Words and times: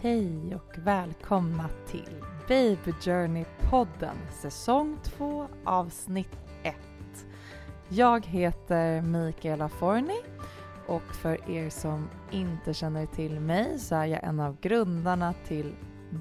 Hej 0.00 0.54
och 0.54 0.78
välkomna 0.78 1.68
till 1.86 2.24
Baby 2.48 2.92
Journey-podden 3.00 4.16
säsong 4.30 4.98
2 5.02 5.48
avsnitt 5.64 6.38
1. 6.62 6.76
Jag 7.88 8.26
heter 8.26 9.02
Mikaela 9.02 9.68
Forni 9.68 10.20
och 10.86 11.02
för 11.02 11.50
er 11.50 11.70
som 11.70 12.08
inte 12.30 12.74
känner 12.74 13.06
till 13.06 13.40
mig 13.40 13.78
så 13.78 13.94
är 13.94 14.04
jag 14.04 14.24
en 14.24 14.40
av 14.40 14.60
grundarna 14.60 15.34
till 15.46 15.74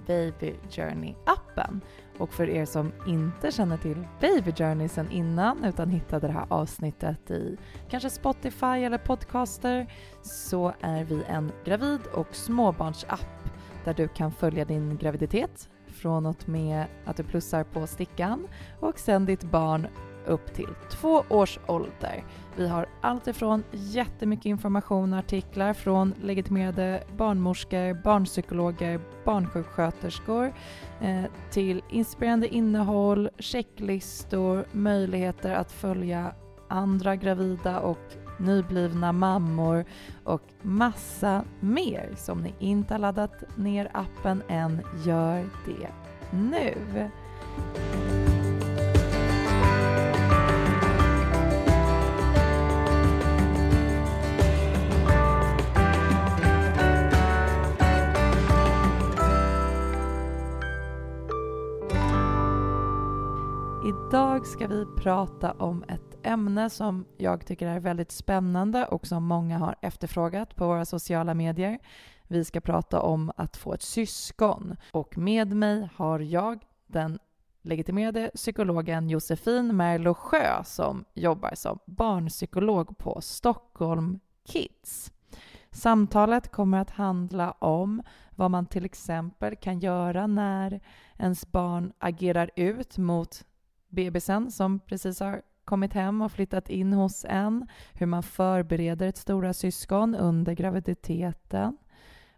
Baby 0.07 0.55
Journey-appen. 0.69 1.81
Och 2.17 2.33
för 2.33 2.49
er 2.49 2.65
som 2.65 2.91
inte 3.07 3.51
känner 3.51 3.77
till 3.77 4.07
Baby 4.21 4.51
Journey 4.51 4.87
sen 4.87 5.11
innan 5.11 5.63
utan 5.63 5.89
hittade 5.89 6.27
det 6.27 6.33
här 6.33 6.47
avsnittet 6.49 7.31
i 7.31 7.57
kanske 7.89 8.09
Spotify 8.09 8.65
eller 8.65 8.97
podcaster 8.97 9.93
så 10.21 10.73
är 10.81 11.03
vi 11.03 11.23
en 11.27 11.51
gravid 11.65 12.01
och 12.13 12.35
småbarnsapp 12.35 13.36
där 13.87 13.93
du 13.93 14.07
kan 14.07 14.32
följa 14.32 14.65
din 14.65 14.97
graviditet 14.97 15.69
från 15.87 16.25
och 16.25 16.50
med 16.50 16.86
att 17.05 17.18
du 17.18 17.23
plussar 17.23 17.64
på 17.64 17.87
stickan 17.87 18.47
och 18.79 19.00
sen 19.00 19.25
ditt 19.25 19.43
barn 19.43 19.87
upp 20.25 20.54
till 20.54 20.69
två 20.91 21.23
års 21.29 21.60
ålder. 21.68 22.23
Vi 22.55 22.68
har 22.68 22.86
allt 23.01 23.27
ifrån 23.27 23.63
jättemycket 23.71 24.46
information 24.46 25.13
och 25.13 25.19
artiklar 25.19 25.73
från 25.73 26.13
legitimerade 26.21 27.04
barnmorskor, 27.18 28.04
barnpsykologer, 28.04 29.00
barnsjuksköterskor 29.25 30.54
eh, 31.01 31.24
till 31.51 31.82
inspirerande 31.89 32.47
innehåll, 32.47 33.30
checklistor, 33.39 34.66
möjligheter 34.72 35.53
att 35.53 35.72
följa 35.72 36.33
andra 36.67 37.16
gravida 37.16 37.80
och 37.80 38.17
nyblivna 38.38 39.11
mammor 39.11 39.86
och 40.23 40.41
massa 40.61 41.44
mer. 41.59 42.14
Så 42.17 42.31
om 42.31 42.41
ni 42.41 42.53
inte 42.59 42.94
har 42.94 43.00
laddat 43.00 43.58
ner 43.58 43.89
appen 43.94 44.44
än, 44.47 44.81
gör 45.05 45.45
det 45.66 45.89
nu. 46.31 46.73
Idag 63.88 64.47
ska 64.47 64.67
vi 64.67 64.85
prata 64.85 65.52
om 65.52 65.83
ett 65.88 66.06
ämne 66.28 66.70
som 66.70 67.06
jag 67.17 67.45
tycker 67.45 67.67
är 67.67 67.80
väldigt 67.80 68.11
spännande 68.11 68.86
och 68.86 69.08
som 69.08 69.23
många 69.23 69.58
har 69.58 69.75
efterfrågat 69.81 70.56
på 70.56 70.67
våra 70.67 70.86
sociala 70.86 71.33
medier. 71.33 71.80
Vi 72.28 72.45
ska 72.45 72.61
prata 72.61 73.02
om 73.02 73.31
att 73.38 73.58
få 73.58 73.73
ett 73.73 73.81
syskon 73.81 74.75
och 74.92 75.17
med 75.17 75.55
mig 75.55 75.89
har 75.95 76.20
jag 76.20 76.66
den 76.88 77.20
legitimerade 77.61 78.31
psykologen 78.36 79.09
Josefin 79.09 79.78
Merlo 79.78 80.14
Sjö 80.14 80.64
som 80.64 81.05
jobbar 81.14 81.55
som 81.55 81.80
barnpsykolog 81.86 82.98
på 82.98 83.22
Stockholm 83.22 84.20
Kids. 84.45 85.11
Samtalet 85.72 86.52
kommer 86.52 86.78
att 86.78 86.89
handla 86.89 87.52
om 87.52 88.03
vad 88.36 88.52
man 88.52 88.66
till 88.66 88.86
exempel 88.86 89.55
kan 89.55 89.80
göra 89.80 90.28
när 90.28 90.80
ens 91.17 91.52
barn 91.52 91.94
agerar 92.00 92.52
ut 92.55 92.98
mot 92.98 93.45
bebisen 93.89 94.52
som 94.52 94.80
precis 94.80 95.20
har 95.20 95.42
kommit 95.67 95.93
hem 95.93 96.21
och 96.21 96.31
flyttat 96.31 96.69
in 96.69 96.93
hos 96.93 97.25
en, 97.29 97.67
hur 97.93 98.05
man 98.05 98.23
förbereder 98.23 99.07
ett 99.07 99.17
stora 99.17 99.53
syskon 99.53 100.15
under 100.15 100.53
graviditeten, 100.53 101.77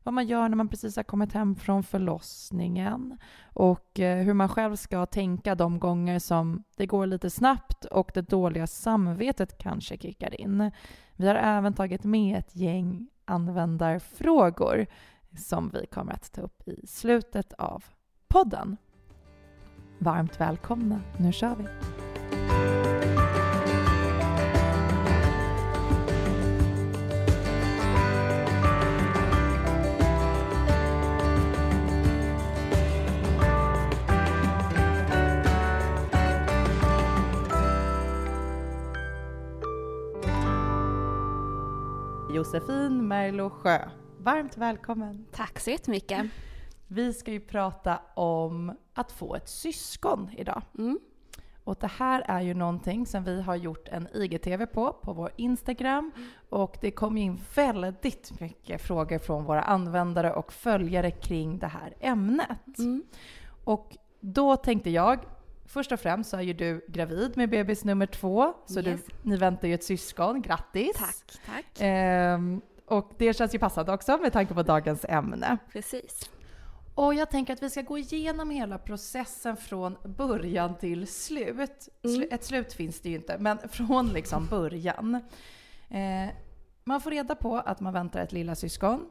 vad 0.04 0.14
man 0.14 0.28
gör 0.28 0.50
när 0.50 0.56
man 0.56 0.68
precis 0.68 0.96
har 0.96 1.04
kommit 1.04 1.34
hem 1.34 1.56
från 1.56 1.84
förlossningen 1.84 3.18
och 3.54 4.00
eh, 4.00 4.24
hur 4.24 4.34
man 4.34 4.50
själv 4.50 4.76
ska 4.76 5.06
tänka 5.06 5.56
de 5.56 5.80
gånger 5.80 6.20
som 6.20 6.64
det 6.78 6.86
går 6.86 7.06
lite 7.06 7.30
snabbt 7.30 7.86
och 7.86 8.12
det 8.14 8.22
dåliga 8.22 8.68
samvetet 8.68 9.58
kanske 9.58 9.98
kickar 9.98 10.42
in. 10.42 10.72
Vi 11.16 11.28
har 11.28 11.36
även 11.36 11.74
tagit 11.74 12.04
med 12.04 12.40
ett 12.40 12.56
gäng 12.56 13.08
användarfrågor 13.26 14.86
som 15.38 15.70
vi 15.70 15.86
kommer 15.86 16.14
att 16.14 16.32
ta 16.32 16.42
upp 16.42 16.68
i 16.68 16.88
slutet 16.88 17.54
av 17.54 17.84
podden. 18.28 18.78
Varmt 20.00 20.42
välkomna, 20.42 21.02
nu 21.18 21.32
kör 21.32 21.56
vi! 21.56 21.99
Josefin 42.40 43.08
Merlo 43.08 43.50
Sjö, 43.50 43.90
varmt 44.20 44.58
välkommen! 44.58 45.26
Tack 45.32 45.60
så 45.60 45.70
jättemycket! 45.70 46.26
Vi 46.88 47.14
ska 47.14 47.32
ju 47.32 47.40
prata 47.40 48.02
om 48.16 48.78
att 48.94 49.12
få 49.12 49.36
ett 49.36 49.50
syskon 49.50 50.30
idag. 50.38 50.62
Mm. 50.78 51.00
Och 51.64 51.78
det 51.80 51.88
här 51.88 52.24
är 52.28 52.42
ju 52.42 52.54
någonting 52.54 53.06
som 53.06 53.24
vi 53.24 53.42
har 53.42 53.56
gjort 53.56 53.88
en 53.88 54.08
IGTV 54.14 54.66
på, 54.66 54.94
på 54.94 55.14
vår 55.14 55.32
Instagram. 55.36 56.12
Och 56.50 56.78
det 56.82 56.92
kom 56.92 57.18
in 57.18 57.40
väldigt 57.56 58.40
mycket 58.40 58.82
frågor 58.82 59.18
från 59.18 59.44
våra 59.44 59.62
användare 59.62 60.34
och 60.34 60.54
följare 60.54 61.12
kring 61.12 61.60
det 61.60 61.68
här 61.68 61.94
ämnet. 62.00 62.78
Mm. 62.78 63.04
Och 63.64 63.98
då 64.20 64.56
tänkte 64.56 64.90
jag, 64.90 65.20
först 65.70 65.92
och 65.92 66.00
främst 66.00 66.30
så 66.30 66.38
är 66.38 66.42
ju 66.42 66.54
du 66.54 66.86
gravid 66.88 67.38
med 67.38 67.50
bebis 67.50 67.84
nummer 67.84 68.06
två, 68.06 68.54
så 68.66 68.80
yes. 68.80 68.86
du, 69.06 69.14
ni 69.30 69.38
väntar 69.38 69.68
ju 69.68 69.74
ett 69.74 69.84
syskon. 69.84 70.42
Grattis! 70.42 70.98
Tack, 70.98 71.40
tack! 71.46 71.66
Ehm, 71.80 72.62
och 72.86 73.12
det 73.18 73.34
känns 73.34 73.56
ju 73.56 73.60
passande 73.60 73.94
också 73.94 74.18
med 74.18 74.34
tanke 74.34 74.54
på 74.54 74.64
dagens 74.64 75.06
ämne. 75.10 75.58
Precis. 75.72 76.30
Och 76.96 77.14
jag 77.14 77.30
tänker 77.30 77.54
att 77.54 77.64
vi 77.64 77.70
ska 77.70 77.82
gå 77.82 77.98
igenom 77.98 78.50
hela 78.50 78.78
processen 78.78 79.58
från 79.58 79.98
början 80.04 80.78
till 80.78 81.08
slut. 81.08 81.90
Mm. 82.04 82.28
Ett 82.32 82.44
slut 82.44 82.74
finns 82.74 83.02
det 83.02 83.10
ju 83.10 83.16
inte, 83.16 83.38
men 83.40 83.70
från 83.70 84.08
liksom 84.08 84.48
början. 84.48 85.16
Eh, 85.90 86.30
man 86.84 87.02
får 87.02 87.12
reda 87.12 87.36
på 87.36 87.58
att 87.58 87.80
man 87.80 87.94
väntar 87.94 88.20
ett 88.20 88.32
lilla 88.32 88.56
syskon 88.56 89.10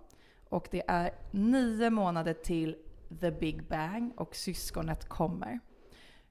och 0.48 0.68
det 0.70 0.82
är 0.88 1.10
nio 1.30 1.90
månader 1.90 2.34
till 2.34 2.76
the 3.20 3.30
big 3.30 3.68
bang 3.68 4.12
och 4.16 4.36
syskonet 4.36 5.08
kommer. 5.08 5.60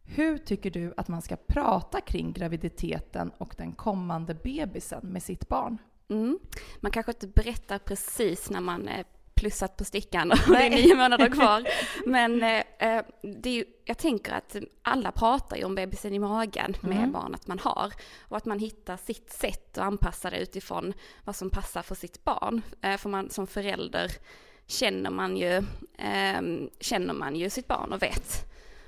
Hur 0.09 0.37
tycker 0.37 0.71
du 0.71 0.93
att 0.97 1.07
man 1.07 1.21
ska 1.21 1.35
prata 1.35 2.01
kring 2.01 2.33
graviditeten 2.33 3.31
och 3.37 3.53
den 3.57 3.71
kommande 3.71 4.33
bebisen 4.33 5.07
med 5.07 5.23
sitt 5.23 5.47
barn? 5.47 5.77
Mm. 6.09 6.39
Man 6.79 6.91
kanske 6.91 7.11
inte 7.11 7.27
berättar 7.27 7.79
precis 7.79 8.49
när 8.49 8.61
man 8.61 8.89
plussat 9.37 9.77
på 9.77 9.83
stickan 9.83 10.31
och 10.31 10.37
det 10.47 10.65
är 10.65 10.69
nio 10.69 10.95
månader 10.95 11.29
kvar. 11.29 11.67
Men 12.05 12.43
eh, 12.43 12.63
eh, 12.79 13.03
det 13.21 13.49
är 13.49 13.53
ju, 13.53 13.65
jag 13.85 13.97
tänker 13.97 14.33
att 14.33 14.55
alla 14.81 15.11
pratar 15.11 15.57
ju 15.57 15.63
om 15.63 15.75
bebisen 15.75 16.13
i 16.13 16.19
magen 16.19 16.75
med 16.81 16.97
mm. 16.97 17.11
barnet 17.11 17.47
man 17.47 17.59
har. 17.59 17.93
Och 18.19 18.37
att 18.37 18.45
man 18.45 18.59
hittar 18.59 18.97
sitt 18.97 19.31
sätt 19.31 19.77
att 19.77 19.83
anpassa 19.83 20.29
det 20.29 20.39
utifrån 20.39 20.93
vad 21.23 21.35
som 21.35 21.49
passar 21.49 21.81
för 21.81 21.95
sitt 21.95 22.23
barn. 22.23 22.61
Eh, 22.81 22.97
för 22.97 23.09
man 23.09 23.29
som 23.29 23.47
förälder 23.47 24.11
känner 24.67 25.09
man 25.09 25.37
ju, 25.37 25.57
eh, 25.97 26.41
känner 26.79 27.13
man 27.13 27.35
ju 27.35 27.49
sitt 27.49 27.67
barn 27.67 27.93
och 27.93 28.01
vet 28.01 28.47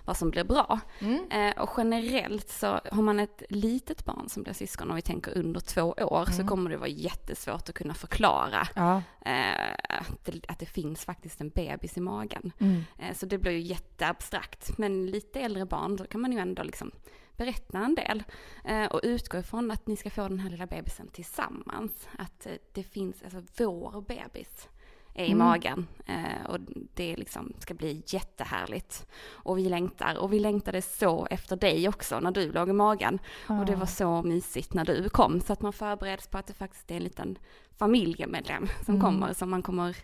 vad 0.10 0.18
som 0.18 0.32
blir 0.32 0.44
bra. 0.44 0.80
Mm. 1.00 1.32
Eh, 1.32 1.62
och 1.62 1.70
generellt 1.78 2.50
så 2.50 2.68
har 2.68 3.02
man 3.02 3.20
ett 3.20 3.44
litet 3.50 4.06
barn 4.06 4.30
som 4.30 4.44
blir 4.44 4.54
syskon, 4.54 4.90
om 4.90 4.96
vi 4.96 5.02
tänker 5.02 5.38
under 5.38 5.60
två 5.60 5.82
år, 5.84 6.22
mm. 6.22 6.34
så 6.34 6.48
kommer 6.48 6.70
det 6.70 6.78
vara 6.78 6.90
jättesvårt 6.90 7.70
att 7.70 7.76
kunna 7.76 7.94
förklara 7.94 8.68
ja. 8.76 9.02
eh, 9.26 9.74
att, 9.90 10.26
det, 10.26 10.42
att, 10.48 10.60
det, 10.60 10.66
finns 10.66 11.06
faktiskt 11.06 11.42
en 11.42 11.50
bebis 11.50 11.98
i 11.98 12.02
magen. 12.02 12.52
Mm. 12.60 12.84
Eh, 12.98 13.16
så 13.16 13.26
det 13.26 13.38
blir 13.38 13.52
ju 13.52 13.60
jätteabstrakt. 13.60 14.78
Men 14.78 15.06
lite 15.06 15.40
äldre 15.40 15.66
barn, 15.66 15.96
då 15.96 16.06
kan 16.06 16.22
man 16.22 16.32
ju 16.32 16.40
ändå 16.40 16.64
liksom 16.64 16.92
berätta 17.38 17.78
en 17.78 17.96
del 17.96 18.24
eh, 18.66 18.86
och 18.86 19.00
utgå 19.04 19.38
ifrån 19.38 19.72
att 19.72 19.88
ni 19.88 19.98
ska 19.98 20.10
få 20.10 20.22
den 20.22 20.40
här 20.40 20.50
lilla 20.50 20.68
bebisen 20.68 21.08
tillsammans. 21.08 22.08
Att 22.18 22.46
eh, 22.46 22.54
det 22.74 22.84
finns, 22.84 23.24
alltså 23.24 23.42
vår 23.58 24.02
bebis 24.02 24.68
är 25.14 25.26
i 25.26 25.32
mm. 25.32 25.38
magen. 25.38 25.88
Eh, 26.06 26.46
och 26.50 26.60
det 26.94 27.16
liksom 27.16 27.54
ska 27.60 27.74
bli 27.74 28.04
jättehärligt. 28.08 29.08
Och 29.30 29.58
vi 29.58 29.70
längtar, 29.70 30.18
och 30.18 30.34
vi 30.34 30.40
längtade 30.40 30.82
så 30.82 31.28
efter 31.30 31.56
dig 31.56 31.90
också 31.90 32.20
när 32.20 32.32
du 32.32 32.52
låg 32.52 32.70
i 32.70 32.74
magen. 32.74 33.20
Mm. 33.50 33.60
Och 33.60 33.66
det 33.66 33.76
var 33.76 33.86
så 33.86 34.22
mysigt 34.22 34.74
när 34.74 34.86
du 34.86 35.10
kom, 35.10 35.42
så 35.42 35.54
att 35.54 35.62
man 35.62 35.74
förbereds 35.74 36.28
på 36.28 36.38
att 36.38 36.48
det 36.48 36.54
faktiskt 36.54 36.92
är 36.92 36.96
en 36.96 37.04
liten 37.04 37.38
familjemedlem 37.78 38.68
som 38.86 38.96
mm. 38.96 39.06
kommer, 39.06 39.34
som 39.34 39.50
man 39.50 39.62
kommer 39.62 39.98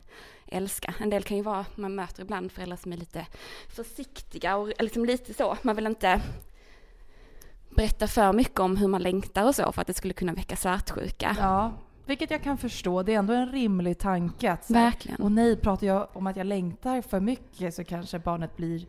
älska. 0.47 0.93
En 0.99 1.09
del 1.09 1.23
kan 1.23 1.37
ju 1.37 1.43
vara, 1.43 1.65
man 1.75 1.95
möter 1.95 2.23
ibland 2.23 2.51
föräldrar 2.51 2.77
som 2.77 2.93
är 2.93 2.97
lite 2.97 3.25
försiktiga 3.69 4.55
och 4.55 4.71
liksom 4.79 5.05
lite 5.05 5.33
så, 5.33 5.57
man 5.61 5.75
vill 5.75 5.87
inte 5.87 6.21
berätta 7.69 8.07
för 8.07 8.33
mycket 8.33 8.59
om 8.59 8.77
hur 8.77 8.87
man 8.87 9.01
längtar 9.01 9.47
och 9.47 9.55
så 9.55 9.71
för 9.71 9.81
att 9.81 9.87
det 9.87 9.93
skulle 9.93 10.13
kunna 10.13 10.33
väcka 10.33 10.55
svartsjuka. 10.55 11.35
Ja, 11.39 11.73
vilket 12.05 12.31
jag 12.31 12.43
kan 12.43 12.57
förstå. 12.57 13.03
Det 13.03 13.13
är 13.13 13.19
ändå 13.19 13.33
en 13.33 13.51
rimlig 13.51 13.97
tanke. 13.99 14.51
Att, 14.51 14.69
Verkligen. 14.69 15.21
och 15.21 15.31
nej, 15.31 15.55
pratar 15.57 15.87
jag 15.87 16.07
om 16.13 16.27
att 16.27 16.35
jag 16.35 16.47
längtar 16.47 17.01
för 17.01 17.19
mycket 17.19 17.73
så 17.73 17.83
kanske 17.83 18.19
barnet 18.19 18.57
blir 18.57 18.85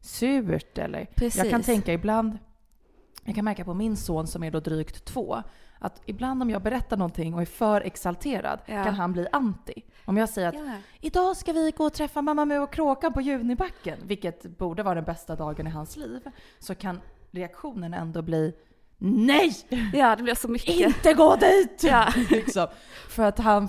surt 0.00 0.78
eller... 0.78 1.04
Precis. 1.14 1.38
Jag 1.42 1.50
kan 1.50 1.62
tänka 1.62 1.92
ibland, 1.92 2.38
jag 3.24 3.34
kan 3.34 3.44
märka 3.44 3.64
på 3.64 3.74
min 3.74 3.96
son 3.96 4.26
som 4.26 4.42
är 4.44 4.50
då 4.50 4.60
drygt 4.60 5.04
två, 5.04 5.42
att 5.78 6.02
ibland 6.06 6.42
om 6.42 6.50
jag 6.50 6.62
berättar 6.62 6.96
någonting 6.96 7.34
och 7.34 7.40
är 7.42 7.46
för 7.46 7.80
exalterad 7.80 8.58
Ja. 8.66 8.84
kan 8.84 8.94
han 8.94 9.12
bli 9.12 9.26
anti. 9.32 9.82
Om 10.04 10.16
jag 10.16 10.28
säger 10.28 10.48
att 10.48 10.54
Ja. 10.54 10.72
idag 11.00 11.36
ska 11.36 11.52
vi 11.52 11.70
gå 11.76 11.84
och 11.84 11.92
träffa 11.92 12.22
mamma 12.22 12.44
Mu 12.44 12.58
och 12.58 12.72
Kråkan 12.72 13.12
på 13.12 13.20
Junibacken, 13.20 13.98
vilket 14.02 14.58
borde 14.58 14.82
vara 14.82 14.94
den 14.94 15.04
bästa 15.04 15.36
dagen 15.36 15.66
i 15.66 15.70
hans 15.70 15.96
liv, 15.96 16.20
så 16.58 16.74
kan 16.74 17.00
reaktionen 17.30 17.94
ändå 17.94 18.22
bli 18.22 18.54
Nej! 18.98 19.56
ja, 19.92 20.16
det 20.16 20.22
blir 20.22 20.34
så 20.34 20.48
mycket. 20.48 20.68
Inte 20.76 21.14
gå 21.14 21.36
dit! 21.36 21.80
Ja. 21.82 22.12
liksom. 22.30 22.66
För 23.08 23.22
att 23.22 23.38
han... 23.38 23.68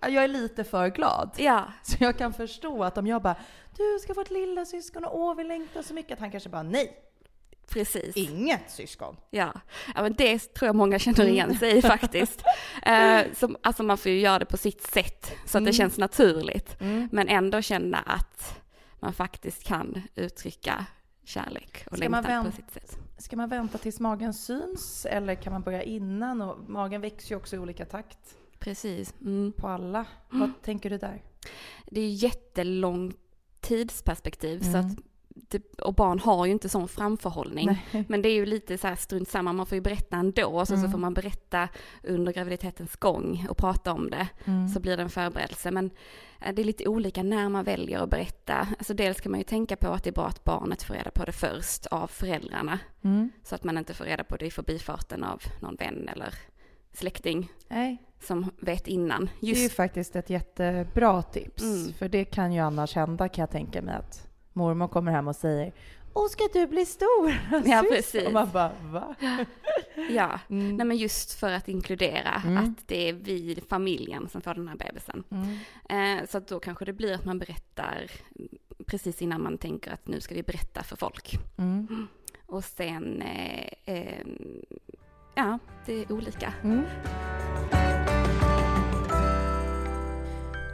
Jag 0.00 0.24
är 0.24 0.28
lite 0.28 0.64
för 0.64 0.88
glad. 0.88 1.30
Ja, 1.36 1.72
Så 1.82 1.96
jag 2.00 2.18
kan 2.18 2.32
förstå 2.32 2.84
att 2.84 2.98
om 2.98 3.06
jag 3.06 3.22
bara 3.22 3.36
Du 3.76 3.98
ska 4.02 4.14
få 4.14 4.20
ett 4.20 4.30
lilla 4.30 4.64
syskon 4.64 5.04
och 5.04 5.18
åh 5.18 5.34
vi 5.36 5.44
längtar 5.44 5.82
så 5.82 5.94
mycket. 5.94 6.12
Att 6.12 6.18
han 6.20 6.30
kanske 6.30 6.48
bara 6.48 6.62
nej, 6.62 6.92
precis. 7.68 8.16
inget 8.16 8.70
syskon. 8.70 9.16
Ja. 9.30 9.52
ja, 9.94 10.02
men 10.02 10.14
det 10.14 10.38
tror 10.54 10.66
jag 10.66 10.76
många 10.76 10.98
känner 10.98 11.24
igen 11.28 11.54
sig 11.58 11.76
i 11.78 11.82
faktiskt. 11.82 12.42
Eh, 12.82 13.20
som, 13.34 13.56
alltså 13.62 13.82
man 13.82 13.98
får 13.98 14.10
ju 14.12 14.20
göra 14.20 14.38
det 14.38 14.44
på 14.46 14.56
sitt 14.56 14.82
sätt 14.82 15.32
så 15.46 15.58
att 15.58 15.64
det 15.64 15.70
Mm. 15.70 15.72
känns 15.72 15.98
naturligt. 15.98 16.80
Mm. 16.80 17.08
Men 17.12 17.28
ändå 17.28 17.62
känna 17.62 17.98
att 17.98 18.60
man 19.00 19.12
faktiskt 19.12 19.64
kan 19.64 20.02
uttrycka 20.14 20.86
kärlek 21.24 21.84
och 21.90 21.96
Ska 21.98 22.08
längtan 22.08 22.44
på 22.44 22.52
sitt 22.56 22.70
sätt. 22.72 22.98
Ska 23.22 23.36
man 23.36 23.48
vänta 23.48 23.78
tills 23.78 24.00
magen 24.00 24.34
syns 24.34 25.06
eller 25.10 25.34
kan 25.34 25.52
man 25.52 25.62
börja 25.62 25.82
innan? 25.82 26.42
Och 26.42 26.70
magen 26.70 27.00
växer 27.00 27.30
ju 27.30 27.36
också 27.36 27.56
i 27.56 27.58
olika 27.58 27.84
takt 27.84 28.36
Precis. 28.58 29.14
Mm. 29.20 29.52
på 29.56 29.68
alla. 29.68 30.06
Vad 30.30 30.50
tänker 30.62 30.90
du 30.90 30.98
där? 30.98 31.22
Det 31.90 32.00
är 32.00 32.08
jättelångt 32.08 33.16
tidsperspektiv 33.60 34.60
så 34.60 34.68
Mm. 34.68 34.80
att 34.80 34.96
det, 35.34 35.78
och 35.80 35.94
barn 35.94 36.18
har 36.18 36.46
ju 36.46 36.52
inte 36.52 36.68
sån 36.68 36.88
framförhållning. 36.88 37.66
Nej. 37.92 38.04
Men 38.08 38.22
det 38.22 38.28
är 38.28 38.34
ju 38.34 38.46
lite 38.46 38.78
så 38.78 38.86
här 38.86 38.96
strunt 38.96 39.28
samma, 39.28 39.52
man 39.52 39.66
får 39.66 39.76
ju 39.76 39.82
berätta 39.82 40.16
ändå 40.16 40.46
och 40.46 40.68
så, 40.68 40.74
så 40.74 40.78
Mm. 40.80 40.90
får 40.90 40.98
man 40.98 41.14
berätta 41.14 41.68
under 42.02 42.32
graviditetens 42.32 42.96
gång 42.96 43.46
och 43.50 43.56
prata 43.56 43.92
om 43.92 44.10
det. 44.10 44.28
Mm. 44.44 44.68
så 44.68 44.80
blir 44.80 44.96
det 44.96 45.02
en 45.02 45.10
förberedelse. 45.10 45.70
Men 45.70 45.90
eh, 46.40 46.54
det 46.54 46.62
är 46.62 46.64
lite 46.64 46.88
olika 46.88 47.22
när 47.22 47.48
man 47.48 47.64
väljer 47.64 48.00
att 48.02 48.10
berätta. 48.10 48.68
Alltså 48.78 48.94
dels 48.94 49.20
kan 49.20 49.30
man 49.32 49.40
ju 49.40 49.44
tänka 49.44 49.76
på 49.76 49.88
att 49.88 50.04
det 50.04 50.10
är 50.10 50.14
bra 50.14 50.26
att 50.26 50.44
barnet 50.44 50.82
får 50.82 50.94
reda 50.94 51.10
på 51.10 51.24
det 51.24 51.32
först 51.32 51.86
av 51.86 52.06
föräldrarna. 52.06 52.78
Mm. 53.02 53.30
Så 53.44 53.54
att 53.54 53.64
man 53.64 53.78
inte 53.78 53.94
får 53.94 54.04
reda 54.04 54.24
på 54.24 54.36
det 54.36 54.46
i 54.46 54.50
förbifarten 54.50 55.24
av 55.24 55.42
någon 55.60 55.76
vän 55.76 56.08
eller 56.08 56.34
släkting 56.92 57.48
Nej, 57.68 58.02
som 58.22 58.50
vet 58.60 58.86
innan. 58.86 59.30
det 59.40 59.46
är 59.46 59.54
ju 59.54 59.62
Just, 59.62 59.74
faktiskt 59.76 60.16
ett 60.16 60.30
jättebra 60.30 61.22
tips. 61.22 61.62
Mm. 61.62 61.92
För 61.92 62.08
det 62.08 62.24
kan 62.24 62.52
ju 62.52 62.60
annars 62.60 62.94
hända 62.94 63.28
kan 63.28 63.42
jag 63.42 63.50
tänka 63.50 63.82
mig 63.82 63.94
att 63.94 64.28
mormor 64.52 64.88
kommer 64.88 65.12
hem 65.12 65.28
och 65.28 65.36
säger 65.36 65.72
Åh, 66.14 66.28
ska 66.28 66.44
du 66.52 66.66
bli 66.66 66.86
stor? 66.86 67.28
Ja, 67.50 67.60
Syster?" 67.60 67.82
precis. 67.96 68.26
Och 68.26 68.32
man 68.32 68.50
bara, 68.52 68.72
va? 68.82 69.14
ja. 70.10 70.40
Mm. 70.50 70.76
Nej 70.76 70.86
men 70.86 70.96
just 70.96 71.32
för 71.40 71.52
att 71.52 71.68
inkludera 71.68 72.42
Mm. 72.46 72.64
att 72.64 72.88
det 72.88 73.08
är 73.08 73.12
vi, 73.12 73.62
familjen, 73.68 74.28
som 74.28 74.40
får 74.40 74.54
den 74.54 74.68
här 74.68 74.76
bebisen. 74.76 75.24
Mm. 75.30 76.18
Eh, 76.20 76.26
så 76.28 76.38
att 76.38 76.48
då 76.48 76.60
kanske 76.60 76.84
det 76.84 76.92
blir 76.92 77.14
att 77.14 77.24
man 77.24 77.38
berättar 77.38 78.10
precis 78.86 79.22
innan 79.22 79.42
man 79.42 79.58
tänker 79.58 79.92
att 79.92 80.06
nu 80.06 80.20
ska 80.20 80.34
vi 80.34 80.42
berätta 80.42 80.82
för 80.82 80.96
folk. 80.96 81.38
Mm. 81.58 82.08
Och 82.46 82.64
sen, 82.64 83.22
eh, 83.22 83.94
eh, 83.94 84.26
ja, 85.34 85.58
det 85.86 85.92
är 86.02 86.12
olika. 86.12 86.52
Mm. 86.62 86.82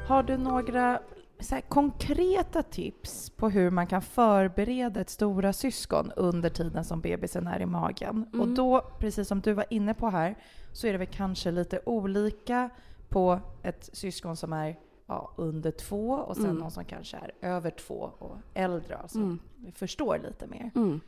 Har 0.09 0.23
du 0.23 0.37
några 0.37 1.01
så 1.41 1.61
konkreta 1.69 2.63
tips 2.63 3.31
på 3.31 3.49
hur 3.49 3.71
man 3.71 3.87
kan 3.87 4.03
förbereda 4.03 5.01
ett 5.01 5.11
stora 5.11 5.53
syskon 5.53 6.13
under 6.17 6.51
tiden 6.51 6.85
som 6.85 7.01
bebisen 7.01 7.47
är 7.47 7.61
i 7.61 7.67
magen? 7.67 8.27
Mm. 8.33 8.41
Och 8.41 8.49
då, 8.49 8.81
precis 8.99 9.29
som 9.29 9.41
du 9.41 9.53
var 9.53 9.65
inne 9.71 9.95
på 9.95 10.09
här, 10.11 10.37
så 10.73 10.87
är 10.87 10.93
det 10.93 10.99
väl 10.99 11.07
kanske 11.07 11.51
lite 11.51 11.81
olika 11.87 12.71
på 13.09 13.41
ett 13.63 13.91
syskon 13.93 14.37
som 14.37 14.53
är 14.53 14.79
ja, 15.07 15.33
under 15.37 15.71
två 15.71 16.11
och 16.11 16.37
sen 16.37 16.45
Mm. 16.45 16.57
någon 16.57 16.71
som 16.71 16.85
kanske 16.85 17.17
är 17.17 17.33
över 17.41 17.71
två 17.71 18.11
och 18.19 18.37
äldre, 18.55 18.97
alltså 18.97 19.19
Mm. 19.19 19.39
förstår 19.75 20.19
lite 20.19 20.47
mer. 20.47 20.71
Mm. 20.75 21.01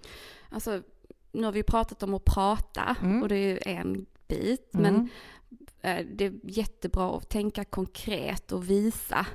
Alltså, 0.51 0.83
nu 1.33 1.45
har 1.45 1.53
vi 1.53 1.63
pratat 1.63 2.03
om 2.03 2.15
att 2.15 2.25
prata 2.25 2.97
Mm. 3.03 3.23
och 3.23 3.29
det 3.29 3.37
är 3.37 3.49
ju 3.49 3.59
en 3.79 4.07
bit, 4.29 4.75
Mm. 4.75 4.95
men 4.95 5.09
eh, 5.81 6.07
det 6.15 6.25
är 6.25 6.33
jättebra 6.43 7.17
att 7.17 7.29
tänka 7.29 7.65
konkret 7.65 8.53
och 8.53 8.71
visa 8.71 9.27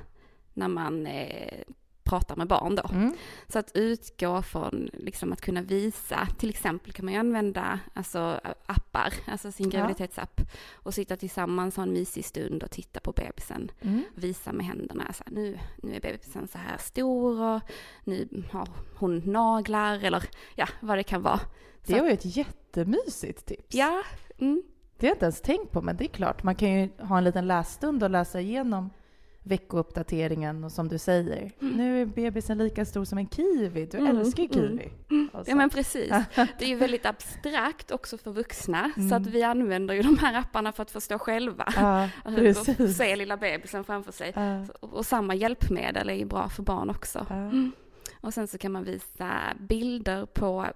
när 0.56 0.68
man 0.68 1.06
eh, 1.06 1.62
pratar 2.06 2.36
med 2.36 2.46
barn 2.46 2.74
då. 2.74 2.88
Mm. 2.92 3.14
Så 3.48 3.58
att 3.58 3.70
utgå 3.74 4.42
från 4.42 4.90
liksom 4.92 5.32
att 5.32 5.40
kunna 5.40 5.62
visa, 5.62 6.28
till 6.38 6.50
exempel 6.50 6.92
kan 6.92 7.04
man 7.04 7.14
ju 7.14 7.20
använda 7.20 7.80
alltså, 7.94 8.40
appar, 8.66 9.14
alltså 9.26 9.52
sin 9.52 9.70
graviditetsapp 9.70 10.40
och 10.74 10.94
sitta 10.94 11.16
tillsammans, 11.16 11.76
ha 11.76 11.82
en 11.82 11.92
mysig 11.92 12.24
stund 12.24 12.62
och 12.62 12.70
titta 12.70 13.00
på 13.00 13.12
bebisen. 13.12 13.70
Mm. 13.80 14.02
Visa 14.14 14.52
med 14.52 14.66
händerna, 14.66 15.12
så 15.12 15.24
här, 15.26 15.32
nu, 15.34 15.58
nu 15.82 15.94
är 15.94 16.00
bebisen 16.00 16.48
så 16.48 16.58
här 16.58 16.78
stor 16.78 17.40
och 17.40 17.60
nu 18.04 18.44
har 18.52 18.68
hon 18.96 19.18
naglar 19.18 20.04
eller 20.04 20.24
ja, 20.54 20.68
vad 20.80 20.98
det 20.98 21.02
kan 21.02 21.22
vara. 21.22 21.40
Så 21.82 21.92
Det 21.92 22.00
var 22.00 22.06
ju 22.08 22.14
ett 22.14 22.36
jättemysigt 22.36 23.46
tips. 23.46 23.74
Ja, 23.74 24.02
mm, 24.38 24.62
Det 24.96 25.06
har 25.06 25.10
jag 25.10 25.14
inte 25.14 25.24
ens 25.24 25.40
tänkt 25.40 25.72
på, 25.72 25.82
men 25.82 25.96
det 25.96 26.04
är 26.04 26.08
klart. 26.08 26.42
Man 26.42 26.54
kan 26.54 26.72
ju 26.72 26.88
ha 26.98 27.18
en 27.18 27.24
liten 27.24 27.46
lässtund 27.46 28.02
och 28.02 28.10
läsa 28.10 28.40
igenom 28.40 28.90
veckouppdateringen 29.46 30.64
och 30.64 30.72
som 30.72 30.88
du 30.88 30.98
säger, 30.98 31.50
nu 31.58 32.02
är 32.02 32.06
bebisen 32.06 32.58
lika 32.58 32.84
stor 32.84 33.04
som 33.04 33.18
en 33.18 33.28
kiwi. 33.28 33.86
Du 33.86 33.98
Mm, 33.98 34.16
älskar 34.18 34.42
ju 34.42 34.48
mm. 34.66 34.78
kiwi. 34.78 34.90
Och 35.32 35.44
så. 35.46 35.50
ja 35.50 35.54
men 35.56 35.70
precis. 35.70 36.10
Det 36.34 36.64
är 36.64 36.68
ju 36.68 36.74
väldigt 36.76 37.06
abstrakt 37.06 37.90
också 37.90 38.18
för 38.18 38.30
vuxna, 38.30 38.90
så 38.94 39.00
Mm. 39.00 39.12
att 39.12 39.26
vi 39.26 39.42
använder 39.42 39.94
ju 39.94 40.02
de 40.02 40.18
här 40.18 40.34
apparna 40.38 40.72
för 40.72 40.82
att 40.82 40.90
förstå 40.90 41.18
själva. 41.18 41.72
Ja, 41.76 42.08
Och 42.24 42.90
se 42.90 43.16
lilla 43.16 43.36
bebisen 43.36 43.84
framför 43.84 44.12
sig. 44.12 44.32
Ja, 44.34 44.64
Och, 44.80 45.06
samma 45.06 45.34
hjälpmedel 45.34 46.08
är 46.08 46.14
ju 46.14 46.24
bra 46.24 46.48
för 46.48 46.62
barn 46.62 46.90
också. 46.90 47.26
ja. 47.30 47.50
Och 48.20 48.34
sen 48.34 48.48
så 48.48 48.58
kan 48.58 48.72
man 48.72 48.84
visa 48.84 49.30
bilder 49.60 50.26
på 50.26 50.66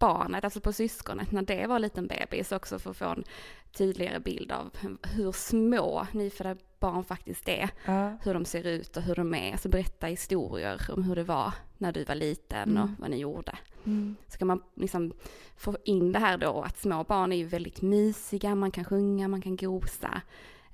barnet, 0.00 0.44
alltså 0.44 0.60
på 0.60 0.72
syskonet 0.72 1.32
när 1.32 1.42
det 1.42 1.66
var 1.66 1.78
liten 1.78 2.06
bebis 2.06 2.52
också 2.52 2.78
för 2.78 2.90
att 2.90 2.96
få 2.96 3.04
en 3.04 3.24
tydligare 3.72 4.20
bild 4.20 4.52
av 4.52 4.70
hur 5.02 5.32
små 5.32 6.06
nyfödda 6.12 6.56
barn 6.80 7.04
faktiskt 7.04 7.48
är. 7.48 7.70
Ja. 7.84 8.18
Hur 8.22 8.34
de 8.34 8.44
ser 8.44 8.66
ut 8.66 8.96
och 8.96 9.02
hur 9.02 9.14
de 9.14 9.34
är. 9.34 9.52
Alltså 9.52 9.68
berätta 9.68 10.06
historier 10.06 10.80
om 10.96 11.02
hur 11.04 11.16
det 11.16 11.22
var 11.24 11.52
när 11.78 11.92
du 11.92 12.04
var 12.04 12.14
liten 12.14 12.76
och 12.78 12.84
Mm. 12.84 12.96
vad 12.98 13.10
ni 13.10 13.16
gjorde. 13.16 13.58
Mm. 13.86 14.16
Så 14.28 14.38
kan 14.38 14.48
man 14.48 14.62
liksom 14.76 15.12
få 15.56 15.76
in 15.84 16.12
det 16.12 16.18
här 16.18 16.36
då 16.38 16.62
att 16.62 16.78
små 16.78 17.04
barn 17.04 17.32
är 17.32 17.36
ju 17.36 17.44
väldigt 17.44 17.82
mysiga, 17.82 18.54
man 18.54 18.70
kan 18.70 18.84
sjunga, 18.84 19.28
man 19.28 19.42
kan 19.42 19.56
gosa. 19.56 20.20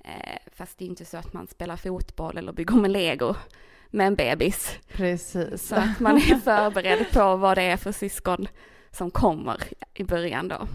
Eh, 0.03 0.37
fast 0.55 0.77
det 0.77 0.85
är 0.85 0.89
inte 0.89 1.05
så 1.05 1.17
att 1.17 1.33
man 1.33 1.47
spelar 1.47 1.75
fotboll 1.75 2.37
eller 2.37 2.51
bygger 2.53 2.75
med 2.75 2.91
lego 2.91 3.35
med 3.89 4.07
en 4.07 4.15
bebis. 4.15 4.79
Precis. 4.87 5.67
Så 5.67 5.75
att 5.75 5.99
man 5.99 6.15
är 6.15 6.39
förberedd 6.43 7.05
på 7.13 7.35
vad 7.37 7.57
det 7.57 7.61
är 7.63 7.77
för 7.77 7.91
syskon 7.91 8.47
som 8.91 9.11
kommer 9.11 9.63
i 9.93 10.03
början 10.03 10.47
då. 10.47 10.67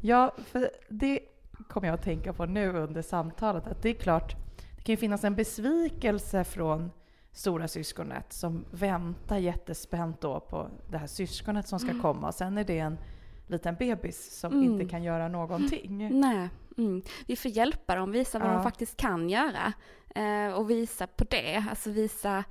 Ja, 0.00 0.34
för 0.46 0.70
det 0.88 1.20
kommer 1.68 1.86
jag 1.88 1.94
att 1.94 2.02
tänka 2.02 2.32
på 2.32 2.46
nu 2.46 2.72
under 2.76 3.02
samtalet, 3.02 3.66
att 3.66 3.82
det 3.82 3.88
är 3.88 3.94
klart, 3.94 4.36
det 4.76 4.82
kan 4.82 4.92
ju 4.92 4.96
finnas 4.96 5.24
en 5.24 5.34
besvikelse 5.34 6.44
från 6.44 6.90
stora 7.32 7.68
syskonet 7.68 8.32
som 8.32 8.64
väntar 8.70 9.36
jättespänt 9.38 10.20
då 10.20 10.40
på 10.40 10.68
det 10.90 10.98
här 10.98 11.06
syskonet 11.06 11.68
som 11.68 11.78
ska 11.78 12.00
komma 12.02 12.28
och 12.28 12.34
sen 12.34 12.58
är 12.58 12.64
det 12.64 12.78
en 12.78 12.98
liten 13.46 13.74
bebis 13.74 14.38
som 14.40 14.52
Mm. 14.52 14.64
inte 14.64 14.84
kan 14.88 15.02
göra 15.02 15.28
någonting. 15.28 16.20
Nej, 16.20 16.48
mm. 16.78 17.02
vi 17.26 17.36
får 17.36 17.50
hjälpa 17.50 17.94
dem, 17.94 18.12
visa 18.12 18.38
vad 18.38 18.48
Ja. 18.48 18.52
de 18.54 18.62
faktiskt 18.62 18.96
kan 18.96 19.30
göra. 19.30 19.72
Eh, 20.14 20.52
och 20.52 20.70
visa 20.70 21.06
på 21.06 21.24
det, 21.30 21.64
alltså 21.70 21.90
visa 21.90 22.44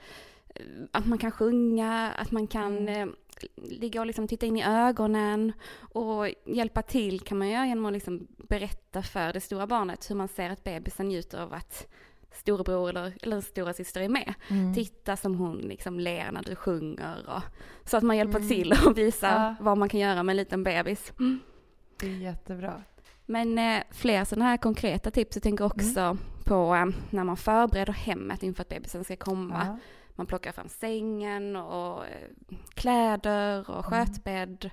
eh, 0.55 0.61
att 0.91 1.05
man 1.05 1.17
kan 1.17 1.31
sjunga, 1.31 2.11
att 2.17 2.31
man 2.31 2.47
kan 2.47 2.77
Mm. 2.77 3.09
eh, 3.09 3.15
ligga 3.55 3.99
och 3.99 4.05
liksom 4.07 4.27
titta 4.27 4.45
in 4.45 4.57
i 4.57 4.63
ögonen 4.65 5.53
och 5.79 6.27
hjälpa 6.45 6.81
till 6.81 7.19
kan 7.19 7.37
man 7.37 7.49
göra 7.49 7.65
genom 7.65 7.85
att 7.85 7.93
liksom 7.93 8.27
berätta 8.37 9.01
för 9.01 9.33
det 9.33 9.41
stora 9.41 9.67
barnet 9.67 10.09
hur 10.09 10.15
man 10.15 10.27
ser 10.27 10.49
att 10.49 10.63
bebisen 10.63 11.07
njuter 11.07 11.37
av 11.41 11.53
att 11.53 11.87
storebror 12.31 12.89
eller, 12.89 13.13
eller 13.21 13.41
stora 13.41 13.73
syster 13.73 14.01
är 14.01 14.09
med. 14.09 14.33
Mm. 14.49 14.73
Titta 14.73 15.17
som 15.17 15.35
hon 15.35 15.57
liksom 15.57 15.99
ler 15.99 16.31
när 16.31 16.43
du 16.43 16.55
sjunger 16.55 17.15
och 17.35 17.41
så 17.89 17.97
att 17.97 18.03
man 18.03 18.17
hjälper 18.17 18.37
Mm. 18.37 18.49
till 18.49 18.73
och 18.85 18.97
visar 18.97 19.29
Ja. 19.43 19.55
vad 19.59 19.77
man 19.77 19.89
kan 19.89 19.99
göra 19.99 20.23
med 20.23 20.33
en 20.33 20.37
liten 20.37 20.63
bebis. 20.63 21.13
Mm. 21.19 21.39
Det 21.99 22.05
är 22.07 22.17
jättebra. 22.17 22.83
Men 23.25 23.57
eh, 23.57 23.83
fler 23.91 24.25
sådana 24.25 24.45
här 24.45 24.57
konkreta 24.57 25.11
tips. 25.11 25.35
Jag 25.35 25.43
tänker 25.43 25.65
också 25.65 26.17
på 26.45 26.75
eh, 26.75 26.85
när 27.09 27.23
man 27.23 27.37
förbereder 27.37 27.93
hemmet 27.93 28.43
inför 28.43 28.61
att 28.61 28.69
bebisen 28.69 29.03
ska 29.03 29.15
komma. 29.15 29.61
Ja. 29.65 29.77
Man 30.15 30.27
plockar 30.27 30.51
fram 30.51 30.69
sängen 30.69 31.55
och 31.55 32.05
eh, 32.07 32.29
kläder 32.73 33.69
och 33.69 33.75
Mm. 33.77 34.05
skötbädd. 34.05 34.69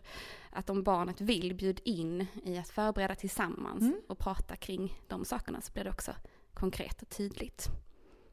Att 0.51 0.71
om 0.71 0.83
barnet 0.83 1.21
vill 1.21 1.55
bjud 1.55 1.81
in 1.85 2.27
i 2.45 2.59
att 2.59 2.69
förbereda 2.69 3.15
tillsammans 3.15 3.81
Mm. 3.83 4.01
och 4.09 4.19
prata 4.19 4.57
kring 4.57 4.95
de 5.09 5.25
sakerna 5.25 5.61
så 5.61 5.73
blir 5.73 5.85
det 5.85 5.91
också 5.91 6.13
konkret 6.55 7.03
och 7.03 7.09
tydligt. 7.09 7.67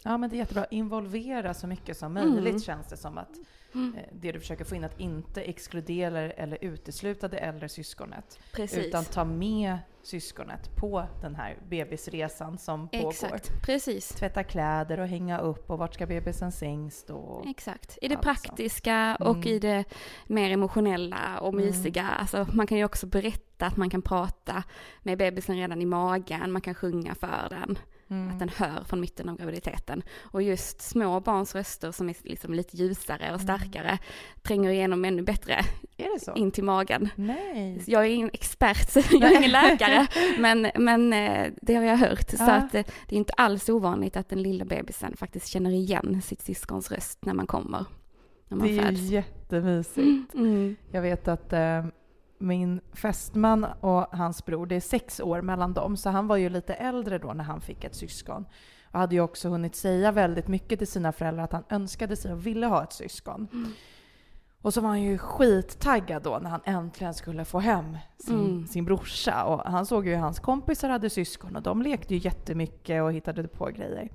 Ja 0.03 0.17
men 0.17 0.29
det 0.29 0.35
är 0.35 0.37
jättebra. 0.37 0.65
Involvera 0.65 1.53
så 1.53 1.67
mycket 1.67 1.97
som 1.97 2.13
möjligt 2.13 2.47
Mm. 2.49 2.59
känns 2.59 2.87
det 2.87 2.97
som 2.97 3.17
att 3.17 3.37
Mm. 3.73 3.95
eh, 3.95 4.03
det 4.11 4.31
du 4.31 4.39
försöker 4.39 4.65
få 4.65 4.75
in 4.75 4.83
att 4.83 4.99
inte 4.99 5.41
exkludera 5.41 6.19
eller 6.31 6.57
utesluta 6.61 7.27
det 7.27 7.37
äldre 7.37 7.69
syskonet. 7.69 8.39
Precis. 8.53 8.85
Utan 8.85 9.05
ta 9.05 9.23
med 9.25 9.77
syskonet 10.03 10.75
på 10.75 11.05
den 11.21 11.35
här 11.35 11.57
bebisresan 11.69 12.57
som 12.57 12.89
pågår. 12.89 13.09
Exakt, 13.09 13.51
precis. 13.65 14.09
Tvätta 14.09 14.43
kläder 14.43 14.99
och 14.99 15.07
hänga 15.07 15.39
upp 15.39 15.69
och 15.69 15.77
vart 15.77 15.93
ska 15.93 16.05
bebisen 16.05 16.51
säng 16.51 16.91
stå? 16.91 17.43
Exakt. 17.47 17.97
I 18.01 18.07
det 18.07 18.15
Alltså. 18.15 18.23
praktiska 18.33 19.17
och 19.19 19.35
Mm. 19.35 19.47
i 19.47 19.59
det 19.59 19.83
mer 20.27 20.51
emotionella 20.51 21.39
och 21.39 21.53
Mm. 21.53 21.65
mysiga. 21.65 22.07
Alltså, 22.07 22.47
man 22.53 22.67
kan 22.67 22.77
ju 22.77 22.85
också 22.85 23.07
berätta 23.07 23.65
att 23.65 23.77
man 23.77 23.89
kan 23.89 24.01
prata 24.01 24.63
med 25.03 25.17
bebisen 25.17 25.55
redan 25.55 25.81
i 25.81 25.85
magen, 25.85 26.51
man 26.51 26.61
kan 26.61 26.75
sjunga 26.75 27.15
för 27.15 27.47
den, 27.49 27.77
Mm. 28.09 28.29
att 28.31 28.39
den 28.39 28.49
hör 28.49 28.83
från 28.83 28.99
mitten 28.99 29.29
av 29.29 29.37
graviditeten. 29.37 30.03
Och 30.21 30.41
just 30.41 30.81
små 30.81 31.19
barns 31.19 31.55
röster 31.55 31.91
som 31.91 32.09
är 32.09 32.15
liksom 32.23 32.53
lite 32.53 32.77
ljusare 32.77 33.23
Mm. 33.23 33.35
och 33.35 33.41
starkare 33.41 33.97
tränger 34.41 34.69
igenom 34.69 35.05
ännu 35.05 35.21
bättre 35.21 35.53
Är 35.97 36.13
det 36.13 36.19
så? 36.25 36.33
in 36.35 36.51
till 36.51 36.63
magen. 36.63 37.09
Nej. 37.15 37.81
Jag 37.85 38.01
är 38.05 38.09
ingen 38.09 38.29
expert, 38.33 38.89
så 38.89 38.99
jag 39.11 39.23
är 39.31 39.37
ingen 39.37 39.51
läkare, 39.51 40.07
men, 40.39 40.71
men 40.75 41.13
eh, 41.13 41.51
det 41.61 41.75
har 41.75 41.83
jag 41.83 41.97
hört. 41.97 42.29
Så 42.29 42.35
Ja. 42.39 42.51
att 42.51 42.75
eh, 42.75 42.83
det 43.07 43.15
är 43.15 43.17
inte 43.17 43.33
alls 43.33 43.69
ovanligt 43.69 44.17
att 44.17 44.29
den 44.29 44.41
lilla 44.41 44.65
bebisen 44.65 45.17
faktiskt 45.17 45.47
känner 45.47 45.71
igen 45.71 46.21
sitt 46.21 46.41
syskons 46.41 46.91
röst 46.91 47.25
när 47.25 47.33
man 47.33 47.47
kommer. 47.47 47.85
När 48.47 48.57
man 48.57 48.67
Det 48.67 48.77
är 48.77 48.81
föds. 48.85 49.01
jättemysigt. 49.01 50.33
Mm. 50.33 50.75
Jag 50.91 51.01
vet 51.01 51.27
att 51.27 51.53
eh, 51.53 51.85
min 52.39 52.81
fästman 52.93 53.65
och 53.79 54.07
hans 54.11 54.45
bror, 54.45 54.65
det 54.65 54.75
är 54.75 54.79
sex 54.81 55.19
år 55.19 55.41
mellan 55.41 55.73
dem, 55.73 55.97
så 55.97 56.09
han 56.09 56.27
var 56.27 56.37
ju 56.37 56.49
lite 56.49 56.73
äldre 56.73 57.17
då 57.17 57.33
när 57.33 57.43
han 57.43 57.61
fick 57.61 57.83
ett 57.83 57.95
syskon. 57.95 58.45
Och 58.91 58.99
hade 58.99 59.15
ju 59.15 59.21
också 59.21 59.49
hunnit 59.49 59.75
säga 59.75 60.11
väldigt 60.11 60.47
mycket 60.47 60.79
till 60.79 60.87
sina 60.87 61.11
föräldrar 61.11 61.43
att 61.43 61.53
han 61.53 61.63
önskade 61.69 62.15
sig 62.15 62.33
och 62.33 62.45
ville 62.47 62.67
ha 62.67 62.83
ett 62.83 62.93
syskon. 62.93 63.47
Mm. 63.53 63.71
Och 64.61 64.73
så 64.73 64.81
var 64.81 64.89
han 64.89 65.01
ju 65.01 65.17
skittaggad 65.17 66.23
då 66.23 66.39
när 66.41 66.49
han 66.49 66.61
äntligen 66.63 67.13
skulle 67.13 67.45
få 67.45 67.59
hem 67.59 67.97
sin, 68.17 68.39
Mm. 68.39 68.67
sin 68.67 68.85
brorsa. 68.85 69.43
Och 69.43 69.71
han 69.71 69.85
såg 69.85 70.07
ju 70.07 70.13
hur 70.15 70.21
hans 70.21 70.39
kompisar 70.39 70.89
hade 70.89 71.09
syskon 71.09 71.55
och 71.55 71.61
de 71.61 71.81
lekte 71.81 72.15
ju 72.15 72.19
jättemycket 72.23 73.03
och 73.03 73.13
hittade 73.13 73.47
på 73.47 73.65
grejer. 73.65 74.09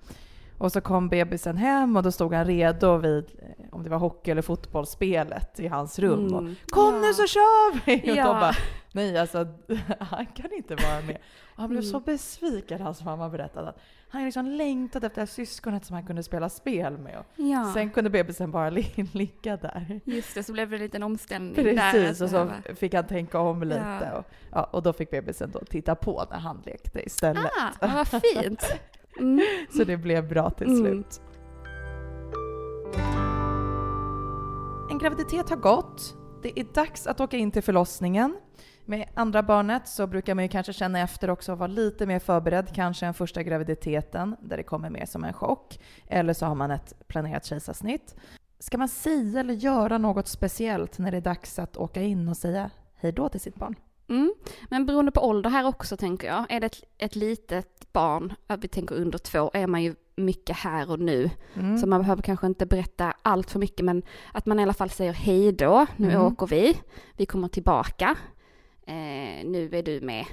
Och 0.58 0.72
så 0.72 0.80
kom 0.80 1.08
bebisen 1.08 1.56
hem 1.56 1.96
och 1.96 2.02
då 2.02 2.12
stod 2.12 2.34
han 2.34 2.44
redo 2.46 2.96
vid, 2.96 3.24
eh, 3.42 3.64
om 3.74 3.82
det 3.82 3.90
var 3.90 3.98
hockey 3.98 4.30
eller 4.30 4.42
fotbollsspelet 4.42 5.60
i 5.60 5.66
hans 5.66 5.98
rum. 5.98 6.34
Och, 6.34 6.40
Mm. 6.40 6.54
Kom 6.68 7.00
nu 7.00 7.06
Ja. 7.06 7.12
så 7.12 7.26
kör 7.26 7.84
vi! 7.86 7.96
Och 8.10 8.16
Ja. 8.16 8.24
de 8.26 8.40
bara, 8.40 8.54
nej 8.92 9.18
alltså 9.18 9.38
han 10.00 10.26
kan 10.26 10.52
inte 10.52 10.74
vara 10.74 11.00
med. 11.00 11.18
Och 11.54 11.60
han 11.60 11.68
blev 11.68 11.80
Mm. 11.82 11.92
så 11.92 12.00
besviken, 12.00 12.80
hans 12.80 13.04
mamma 13.04 13.28
berättade. 13.28 13.68
Att 13.68 13.78
han 14.08 14.24
liksom 14.24 14.46
längtade 14.46 15.06
efter 15.06 15.26
syskonet 15.26 15.84
som 15.84 15.94
han 15.94 16.06
kunde 16.06 16.22
spela 16.22 16.48
spel 16.48 16.98
med. 16.98 17.18
Och 17.18 17.26
Ja, 17.36 17.70
Sen 17.74 17.90
kunde 17.90 18.10
bebisen 18.10 18.50
bara 18.50 18.70
li- 18.70 19.08
ligga 19.12 19.56
där. 19.56 20.00
just 20.04 20.34
det, 20.34 20.42
så 20.42 20.52
blev 20.52 20.70
det 20.70 20.76
en 20.76 20.82
liten 20.82 21.02
omställning 21.02 21.54
där. 21.64 21.92
Precis, 21.92 22.20
och 22.20 22.30
så 22.30 22.50
fick 22.76 22.94
han 22.94 23.06
tänka 23.06 23.38
om 23.38 23.62
lite. 23.62 24.12
Och, 24.18 24.24
ja, 24.52 24.64
och 24.64 24.82
då 24.82 24.92
fick 24.92 25.10
bebisen 25.10 25.50
då 25.50 25.58
titta 25.60 25.94
på 25.94 26.24
när 26.30 26.38
han 26.38 26.62
lekte 26.66 27.00
istället. 27.06 27.50
Ah, 27.80 27.88
vad 27.94 28.08
fint! 28.22 28.64
Mm. 29.20 29.40
Så 29.76 29.84
det 29.84 29.96
blev 29.96 30.28
bra 30.28 30.50
till 30.50 30.66
Mm. 30.66 30.78
slut. 30.80 31.20
En 34.90 34.98
graviditet 34.98 35.50
har 35.50 35.56
gått. 35.56 36.16
Det 36.42 36.60
är 36.60 36.64
dags 36.74 37.06
att 37.06 37.20
åka 37.20 37.36
in 37.36 37.50
till 37.50 37.62
förlossningen. 37.62 38.36
Med 38.84 39.08
andra 39.14 39.42
barnet 39.42 39.88
så 39.88 40.06
brukar 40.06 40.34
man 40.34 40.44
ju 40.44 40.48
kanske 40.48 40.72
känna 40.72 41.00
efter 41.00 41.30
också 41.30 41.52
och 41.52 41.58
vara 41.58 41.66
lite 41.66 42.06
mer 42.06 42.18
förberedd 42.18 42.74
kanske 42.74 43.06
än 43.06 43.14
första 43.14 43.42
graviditeten 43.42 44.36
där 44.42 44.56
det 44.56 44.62
kommer 44.62 44.90
mer 44.90 45.06
som 45.06 45.24
en 45.24 45.32
chock. 45.32 45.80
Eller 46.06 46.32
så 46.32 46.46
har 46.46 46.54
man 46.54 46.70
ett 46.70 46.94
planerat 47.08 47.44
kejsarsnitt. 47.44 48.16
Ska 48.58 48.78
man 48.78 48.88
säga 48.88 49.40
eller 49.40 49.54
göra 49.54 49.98
något 49.98 50.28
speciellt 50.28 50.98
när 50.98 51.10
det 51.10 51.16
är 51.16 51.20
dags 51.20 51.58
att 51.58 51.76
åka 51.76 52.02
in 52.02 52.28
och 52.28 52.36
säga 52.36 52.70
hej 52.94 53.12
då 53.12 53.28
till 53.28 53.40
sitt 53.40 53.54
barn? 53.56 53.74
Mm. 54.08 54.34
Men 54.70 54.86
beroende 54.86 55.12
på 55.12 55.20
ålder 55.28 55.50
här 55.50 55.66
också 55.66 55.96
tänker 55.96 56.26
jag. 56.26 56.44
Är 56.48 56.60
det 56.60 56.66
ett, 56.66 56.82
ett 56.98 57.16
litet 57.16 57.92
barn, 57.92 58.32
att 58.46 58.64
vi 58.64 58.68
tänker 58.68 58.94
under 58.94 59.18
två, 59.18 59.50
är 59.54 59.66
man 59.66 59.82
ju 59.82 59.94
mycket 60.16 60.56
här 60.56 60.90
och 60.90 61.00
nu. 61.00 61.30
Mm. 61.54 61.78
Så 61.78 61.86
man 61.86 62.00
behöver 62.00 62.22
kanske 62.22 62.46
inte 62.46 62.66
berätta 62.66 63.14
allt 63.22 63.50
för 63.50 63.58
mycket 63.58 63.84
men 63.84 64.02
att 64.32 64.46
man 64.46 64.60
i 64.60 64.62
alla 64.62 64.74
fall 64.74 64.90
säger 64.90 65.12
hej 65.12 65.52
då, 65.52 65.86
nu 65.96 66.10
Mm. 66.10 66.22
åker 66.22 66.46
vi, 66.46 66.80
vi 67.16 67.26
kommer 67.26 67.48
tillbaka, 67.48 68.16
eh, 68.86 69.44
nu 69.44 69.68
är 69.72 69.82
du 69.82 70.00
med 70.00 70.24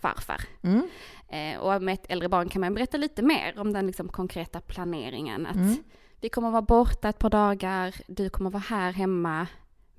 farfar. 0.00 0.40
Mm. 0.62 0.88
Eh, 1.28 1.60
och 1.60 1.82
med 1.82 1.94
ett 1.94 2.06
äldre 2.08 2.28
barn 2.28 2.48
kan 2.48 2.60
man 2.60 2.74
berätta 2.74 2.96
lite 2.96 3.22
mer 3.22 3.58
om 3.58 3.72
den 3.72 3.86
liksom 3.86 4.08
konkreta 4.08 4.60
planeringen. 4.60 5.46
Att 5.46 5.56
Mm. 5.56 5.76
vi 6.20 6.28
kommer 6.28 6.50
vara 6.50 6.62
borta 6.62 7.08
ett 7.08 7.18
par 7.18 7.30
dagar, 7.30 7.94
du 8.06 8.30
kommer 8.30 8.50
vara 8.50 8.62
här 8.68 8.92
hemma 8.92 9.46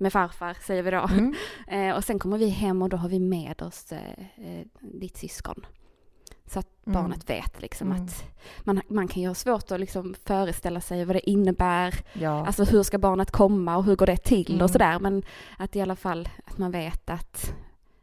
med 0.00 0.12
farfar, 0.12 0.56
säger 0.66 0.82
vi 0.82 0.90
då. 0.90 1.08
Mm. 1.12 1.34
Eh, 1.68 1.96
och 1.96 2.04
sen 2.04 2.18
kommer 2.18 2.38
vi 2.38 2.48
hem 2.48 2.82
och 2.82 2.88
då 2.88 2.96
har 2.96 3.08
vi 3.08 3.18
med 3.20 3.62
oss 3.62 3.92
eh, 3.92 4.00
eh, 4.36 4.66
ditt 4.80 5.16
syskon. 5.16 5.66
Så 6.46 6.58
att 6.58 6.66
Mm. 6.86 7.02
barnet 7.02 7.30
vet 7.30 7.60
liksom 7.60 7.92
Mm. 7.92 8.02
att 8.04 8.24
man, 8.64 8.80
man 8.88 9.08
kan 9.08 9.22
ju 9.22 9.28
ha 9.28 9.34
svårt 9.34 9.70
att 9.70 9.80
liksom 9.80 10.14
föreställa 10.24 10.80
sig 10.80 11.04
vad 11.04 11.16
det 11.16 11.30
innebär. 11.30 11.94
Ja. 12.12 12.46
Alltså 12.46 12.64
hur 12.64 12.82
ska 12.82 12.98
barnet 12.98 13.30
komma 13.30 13.76
och 13.76 13.84
hur 13.84 13.96
går 13.96 14.06
det 14.06 14.16
till 14.16 14.52
Mm. 14.52 14.62
och 14.64 14.70
sådär. 14.70 14.98
Men 14.98 15.22
att 15.58 15.76
i 15.76 15.80
alla 15.80 15.96
fall 15.96 16.28
att 16.44 16.58
man 16.58 16.70
vet 16.70 17.10
att, 17.10 17.54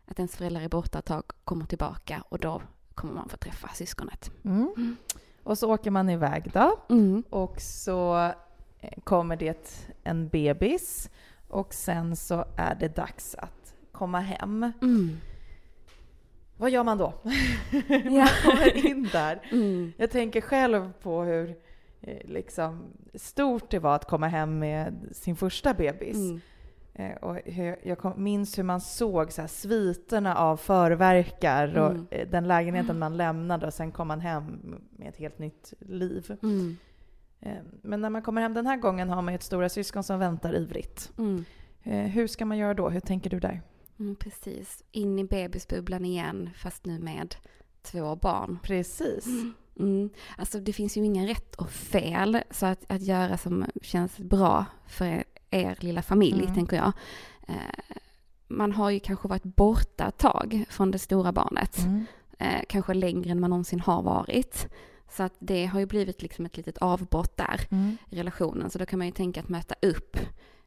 att 0.06 0.20
ens 0.20 0.36
föräldrar 0.36 0.62
är 0.62 0.70
borta 0.70 1.00
ett 1.00 1.06
tag, 1.06 1.24
kommer 1.44 1.66
tillbaka 1.66 2.24
och 2.30 2.40
då 2.40 2.62
kommer 2.96 3.14
man 3.14 3.30
få 3.30 3.38
träffa 3.38 3.68
syskonet. 3.74 4.32
Mm. 4.46 4.74
Mm. 4.78 4.96
Och 5.44 5.58
så 5.58 5.74
åker 5.74 5.92
man 5.92 6.10
iväg 6.10 6.52
då. 6.54 6.80
Mm. 6.90 7.24
Och 7.30 7.62
så 7.62 8.18
eh, 8.80 9.00
kommer 9.04 9.36
det 9.36 9.88
en 10.04 10.28
bebis 10.28 11.10
och 11.48 11.74
sen 11.74 12.16
så 12.16 12.46
är 12.58 12.76
det 12.76 12.96
dags 12.96 13.36
att 13.36 13.76
komma 13.92 14.20
hem. 14.20 14.72
Mm. 14.82 15.18
Vad 16.58 16.70
gör 16.70 16.84
man 16.84 16.98
då? 16.98 17.14
Ja. 17.24 17.30
man 18.10 18.28
kommer 18.44 18.86
in 18.86 19.10
där. 19.12 19.42
Mm. 19.52 19.94
Jag 19.98 20.12
tänker 20.12 20.42
själv 20.42 20.92
på 21.02 21.24
hur 21.24 21.56
eh, 22.02 22.18
liksom, 22.26 22.84
stort 23.14 23.70
det 23.72 23.80
var 23.80 23.96
att 23.96 24.06
komma 24.06 24.28
hem 24.28 24.60
med 24.60 25.10
sin 25.12 25.36
första 25.36 25.74
bebis. 25.74 26.16
Mm. 26.16 26.42
Eh, 26.94 27.16
och 27.18 27.38
jag 27.84 27.98
kom, 27.98 28.24
minns 28.24 28.58
hur 28.58 28.64
man 28.64 28.82
såg 28.82 29.32
så 29.32 29.42
här, 29.42 29.48
sviterna 29.48 30.36
av 30.36 30.58
förverkar 30.58 31.78
och 31.78 31.92
Mm. 31.92 32.08
eh, 32.12 32.28
den 32.30 32.48
lägenheten 32.48 33.00
man 33.00 33.18
lämnade 33.18 33.68
och 33.68 33.74
sen 33.74 33.92
kom 33.92 34.08
man 34.08 34.20
hem 34.20 34.76
med 34.92 35.10
ett 35.10 35.18
helt 35.18 35.40
nytt 35.40 35.74
liv. 35.80 36.38
Mm. 36.44 36.78
Eh, 37.40 37.58
Men 37.82 38.02
när 38.02 38.10
man 38.10 38.22
kommer 38.22 38.42
hem 38.42 38.54
den 38.54 38.68
här 38.68 38.78
gången 38.78 39.10
har 39.10 39.22
man 39.22 39.34
ju 39.34 39.36
ett 39.36 39.44
stora 39.44 39.70
syskon 39.70 40.04
som 40.04 40.20
väntar 40.20 40.56
ivrigt. 40.56 41.12
Mm. 41.18 41.46
Eh, 41.84 42.04
Hur 42.06 42.28
ska 42.28 42.46
man 42.46 42.58
göra 42.58 42.74
då? 42.74 42.90
Hur 42.90 43.00
tänker 43.00 43.30
du 43.30 43.40
där? 43.40 43.62
Mm, 44.00 44.16
precis. 44.16 44.84
In 44.92 45.20
i 45.20 45.24
bebisbubblan 45.24 46.06
igen, 46.06 46.50
fast 46.58 46.86
nu 46.86 47.00
med 47.00 47.36
två 47.82 48.16
barn. 48.16 48.60
Precis. 48.64 49.28
Mm. 49.80 50.10
Alltså 50.38 50.60
det 50.60 50.74
finns 50.74 50.98
ju 50.98 51.06
ingen 51.06 51.28
rätt 51.28 51.56
och 51.56 51.70
fel, 51.70 52.40
så 52.52 52.66
att, 52.66 52.92
att 52.92 53.02
göra 53.02 53.38
som 53.38 53.66
känns 53.82 54.18
bra 54.18 54.66
för 54.88 55.06
er, 55.06 55.24
er 55.52 55.78
lilla 55.80 56.02
familj, 56.02 56.42
Mm. 56.44 56.54
tänker 56.56 56.78
jag. 56.78 56.92
Eh, 57.48 57.56
man 58.48 58.72
har 58.72 58.90
ju 58.90 59.00
kanske 59.00 59.28
varit 59.28 59.44
borta 59.44 60.08
ett 60.08 60.18
tag 60.18 60.66
från 60.70 60.92
det 60.92 61.00
stora 61.00 61.32
barnet. 61.32 61.78
Mm. 61.80 62.06
Eh, 62.40 62.62
kanske 62.70 62.94
längre 62.94 63.32
än 63.32 63.40
man 63.40 63.50
någonsin 63.50 63.80
har 63.80 64.02
varit. 64.02 64.68
Så 65.10 65.24
att 65.24 65.34
det 65.40 65.66
har 65.66 65.80
ju 65.80 65.86
blivit 65.86 66.22
liksom 66.22 66.46
ett 66.46 66.58
litet 66.58 66.78
avbrott 66.78 67.38
där 67.38 67.62
Mm. 67.72 67.98
i 68.10 68.16
relationen. 68.16 68.70
Så 68.70 68.80
då 68.80 68.86
kan 68.86 69.00
man 69.00 69.06
ju 69.08 69.12
tänka 69.14 69.40
att 69.40 69.50
möta 69.50 69.76
upp. 69.82 70.18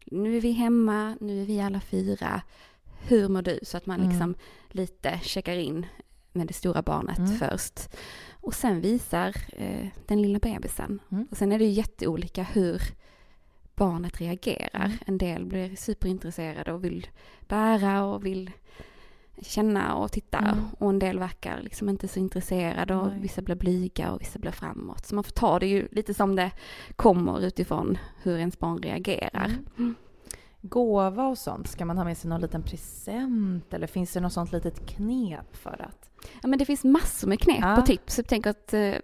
Nu 0.07 0.37
är 0.37 0.41
vi 0.41 0.53
hemma, 0.53 1.17
nu 1.21 1.43
är 1.43 1.47
vi 1.47 1.61
alla 1.61 1.81
fyra. 1.81 2.43
Hur 3.09 3.29
mår 3.29 3.43
du? 3.43 3.59
Så 3.63 3.77
att 3.77 3.87
man 3.87 3.97
Mm. 4.01 4.09
liksom 4.11 4.35
lite 4.69 5.21
checkar 5.23 5.57
in 5.57 5.87
med 6.33 6.47
det 6.47 6.53
stora 6.55 6.83
barnet 6.83 7.19
Mm. 7.19 7.39
först. 7.39 7.81
Och 8.33 8.55
sen 8.55 8.81
visar 8.81 9.37
eh, 9.53 9.87
den 10.07 10.23
lilla 10.23 10.39
bebisen. 10.39 11.01
Mm. 11.13 11.27
Och 11.31 11.37
sen 11.37 11.53
är 11.53 11.59
det 11.59 11.65
ju 11.65 11.71
jätteolika 11.71 12.43
hur 12.43 12.83
barnet 13.75 14.21
reagerar. 14.21 14.85
Mm. 14.85 14.99
En 15.07 15.19
del 15.19 15.45
blir 15.47 15.77
superintresserade 15.77 16.73
och 16.73 16.85
vill 16.85 17.07
bära 17.49 18.05
och 18.05 18.27
vill 18.27 18.51
känna 19.43 19.95
och 19.97 20.13
titta. 20.13 20.39
Mm. 20.39 20.65
Och 20.79 20.91
en 20.91 20.99
del 20.99 21.19
verkar 21.19 21.61
liksom 21.63 21.89
inte 21.89 22.09
så 22.09 22.19
intresserade 22.19 22.95
och 22.95 23.09
Nej. 23.09 23.21
vissa 23.21 23.43
blir 23.43 23.55
blyga 23.57 24.13
och 24.13 24.21
vissa 24.21 24.39
blir 24.39 24.51
framåt. 24.51 25.07
Så 25.07 25.15
man 25.15 25.25
får 25.25 25.33
ta 25.33 25.59
det 25.59 25.67
ju 25.67 25.89
lite 25.91 26.15
som 26.15 26.37
det 26.37 26.51
kommer 26.97 27.41
utifrån 27.41 27.99
hur 28.23 28.39
ens 28.39 28.59
barn 28.59 28.79
reagerar. 28.83 29.57
Mm. 29.79 29.95
Gåva 30.63 31.27
och 31.29 31.39
sånt, 31.39 31.69
ska 31.69 31.85
man 31.85 31.99
ha 31.99 32.05
med 32.05 32.19
sig 32.19 32.31
någon 32.31 32.41
liten 32.41 32.63
present 32.63 33.75
eller 33.75 33.87
finns 33.87 34.13
det 34.13 34.21
något 34.21 34.33
sånt 34.33 34.53
litet 34.53 34.87
knep 34.87 35.57
för 35.57 35.83
att? 35.89 36.11
Ja 36.43 36.49
men 36.49 36.59
det 36.59 36.65
finns 36.65 36.85
massor 36.85 37.29
med 37.29 37.41
knep 37.41 37.59
Ja. 37.61 37.79
och 37.81 37.87
tips. 37.87 38.19
Jag 38.19 38.27
tänker 38.27 38.51
att 38.51 38.75
eh, 38.75 38.95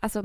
alltså, 0.00 0.22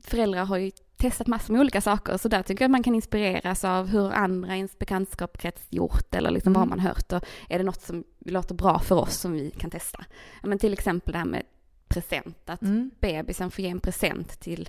föräldrar 0.00 0.44
har 0.44 0.56
ju 0.56 0.70
testat 1.02 1.26
massor 1.26 1.52
med 1.52 1.60
olika 1.60 1.80
saker 1.80 2.16
så 2.16 2.28
där 2.28 2.42
tycker 2.42 2.62
jag 2.64 2.68
att 2.68 2.72
man 2.72 2.82
kan 2.82 2.94
inspireras 2.94 3.64
av 3.64 3.86
hur 3.88 4.12
andra 4.12 4.54
i 4.54 4.56
ens 4.56 4.78
bekantskapskrets 4.78 5.66
gjort 5.70 6.14
eller 6.14 6.30
liksom 6.30 6.52
Mm. 6.52 6.60
vad 6.60 6.68
man 6.68 6.80
hört 6.80 7.12
och 7.12 7.22
är 7.48 7.58
det 7.58 7.64
något 7.64 7.80
som 7.82 8.04
låter 8.18 8.54
bra 8.54 8.78
för 8.78 8.94
oss 8.96 9.14
som 9.16 9.32
vi 9.32 9.50
kan 9.50 9.70
testa. 9.70 10.04
Ja, 10.42 10.48
men 10.48 10.58
till 10.58 10.72
exempel 10.72 11.12
det 11.12 11.18
här 11.18 11.24
med 11.26 11.42
present, 11.88 12.50
att 12.50 12.62
Mm. 12.62 12.90
bebisen 13.00 13.50
får 13.50 13.64
ge 13.64 13.70
en 13.70 13.80
present 13.80 14.40
till 14.40 14.68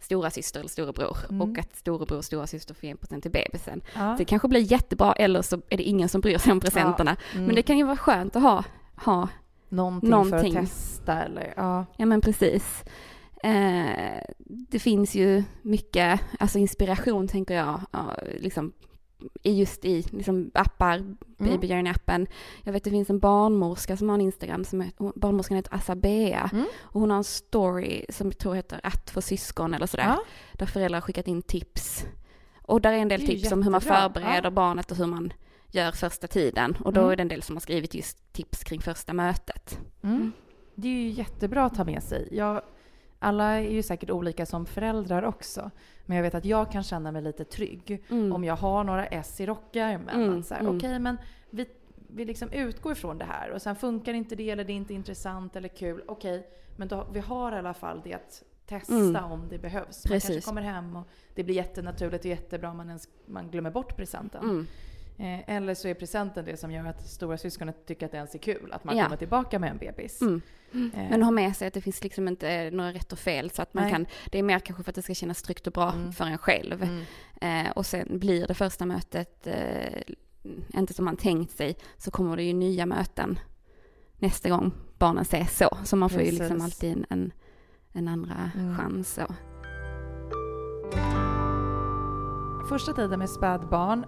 stora 0.00 0.30
syster 0.30 0.60
eller 0.60 0.68
storebror 0.70 1.16
Mm. 1.30 1.42
och 1.42 1.58
att 1.58 1.76
storebror 1.76 2.18
och 2.18 2.24
stora 2.24 2.46
syster 2.46 2.74
får 2.74 2.84
ge 2.84 2.90
en 2.90 2.96
present 2.96 3.22
till 3.22 3.32
bebisen. 3.32 3.80
Ja. 3.94 4.14
Det 4.18 4.24
kanske 4.24 4.48
blir 4.48 4.72
jättebra 4.72 5.12
eller 5.12 5.42
så 5.42 5.56
är 5.68 5.76
det 5.76 5.82
ingen 5.82 6.08
som 6.08 6.20
bryr 6.20 6.38
sig 6.38 6.52
om 6.52 6.60
presenterna. 6.60 7.16
Mm. 7.34 7.46
Men 7.46 7.54
det 7.54 7.62
kan 7.62 7.78
ju 7.78 7.84
vara 7.84 7.96
skönt 7.96 8.36
att 8.36 8.42
ha, 8.42 8.64
ha 8.96 9.28
Någonting, 9.68 10.10
någonting. 10.10 10.52
för 10.52 10.60
att 10.60 10.66
testa 10.68 11.22
eller 11.22 11.54
ja. 11.56 11.86
ja 11.96 12.06
men 12.06 12.20
precis. 12.20 12.84
Eh, 13.42 14.20
det 14.46 14.78
finns 14.78 15.14
ju 15.14 15.42
mycket, 15.62 16.20
alltså 16.38 16.58
inspiration 16.58 17.28
tänker 17.28 17.54
jag, 17.54 17.80
ja, 17.92 18.16
liksom 18.38 18.72
just 19.42 19.84
i 19.84 20.02
liksom 20.10 20.50
appar, 20.54 20.96
Mm. 20.96 21.52
Baby 21.52 21.68
Journey-appen. 21.68 22.26
Jag 22.64 22.72
vet 22.72 22.84
det 22.84 22.90
finns 22.90 23.10
en 23.10 23.18
barnmorska 23.18 23.96
som 23.96 24.08
har 24.08 24.14
en 24.14 24.20
Instagram, 24.20 24.64
som 24.64 24.80
är, 24.80 24.90
hon- 24.96 25.12
barnmorskan 25.16 25.56
heter 25.56 25.74
Asabea. 25.74 26.50
Mm. 26.52 26.64
Och 26.80 27.00
hon 27.00 27.10
har 27.10 27.16
en 27.18 27.24
story 27.24 28.04
som 28.08 28.26
jag 28.26 28.38
tror 28.38 28.54
heter 28.54 28.80
att 28.82 29.10
få 29.10 29.20
syskon 29.22 29.74
eller 29.74 29.86
sådär. 29.86 30.04
Ja. 30.04 30.20
Där 30.52 30.66
föräldrar 30.66 30.96
har 30.96 31.02
skickat 31.02 31.28
in 31.28 31.42
tips. 31.42 32.04
Och 32.62 32.80
där 32.80 32.92
är 32.92 32.96
en 32.98 33.08
del 33.08 33.22
är 33.22 33.26
tips 33.26 33.52
om 33.52 33.62
hur 33.62 33.70
man 33.70 33.80
jättebra. 33.80 34.00
förbereder 34.00 34.44
Ja. 34.44 34.50
barnet 34.50 34.90
och 34.90 34.96
hur 34.96 35.06
man 35.06 35.32
gör 35.72 35.92
första 35.92 36.26
tiden. 36.26 36.76
Och 36.84 36.92
då 36.92 37.00
Mm. 37.00 37.12
är 37.12 37.16
det 37.16 37.22
en 37.22 37.28
del 37.28 37.42
som 37.42 37.56
har 37.56 37.60
skrivit 37.60 37.94
just 37.94 38.32
tips 38.32 38.64
kring 38.64 38.80
första 38.80 39.12
mötet. 39.12 39.78
Mm. 40.02 40.16
Mm. 40.16 40.32
Det 40.74 40.88
är 40.88 40.92
ju 40.92 41.08
jättebra 41.08 41.64
att 41.64 41.74
ta 41.74 41.84
med 41.84 42.02
sig. 42.02 42.28
Jag, 42.32 42.62
alla 43.22 43.44
är 43.44 43.70
ju 43.70 43.82
säkert 43.82 44.10
olika 44.10 44.46
som 44.46 44.66
föräldrar 44.66 45.22
också. 45.22 45.70
Men 46.06 46.16
jag 46.16 46.22
vet 46.24 46.34
att 46.34 46.44
jag 46.44 46.72
kan 46.72 46.82
känna 46.82 47.12
mig 47.12 47.22
lite 47.22 47.44
trygg 47.44 48.04
Mm. 48.10 48.32
om 48.32 48.44
jag 48.44 48.56
har 48.56 48.84
några 48.84 49.06
S 49.06 49.40
i 49.40 49.46
rockärmen. 49.46 50.08
Mm, 50.22 50.42
mm. 50.60 50.76
Okej, 50.76 50.98
men 50.98 51.18
vi, 51.50 51.66
vi 52.08 52.24
liksom 52.24 52.52
utgår 52.52 52.92
ifrån 52.92 53.18
det 53.18 53.24
här 53.24 53.50
och 53.50 53.62
sen 53.62 53.76
funkar 53.76 54.14
inte 54.14 54.34
det 54.36 54.50
eller 54.50 54.64
det 54.64 54.72
är 54.72 54.76
inte 54.76 54.94
intressant 54.94 55.56
eller 55.56 55.68
kul. 55.68 56.02
Okej, 56.08 56.46
men 56.76 56.88
då, 56.88 57.06
vi 57.12 57.20
har 57.20 57.52
i 57.52 57.58
alla 57.58 57.74
fall 57.74 58.00
det 58.04 58.14
att 58.14 58.42
testa 58.66 58.94
Mm. 58.94 59.24
om 59.32 59.48
det 59.50 59.58
behövs. 59.58 60.04
Man 60.04 60.10
Precis. 60.12 60.30
kanske 60.30 60.48
kommer 60.50 60.62
hem 60.62 60.96
och 60.96 61.08
det 61.34 61.44
blir 61.44 61.54
jättenaturligt 61.54 62.24
och 62.24 62.30
jättebra 62.30 62.70
om 62.70 62.76
man, 62.76 62.88
ens, 62.88 63.08
man 63.26 63.50
glömmer 63.50 63.70
bort 63.70 63.96
presenten. 63.96 64.66
Mm. 65.20 65.40
Eh, 65.40 65.56
eller 65.56 65.74
så 65.74 65.88
är 65.88 65.94
presenten 65.94 66.44
det 66.44 66.56
som 66.56 66.70
gör 66.72 66.84
att 66.84 67.06
stora 67.06 67.38
syskonet 67.38 67.86
tycker 67.86 68.06
att 68.06 68.12
det 68.12 68.16
ens 68.18 68.34
är 68.34 68.38
kul. 68.38 68.72
Att 68.72 68.84
man 68.84 68.96
Ja. 68.96 69.04
kommer 69.04 69.16
tillbaka 69.16 69.58
med 69.58 69.70
en 69.70 69.78
bebis. 69.78 70.20
Mm. 70.22 70.42
Eh, 70.72 71.10
Men 71.10 71.22
ha 71.22 71.30
med 71.30 71.56
sig 71.56 71.68
att 71.68 71.74
det 71.74 71.80
finns 71.80 72.02
liksom 72.04 72.28
inte 72.28 72.70
några 72.72 72.92
rätt 72.92 73.12
och 73.12 73.18
fel 73.18 73.50
så 73.50 73.62
att 73.62 73.74
man 73.74 73.82
Nej. 73.84 73.92
kan, 73.92 74.06
det 74.30 74.38
är 74.38 74.42
mer 74.42 74.58
kanske 74.58 74.82
för 74.84 74.90
att 74.90 74.94
det 74.96 75.02
ska 75.02 75.14
kännas 75.14 75.42
tryggt 75.42 75.66
och 75.66 75.72
bra 75.72 75.92
Mm. 75.92 76.12
för 76.12 76.24
en 76.24 76.38
själv. 76.38 76.82
mm. 76.82 77.66
Eh, 77.66 77.72
och 77.72 77.86
sen 77.86 78.18
blir 78.18 78.46
det 78.46 78.54
första 78.54 78.86
mötet 78.86 79.46
eh, 79.46 80.02
inte 80.74 80.94
som 80.94 81.04
man 81.04 81.16
tänkt 81.16 81.52
sig 81.52 81.76
så 81.96 82.10
kommer 82.10 82.36
det 82.36 82.42
ju 82.42 82.52
nya 82.52 82.86
möten 82.86 83.38
nästa 84.18 84.48
gång 84.48 84.72
barnen 84.98 85.22
ses 85.22 85.56
så. 85.58 85.76
Så 85.84 85.96
man 85.96 86.10
får 86.10 86.20
ju 86.22 86.30
liksom 86.30 86.48
Precis. 86.48 86.64
alltid 86.64 86.92
en, 86.92 87.06
en, 87.10 87.32
en 87.92 88.08
andra 88.08 88.50
Mm. 88.56 88.76
chans. 88.76 89.14
Så. 89.14 89.34
Första 92.68 92.92
tiden 92.92 93.18
med 93.18 93.30
spädbarn 93.30 94.04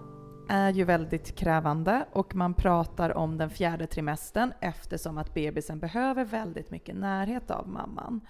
är 0.52 0.72
ju 0.72 0.84
väldigt 0.84 1.36
krävande 1.36 2.06
och 2.12 2.34
man 2.34 2.54
pratar 2.54 3.16
om 3.16 3.38
den 3.38 3.50
fjärde 3.50 3.86
trimestern 3.86 4.52
eftersom 4.60 5.18
att 5.18 5.34
bebisen 5.34 5.78
behöver 5.78 6.24
väldigt 6.24 6.70
mycket 6.70 6.96
närhet 6.96 7.50
av 7.50 7.68
mamman. 7.68 8.20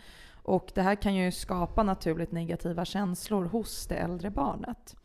Och 0.43 0.73
det 0.75 0.83
här 0.83 0.95
kan 0.95 1.15
ju 1.15 1.33
skapa 1.33 1.83
naturligt 1.83 2.33
negativa 2.33 2.85
känslor 2.85 3.45
hos 3.45 3.87
det 3.87 3.95
äldre 3.95 4.31
barnet. 4.31 4.97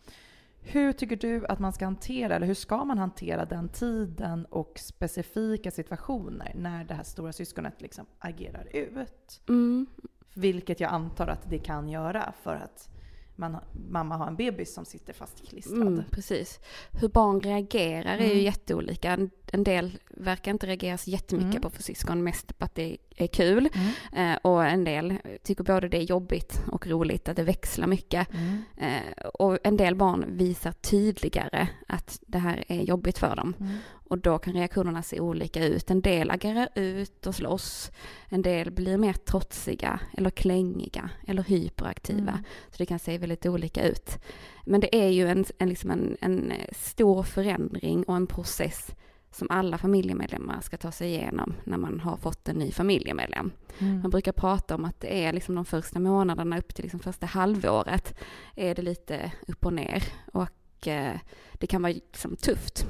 Hur 0.61 0.93
tycker 0.93 1.15
du 1.15 1.45
att 1.45 1.59
man 1.59 1.73
ska 1.73 1.85
hantera, 1.85 2.35
eller 2.35 2.47
hur 2.47 2.53
ska 2.53 2.85
man 2.85 2.97
hantera 2.97 3.45
den 3.45 3.69
tiden 3.69 4.45
och 4.45 4.79
specifika 4.79 5.71
situationer 5.71 6.51
när 6.55 6.83
det 6.83 6.93
här 6.93 7.03
stora 7.03 7.33
syskonet 7.33 7.81
liksom 7.81 8.05
agerar 8.19 8.67
ut? 8.73 9.41
Mm. 9.49 9.87
Vilket 10.33 10.79
jag 10.79 10.91
antar 10.91 11.27
att 11.27 11.49
det 11.49 11.59
kan 11.59 11.89
göra 11.89 12.33
för 12.43 12.55
att 12.55 12.89
man, 13.37 13.57
mamma 13.89 14.17
har 14.17 14.27
en 14.27 14.35
bebis 14.35 14.73
som 14.73 14.85
sitter 14.85 15.13
fastklistrad. 15.13 15.81
Mm, 15.81 16.03
precis. 16.11 16.59
Hur 16.91 17.07
barn 17.09 17.41
reagerar 17.41 18.17
är 18.17 18.25
ju 18.25 18.31
Mm. 18.31 18.43
jätteolika. 18.43 19.11
En, 19.11 19.29
en 19.51 19.63
del 19.63 19.97
verkar 20.09 20.51
inte 20.51 20.67
reagera 20.67 20.97
så 20.97 21.09
jättemycket 21.09 21.55
Mm. 21.55 21.71
på 21.71 21.81
syskon, 21.81 22.23
mest 22.23 22.57
på 22.57 22.65
att 22.65 22.75
det 22.75 22.97
är 23.17 23.27
kul. 23.27 23.69
Mm. 23.73 24.31
Eh, 24.31 24.37
och 24.41 24.65
en 24.65 24.83
del 24.83 25.13
tycker 25.43 25.63
både 25.63 25.87
det 25.87 25.97
är 25.97 26.01
jobbigt 26.01 26.61
och 26.71 26.87
roligt, 26.87 27.29
att 27.29 27.35
det 27.35 27.43
växlar 27.43 27.87
mycket. 27.87 28.27
Mm. 28.33 28.63
Eh, 28.77 29.27
och 29.33 29.57
en 29.63 29.77
del 29.77 29.95
barn 29.95 30.25
visar 30.27 30.71
tydligare 30.71 31.67
att 31.87 32.19
det 32.27 32.37
här 32.37 32.63
är 32.67 32.81
jobbigt 32.81 33.17
för 33.17 33.35
dem. 33.35 33.53
Mm. 33.59 33.77
Och 34.09 34.17
då 34.17 34.37
kan 34.37 34.53
reaktionerna 34.53 35.03
se 35.03 35.19
olika 35.19 35.65
ut. 35.65 35.91
En 35.91 36.01
del 36.01 36.31
agerar 36.31 36.69
ut 36.75 37.27
och 37.27 37.35
slåss. 37.35 37.91
En 38.29 38.41
del 38.41 38.71
blir 38.71 38.97
mer 38.97 39.13
trotsiga 39.13 39.99
eller 40.17 40.29
klängiga 40.29 41.09
eller 41.27 41.43
hyperaktiva. 41.43 42.31
Mm. 42.31 42.43
Så 42.71 42.77
det 42.77 42.85
kan 42.85 42.99
se 42.99 43.17
väldigt 43.17 43.45
olika 43.45 43.87
ut. 43.87 44.17
Men 44.65 44.81
det 44.81 44.95
är 44.95 45.09
ju 45.09 45.27
en, 45.27 45.45
en, 45.57 45.69
liksom 45.69 45.91
en, 45.91 46.17
en 46.21 46.53
stor 46.71 47.23
förändring 47.23 48.03
och 48.03 48.15
en 48.15 48.27
process 48.27 48.91
som 49.31 49.47
alla 49.49 49.77
familjemedlemmar 49.77 50.61
ska 50.61 50.77
ta 50.77 50.91
sig 50.91 51.07
igenom 51.07 51.53
när 51.63 51.77
man 51.77 51.99
har 51.99 52.17
fått 52.17 52.49
en 52.49 52.55
ny 52.55 52.71
familjemedlem. 52.71 53.51
Mm. 53.79 54.01
Man 54.01 54.11
brukar 54.11 54.31
prata 54.31 54.75
om 54.75 54.85
att 54.85 54.99
det 54.99 55.25
är 55.25 55.33
liksom 55.33 55.55
de 55.55 55.65
första 55.65 55.99
månaderna 55.99 56.59
upp 56.59 56.75
till 56.75 56.83
liksom 56.83 56.99
första 56.99 57.25
halvåret 57.25 58.17
är 58.55 58.75
det 58.75 58.81
lite 58.81 59.31
upp 59.47 59.65
och 59.65 59.73
ner 59.73 60.03
och 60.33 60.87
eh, 60.87 61.19
det 61.53 61.67
kan 61.67 61.81
vara 61.81 61.93
liksom 61.93 62.35
tufft. 62.35 62.87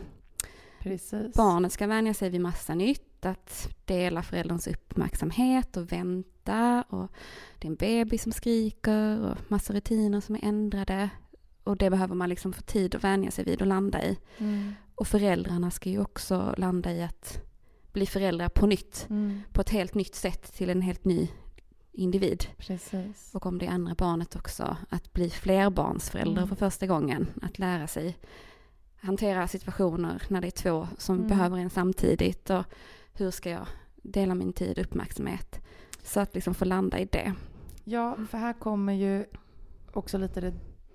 Precis. 0.79 1.35
Barnet 1.35 1.71
ska 1.71 1.87
vänja 1.87 2.13
sig 2.13 2.29
vid 2.29 2.41
massa 2.41 2.75
nytt, 2.75 3.25
att 3.25 3.69
dela 3.85 4.23
förälderns 4.23 4.67
uppmärksamhet 4.67 5.77
och 5.77 5.91
vänta 5.91 6.83
och 6.89 7.11
det 7.59 7.67
är 7.67 7.71
en 7.71 7.75
bebis 7.75 8.23
som 8.23 8.31
skriker 8.31 9.25
och 9.25 9.37
massa 9.47 9.73
rutiner 9.73 10.21
som 10.21 10.35
är 10.35 10.45
ändrade 10.45 11.09
och 11.63 11.77
det 11.77 11.89
behöver 11.89 12.15
man 12.15 12.29
liksom 12.29 12.53
få 12.53 12.61
tid 12.61 12.95
att 12.95 13.03
vänja 13.03 13.31
sig 13.31 13.45
vid 13.45 13.61
och 13.61 13.67
landa 13.67 14.03
i. 14.03 14.17
Mm. 14.37 14.73
Och 14.97 15.07
föräldrarna 15.07 15.71
ska 15.71 15.89
ju 15.89 15.99
också 16.01 16.53
landa 16.57 16.91
i 16.93 17.03
att 17.03 17.41
bli 17.93 18.05
föräldrar 18.05 18.49
på 18.49 18.65
nytt, 18.67 19.05
Mm. 19.09 19.41
på 19.53 19.61
ett 19.61 19.69
helt 19.69 19.93
nytt 19.93 20.15
sätt 20.15 20.53
till 20.53 20.69
en 20.69 20.81
helt 20.81 21.05
ny 21.05 21.29
individ. 21.91 22.45
Precis. 22.57 23.31
Och 23.33 23.45
om 23.45 23.57
det 23.59 23.65
är 23.65 23.69
andra 23.71 23.95
barnet 23.95 24.35
också, 24.35 24.77
att 24.89 25.13
bli 25.13 25.29
flerbarnsförälder 25.29 26.41
Mm. 26.41 26.47
för 26.47 26.55
första 26.55 26.87
gången. 26.87 27.27
Att 27.41 27.59
lära 27.59 27.87
sig 27.87 28.17
hantera 28.99 29.47
situationer 29.47 30.23
när 30.29 30.41
det 30.41 30.47
är 30.47 30.51
två 30.51 30.87
som 30.97 31.15
Mm. 31.15 31.27
behöver 31.27 31.57
en 31.57 31.69
samtidigt. 31.69 32.49
Och 32.49 32.63
hur 33.13 33.31
ska 33.31 33.49
jag 33.49 33.67
dela 33.95 34.35
min 34.35 34.53
tid 34.53 34.79
och 34.79 34.85
uppmärksamhet? 34.85 35.59
Så 36.03 36.19
att 36.19 36.35
liksom 36.35 36.53
få 36.53 36.65
landa 36.65 36.99
i 36.99 37.05
det. 37.05 37.33
Ja, 37.83 38.17
för 38.29 38.37
här 38.37 38.53
kommer 38.53 38.93
ju 38.93 39.25
också 39.93 40.17
lite 40.17 40.41
det 40.41 40.53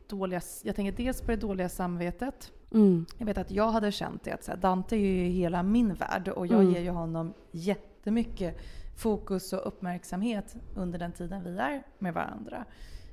dåliga, 0.09 0.41
jag 0.63 0.77
tänker 0.77 0.93
dels 1.05 1.21
på 1.21 1.27
det 1.31 1.37
dåliga 1.37 1.69
samvetet. 1.69 2.53
Mm. 2.75 3.07
Jag 3.19 3.27
vet 3.27 3.39
att 3.39 3.51
jag 3.51 3.69
hade 3.71 3.93
känt 3.93 4.25
det 4.25 4.33
att 4.33 4.47
här, 4.47 4.57
Dante 4.57 4.97
är 4.97 4.99
ju 5.01 5.25
hela 5.25 5.63
min 5.63 5.95
värld 5.95 6.29
och 6.29 6.47
jag 6.47 6.61
Mm. 6.61 6.73
ger 6.75 6.81
ju 6.81 6.91
honom 6.91 7.35
jättemycket 7.51 8.59
fokus 8.97 9.53
och 9.53 9.67
uppmärksamhet 9.67 10.57
under 10.75 10.99
den 10.99 11.13
tiden 11.13 11.45
vi 11.45 11.59
är 11.59 11.83
med 11.99 12.15
varandra. 12.15 12.65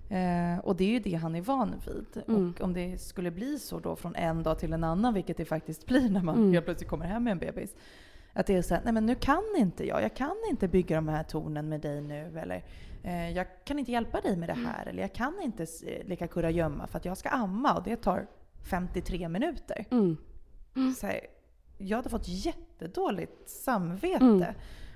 Eh, 0.10 0.60
och 0.60 0.76
det 0.76 0.84
är 0.84 0.89
ju 0.89 1.00
det 1.00 1.13
han 1.15 1.36
är 1.36 1.41
van 1.41 1.74
vid. 1.88 2.24
Mm. 2.28 2.50
Och 2.50 2.62
om 2.62 2.74
det 2.74 2.98
skulle 3.02 3.32
bli 3.32 3.60
så 3.60 3.80
då 3.80 3.95
från 3.95 4.15
en 4.15 4.43
dag 4.43 4.60
till 4.60 4.74
en 4.74 4.84
annan, 4.84 5.13
vilket 5.13 5.38
det 5.38 5.45
faktiskt 5.45 5.86
blir 5.86 6.10
när 6.10 6.24
man 6.24 6.36
Mm. 6.38 6.54
helt 6.54 6.65
plötsligt 6.65 6.89
kommer 6.89 7.06
hem 7.06 7.24
med 7.24 7.32
en 7.32 7.39
bebis. 7.39 7.76
Att 8.34 8.45
det 8.45 8.56
är 8.56 8.62
så 8.62 8.74
här, 8.76 8.82
nej 8.84 8.93
men 8.93 9.06
nu 9.06 9.15
kan 9.15 9.43
inte 9.58 9.88
jag, 9.88 10.04
jag 10.04 10.15
kan 10.15 10.36
inte 10.50 10.67
bygga 10.67 10.95
de 10.95 11.08
här 11.08 11.24
tornen 11.24 11.69
med 11.69 11.82
dig 11.82 12.02
nu. 12.02 12.39
Eller 12.39 12.63
eh, 13.04 13.30
jag 13.32 13.48
kan 13.65 13.80
inte 13.80 13.91
hjälpa 13.91 14.22
dig 14.22 14.38
med 14.38 14.50
det 14.50 14.54
här. 14.54 14.86
Eller 14.86 15.02
jag 15.02 15.13
kan 15.13 15.34
inte 15.41 15.65
leka 16.06 16.28
kurragömma 16.28 16.88
för 16.88 16.98
att 16.98 17.06
jag 17.06 17.17
ska 17.17 17.30
amma 17.30 17.74
och 17.78 17.84
det 17.84 17.95
tar 17.95 18.28
53 18.63 19.30
minuter. 19.30 19.86
Mm. 19.91 20.17
Så 21.00 21.08
här, 21.08 21.19
jag 21.78 21.98
hade 21.98 22.10
fått 22.10 22.28
jättedåligt 22.28 23.50
samvete. 23.50 24.24
Mm. 24.26 24.54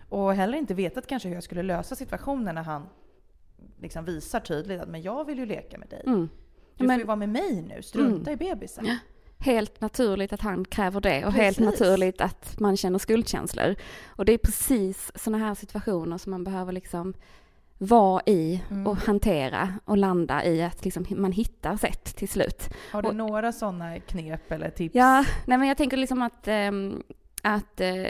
Och 0.09 0.33
heller 0.33 0.57
inte 0.57 0.73
vetat 0.73 1.07
kanske 1.07 1.27
hur 1.29 1.35
jag 1.35 1.43
skulle 1.43 1.63
lösa 1.63 1.95
situationen 1.95 2.55
när 2.55 2.63
han 2.63 2.87
liksom 3.81 4.05
visar 4.05 4.39
tydligt 4.39 4.81
att 4.81 4.89
men 4.89 5.01
jag 5.01 5.25
vill 5.25 5.37
ju 5.39 5.45
leka 5.45 5.77
med 5.77 5.89
dig. 5.89 6.03
Mm. 6.05 6.29
Du 6.77 6.87
Men- 6.87 6.95
får 6.95 6.99
ju 7.01 7.05
vara 7.07 7.15
med 7.15 7.29
mig 7.29 7.61
nu, 7.61 7.81
strunta 7.81 8.31
i 8.31 8.35
bebisen. 8.35 8.85
Ja. 8.85 8.97
Helt 9.39 9.81
naturligt 9.81 10.33
att 10.33 10.41
han 10.41 10.65
kräver 10.65 11.01
det 11.01 11.25
och 11.25 11.31
helt 11.33 11.57
Precis. 11.57 11.79
naturligt 11.79 12.21
att 12.21 12.59
man 12.59 12.77
känner 12.77 12.99
skuldkänslor. 12.99 13.75
Och 14.07 14.25
det 14.25 14.33
är 14.33 14.37
precis 14.37 15.11
sådana 15.15 15.45
här 15.45 15.55
situationer 15.55 16.17
som 16.17 16.29
man 16.31 16.43
behöver 16.43 16.71
liksom 16.71 17.13
vara 17.85 18.21
i 18.25 18.63
Mm. 18.69 18.87
och 18.87 18.97
hantera 18.97 19.73
och 19.85 19.97
landa 19.97 20.45
i 20.45 20.63
att 20.63 20.83
liksom 20.85 21.05
man 21.09 21.31
hittar 21.31 21.77
sätt 21.77 22.03
till 22.15 22.29
slut. 22.29 22.69
Har 22.91 23.01
du 23.01 23.07
Och- 23.07 23.15
några 23.15 23.51
sådana 23.51 23.99
knep 23.99 24.51
eller 24.51 24.69
tips? 24.69 24.95
Ja, 24.95 25.25
nej 25.45 25.57
men 25.57 25.67
jag 25.67 25.77
tänker 25.77 25.97
liksom 25.97 26.21
att, 26.21 26.47
ehm, 26.47 27.03
att 27.41 27.81
eh, 27.81 28.05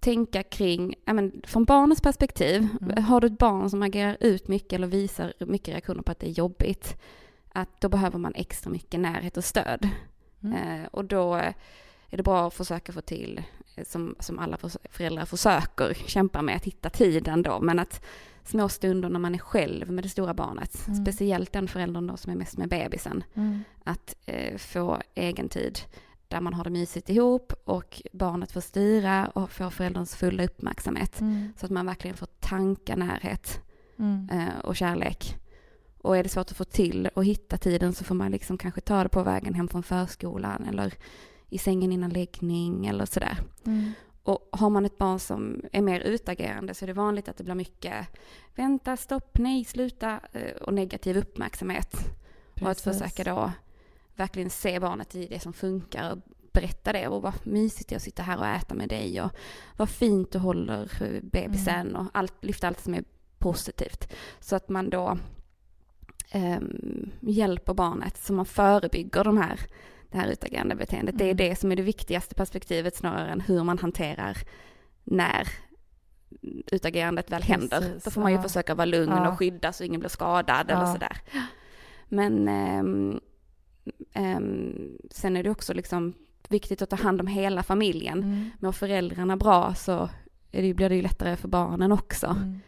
tänka 0.00 0.42
kring, 0.42 0.94
men 1.04 1.42
från 1.44 1.64
barnets 1.64 2.00
perspektiv, 2.00 2.68
Mm. 2.80 3.04
har 3.04 3.20
du 3.20 3.26
ett 3.26 3.38
barn 3.38 3.70
som 3.70 3.82
agerar 3.82 4.16
ut 4.20 4.48
mycket 4.48 4.72
eller 4.72 4.86
visar 4.86 5.32
mycket 5.46 5.68
reaktioner 5.68 6.02
på 6.02 6.12
att 6.12 6.18
det 6.20 6.26
är 6.26 6.30
jobbigt, 6.32 6.96
att 7.52 7.80
då 7.80 7.88
behöver 7.88 8.18
man 8.18 8.34
extra 8.34 8.70
mycket 8.70 9.00
närhet 9.00 9.36
och 9.36 9.44
stöd. 9.44 9.88
Mm. 10.42 10.80
Eh, 10.80 10.86
och 10.86 11.04
då 11.04 11.34
är 11.34 11.54
det 12.16 12.22
bra 12.22 12.46
att 12.46 12.54
försöka 12.54 12.92
få 12.92 13.00
till 13.00 13.42
som, 13.84 14.16
som 14.20 14.38
alla 14.38 14.58
föräldrar 14.90 15.24
försöker 15.24 15.94
kämpa 15.94 16.42
med, 16.42 16.56
att 16.56 16.64
hitta 16.64 16.90
tiden 16.90 17.42
då, 17.42 17.60
men 17.60 17.78
att 17.78 18.04
små 18.44 18.68
stunder 18.68 19.08
när 19.08 19.20
man 19.20 19.34
är 19.34 19.38
själv 19.38 19.90
med 19.90 20.04
det 20.04 20.08
stora 20.08 20.34
barnet, 20.34 20.86
mm. 20.88 21.04
speciellt 21.04 21.52
den 21.52 21.68
föräldern 21.68 22.06
då 22.06 22.16
som 22.16 22.32
är 22.32 22.36
mest 22.36 22.56
med 22.56 22.68
bebisen, 22.68 23.24
mm. 23.34 23.64
att 23.84 24.16
eh, 24.26 24.56
få 24.56 24.98
egen 25.14 25.48
tid 25.48 25.78
där 26.28 26.40
man 26.40 26.54
har 26.54 26.64
det 26.64 26.70
mysigt 26.70 27.10
ihop 27.10 27.52
och 27.64 28.02
barnet 28.12 28.52
får 28.52 28.60
styra 28.60 29.26
och 29.28 29.50
får 29.50 29.70
förälderns 29.70 30.16
fulla 30.16 30.44
uppmärksamhet. 30.44 31.20
Mm. 31.20 31.52
Så 31.56 31.66
att 31.66 31.72
man 31.72 31.86
verkligen 31.86 32.16
får 32.16 32.28
tanka 32.40 32.96
närhet 32.96 33.60
mm. 33.98 34.28
eh, 34.32 34.58
och 34.64 34.76
kärlek. 34.76 35.36
Och 35.98 36.16
är 36.16 36.22
det 36.22 36.28
svårt 36.28 36.50
att 36.50 36.56
få 36.56 36.64
till 36.64 37.08
och 37.14 37.24
hitta 37.24 37.56
tiden 37.56 37.94
så 37.94 38.04
får 38.04 38.14
man 38.14 38.30
liksom 38.30 38.58
kanske 38.58 38.80
ta 38.80 39.02
det 39.02 39.08
på 39.08 39.22
vägen 39.22 39.54
hem 39.54 39.68
från 39.68 39.82
förskolan 39.82 40.64
eller 40.64 40.94
i 41.48 41.58
sängen 41.58 41.92
innan 41.92 42.10
läggning 42.10 42.86
eller 42.86 43.04
sådär. 43.04 43.38
Mm. 43.66 43.92
Och 44.22 44.48
har 44.52 44.70
man 44.70 44.86
ett 44.86 44.98
barn 44.98 45.18
som 45.18 45.62
är 45.72 45.82
mer 45.82 46.00
utagerande 46.00 46.74
så 46.74 46.84
är 46.84 46.86
det 46.86 46.92
vanligt 46.92 47.28
att 47.28 47.36
det 47.36 47.44
blir 47.44 47.54
mycket 47.54 48.06
vänta, 48.54 48.96
stopp, 48.96 49.38
nej, 49.38 49.64
sluta 49.64 50.20
eh, 50.32 50.56
och 50.56 50.74
negativ 50.74 51.16
uppmärksamhet. 51.16 51.90
Precis. 52.54 52.62
Och 52.62 52.70
att 52.70 52.80
försöka 52.80 53.24
då 53.24 53.52
verkligen 54.14 54.50
se 54.50 54.80
barnet 54.80 55.14
i 55.14 55.26
det 55.26 55.40
som 55.40 55.52
funkar 55.52 56.12
och 56.12 56.18
berätta 56.52 56.92
det 56.92 57.08
och 57.08 57.22
vad 57.22 57.46
mysigt 57.46 57.88
det 57.88 57.94
är 57.94 57.96
att 57.96 58.02
sitta 58.02 58.22
här 58.22 58.38
och 58.38 58.46
äta 58.46 58.74
med 58.74 58.88
dig 58.88 59.20
och 59.20 59.30
vad 59.76 59.88
fint 59.88 60.32
du 60.32 60.38
håller 60.38 60.90
bebisen 61.22 61.88
mm. 61.88 61.96
och 61.96 62.06
allt, 62.12 62.44
lyfta 62.44 62.66
allt 62.66 62.80
som 62.80 62.94
är 62.94 63.04
positivt. 63.38 64.12
Så 64.40 64.56
att 64.56 64.68
man 64.68 64.90
då 64.90 65.18
um, 66.34 67.10
hjälper 67.20 67.74
barnet 67.74 68.16
så 68.16 68.32
man 68.32 68.46
förebygger 68.46 69.24
de 69.24 69.38
här, 69.38 69.60
det 70.10 70.18
här 70.18 70.28
utagerande 70.28 70.74
beteendet. 70.74 71.14
Mm. 71.14 71.18
Det 71.18 71.24
är 71.24 71.44
mm. 71.44 71.50
det 71.50 71.56
som 71.56 71.72
är 71.72 71.76
det 71.76 71.82
viktigaste 71.82 72.34
perspektivet 72.34 72.96
snarare 72.96 73.30
än 73.30 73.40
hur 73.40 73.64
man 73.64 73.78
hanterar 73.78 74.36
när 75.04 75.48
utagerandet 76.72 77.30
väl 77.30 77.42
Precis, 77.42 77.56
händer. 77.56 78.00
Då 78.04 78.10
får 78.10 78.20
man 78.20 78.32
ju 78.32 78.38
ja. 78.38 78.42
försöka 78.42 78.74
vara 78.74 78.84
lugn 78.84 79.12
ja. 79.12 79.28
och 79.28 79.38
skydda 79.38 79.72
så 79.72 79.84
ingen 79.84 80.00
blir 80.00 80.10
skadad 80.10 80.66
ja. 80.68 80.74
eller 80.74 80.92
sådär. 80.92 81.18
Men 82.08 82.48
um, 82.48 83.20
um, 84.14 84.98
sen 85.10 85.36
är 85.36 85.42
det 85.42 85.50
också 85.50 85.74
liksom 85.74 86.14
viktigt 86.48 86.82
att 86.82 86.90
ta 86.90 86.96
hand 86.96 87.20
om 87.20 87.26
hela 87.26 87.62
familjen. 87.62 88.22
Mm. 88.22 88.50
Mår 88.58 88.72
föräldrarna 88.72 89.36
bra 89.36 89.74
så 89.74 90.08
det, 90.50 90.74
blir 90.74 90.88
det 90.88 90.96
ju 90.96 91.02
lättare 91.02 91.36
för 91.36 91.48
barnen 91.48 91.92
också. 91.92 92.26
Mm. 92.26 92.60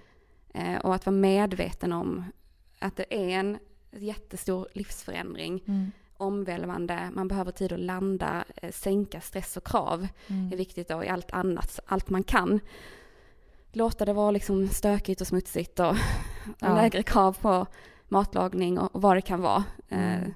Eh, 0.54 0.80
och 0.80 0.94
att 0.94 1.06
vara 1.06 1.16
medveten 1.16 1.92
om 1.92 2.24
att 2.78 2.96
det 2.96 3.14
är 3.14 3.28
en 3.28 3.58
jättestor 3.92 4.68
livsförändring. 4.72 5.62
Mm. 5.66 5.92
Omvälvande, 6.18 7.10
man 7.12 7.28
behöver 7.28 7.52
tid 7.52 7.72
att 7.72 7.80
landa, 7.80 8.44
eh, 8.56 8.70
sänka 8.70 9.20
stress 9.20 9.56
och 9.56 9.66
krav. 9.66 10.08
Mm. 10.26 10.52
är 10.52 10.56
viktigt 10.56 10.88
då 10.88 11.04
i 11.04 11.08
allt 11.08 11.30
annat, 11.30 11.80
allt 11.86 12.10
man 12.10 12.22
kan. 12.22 12.60
Låta 13.72 14.04
det 14.04 14.12
vara 14.12 14.30
liksom 14.30 14.68
stökigt 14.68 15.20
och 15.20 15.26
smutsigt 15.26 15.80
och 15.80 15.96
ja. 16.58 16.74
lägre 16.74 17.02
krav 17.02 17.36
på 17.40 17.66
matlagning 18.08 18.78
och, 18.78 18.94
och 18.94 19.02
vad 19.02 19.16
det 19.16 19.20
kan 19.20 19.40
vara. 19.40 19.64
Mm. 19.88 20.22
Eh, 20.22 20.30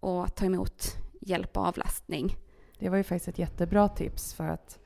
och 0.00 0.34
ta 0.34 0.44
emot 0.44 0.96
hjälp 1.20 1.56
och 1.56 1.66
avlastning. 1.66 2.36
Det 2.78 2.88
var 2.88 2.96
ju 2.96 3.02
faktiskt 3.02 3.28
ett 3.28 3.38
jättebra 3.38 3.88
tips 3.88 4.34
för 4.34 4.48
att 4.48 4.78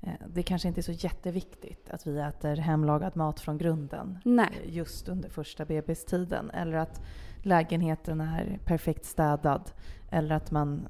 eh, 0.00 0.12
det 0.28 0.42
kanske 0.42 0.68
inte 0.68 0.80
är 0.80 0.82
så 0.82 0.92
jätteviktigt 0.92 1.90
att 1.90 2.06
vi 2.06 2.18
äter 2.18 2.56
hemlagad 2.56 3.16
mat 3.16 3.40
från 3.40 3.58
grunden 3.58 4.18
Nej. 4.24 4.60
Eh, 4.64 4.74
just 4.74 5.08
under 5.08 5.28
första 5.28 5.64
bebistiden. 5.64 6.50
Eller 6.50 6.76
att 6.76 7.00
lägenheten 7.42 8.20
är 8.20 8.58
perfekt 8.64 9.04
städad. 9.04 9.70
Eller 10.10 10.34
att 10.34 10.50
man 10.50 10.88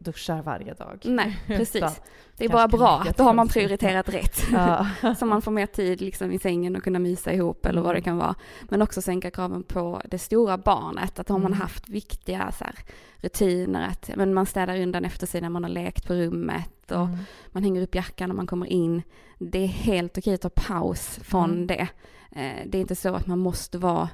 duschar 0.00 0.42
varje 0.42 0.74
dag. 0.74 1.02
Nej, 1.04 1.38
precis. 1.46 2.00
Det 2.36 2.44
är 2.44 2.48
bara 2.48 2.68
bra, 2.68 3.04
då 3.16 3.24
har 3.24 3.34
man 3.34 3.48
prioriterat 3.48 4.08
rätt. 4.08 4.42
Ja. 4.52 4.86
så 5.18 5.26
man 5.26 5.42
får 5.42 5.50
mer 5.50 5.66
tid 5.66 6.00
liksom 6.00 6.32
i 6.32 6.38
sängen 6.38 6.76
och 6.76 6.82
kunna 6.82 6.98
mysa 6.98 7.32
ihop 7.32 7.66
eller 7.66 7.80
vad 7.80 7.94
det 7.94 8.00
kan 8.00 8.16
vara. 8.16 8.34
Men 8.62 8.82
också 8.82 9.02
sänka 9.02 9.30
kraven 9.30 9.62
på 9.62 10.02
det 10.04 10.18
stora 10.18 10.58
barnet, 10.58 11.18
att 11.18 11.28
har 11.28 11.38
man 11.38 11.52
mm. 11.52 11.60
haft 11.60 11.88
viktiga 11.88 12.52
så 12.58 12.64
här, 12.64 12.74
rutiner, 13.16 13.88
att 13.88 14.10
men 14.16 14.34
man 14.34 14.46
städar 14.46 14.80
undan 14.80 15.04
efter 15.04 15.26
sig 15.26 15.40
när 15.40 15.48
man 15.48 15.64
har 15.64 15.70
lekt 15.70 16.06
på 16.06 16.14
rummet 16.14 16.90
och 16.90 17.06
mm. 17.06 17.18
man 17.46 17.62
hänger 17.62 17.82
upp 17.82 17.94
jackan 17.94 18.28
när 18.28 18.36
man 18.36 18.46
kommer 18.46 18.66
in. 18.66 19.02
Det 19.38 19.58
är 19.58 19.66
helt 19.66 20.18
okej 20.18 20.34
att 20.34 20.40
ta 20.40 20.50
paus 20.50 21.20
från 21.22 21.50
mm. 21.50 21.66
det. 21.66 21.88
Eh, 22.32 22.66
det 22.66 22.78
är 22.78 22.80
inte 22.80 22.96
så 22.96 23.14
att 23.14 23.26
man 23.26 23.38
måste 23.38 23.78
vara 23.78 24.08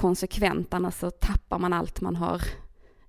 konsekvent, 0.00 0.74
annars 0.74 0.94
så 0.94 1.10
tappar 1.10 1.58
man 1.58 1.72
allt 1.72 2.00
man 2.00 2.16
har 2.16 2.42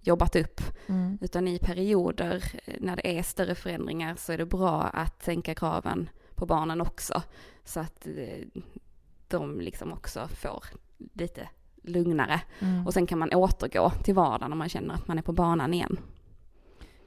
jobbat 0.02 0.36
upp. 0.36 0.62
Mm. 0.88 1.18
Utan 1.22 1.48
i 1.48 1.60
perioder 1.60 2.44
eh, 2.66 2.76
när 2.80 2.96
det 2.96 3.18
är 3.18 3.24
större 3.24 3.56
förändringar 3.56 4.16
så 4.16 4.32
är 4.32 4.38
det 4.38 4.46
bra 4.46 4.82
att 4.82 5.24
sänka 5.24 5.56
kraven 5.56 6.10
på 6.36 6.46
barnen 6.46 6.82
också. 6.82 7.22
Så 7.64 7.80
att 7.80 8.08
eh, 8.08 8.62
de 9.28 9.62
liksom 9.62 9.94
också 9.94 10.28
får 10.28 10.66
lite 11.14 11.50
lugnare. 11.84 12.42
Mm. 12.60 12.88
Och 12.88 12.94
sen 12.94 13.08
kan 13.08 13.20
man 13.20 13.34
återgå 13.34 13.90
till 13.90 14.16
vardagen 14.16 14.50
när 14.50 14.58
man 14.58 14.70
känner 14.70 14.94
att 14.94 15.08
man 15.08 15.18
är 15.18 15.22
på 15.22 15.34
banan 15.34 15.74
igen. 15.74 15.98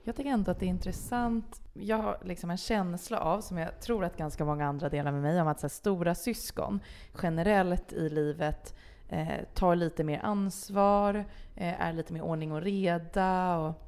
Jag 0.05 0.17
tycker 0.17 0.31
ändå 0.31 0.51
att 0.51 0.61
det 0.61 0.67
är 0.67 0.71
intressant. 0.71 1.63
Jag 1.73 1.97
har 1.97 2.19
liksom 2.25 2.51
en 2.51 2.57
känsla 2.57 3.21
av, 3.21 3.41
som 3.41 3.59
jag 3.59 3.81
tror 3.81 4.05
att 4.05 4.17
ganska 4.17 4.45
många 4.45 4.67
andra 4.67 4.89
delar 4.89 5.13
med 5.13 5.23
mig, 5.23 5.41
om 5.41 5.49
att 5.49 5.61
så 5.61 5.69
stora 5.69 6.15
syskon 6.15 6.81
generellt 7.23 7.93
i 7.93 8.09
livet 8.09 8.75
eh, 9.09 9.45
tar 9.55 9.77
lite 9.77 10.05
mer 10.05 10.21
ansvar, 10.23 11.15
eh, 11.55 11.81
är 11.81 11.93
lite 11.93 12.13
mer 12.13 12.23
ordning 12.23 12.53
och 12.53 12.63
reda 12.63 13.57
och 13.57 13.85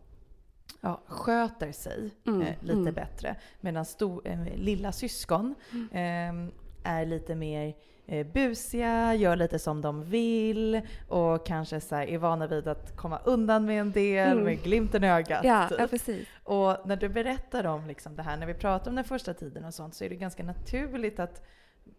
ja, 0.81 1.00
sköter 1.07 1.72
sig 1.72 2.11
mm, 2.26 2.42
eh, 2.42 2.55
lite 2.61 2.79
mm. 2.79 2.94
bättre. 2.94 3.37
Medan 3.61 3.85
eh, 4.24 4.38
lilla 4.57 4.92
syskon 4.92 5.55
mm. 5.72 5.88
Ehm, 5.92 6.52
är 6.85 7.07
lite 7.07 7.35
mer 7.35 7.74
eh, 8.07 8.26
busiga, 8.26 9.14
gör 9.14 9.37
lite 9.37 9.59
som 9.59 9.81
de 9.81 10.05
vill 10.05 10.81
och 11.09 11.46
kanske 11.46 11.81
så 11.81 11.96
här, 11.96 12.07
är 12.07 12.18
vana 12.18 12.46
vid 12.46 12.68
att 12.68 12.96
komma 12.96 13.18
undan 13.24 13.64
med 13.64 13.81
en 13.81 13.92
del 13.92 14.33
mm. 14.33 14.44
med 14.44 14.62
glimten 14.62 15.05
i 15.05 15.09
ögat. 15.09 15.44
Ja, 15.44 15.68
typ. 15.68 15.81
ja, 15.81 15.87
precis. 15.87 16.29
Och 16.44 16.76
när 16.85 16.96
du 16.96 17.09
berättar 17.09 17.64
om 17.64 17.87
liksom 17.87 18.16
det 18.16 18.22
här, 18.22 18.37
när 18.37 18.46
vi 18.46 18.55
pratar 18.55 18.90
om 18.90 18.94
den 18.94 19.05
första 19.05 19.35
tiden 19.35 19.64
och 19.64 19.74
sånt 19.74 19.94
så 19.94 20.05
är 20.05 20.09
det 20.09 20.16
ganska 20.16 20.42
naturligt 20.42 21.20
att 21.20 21.42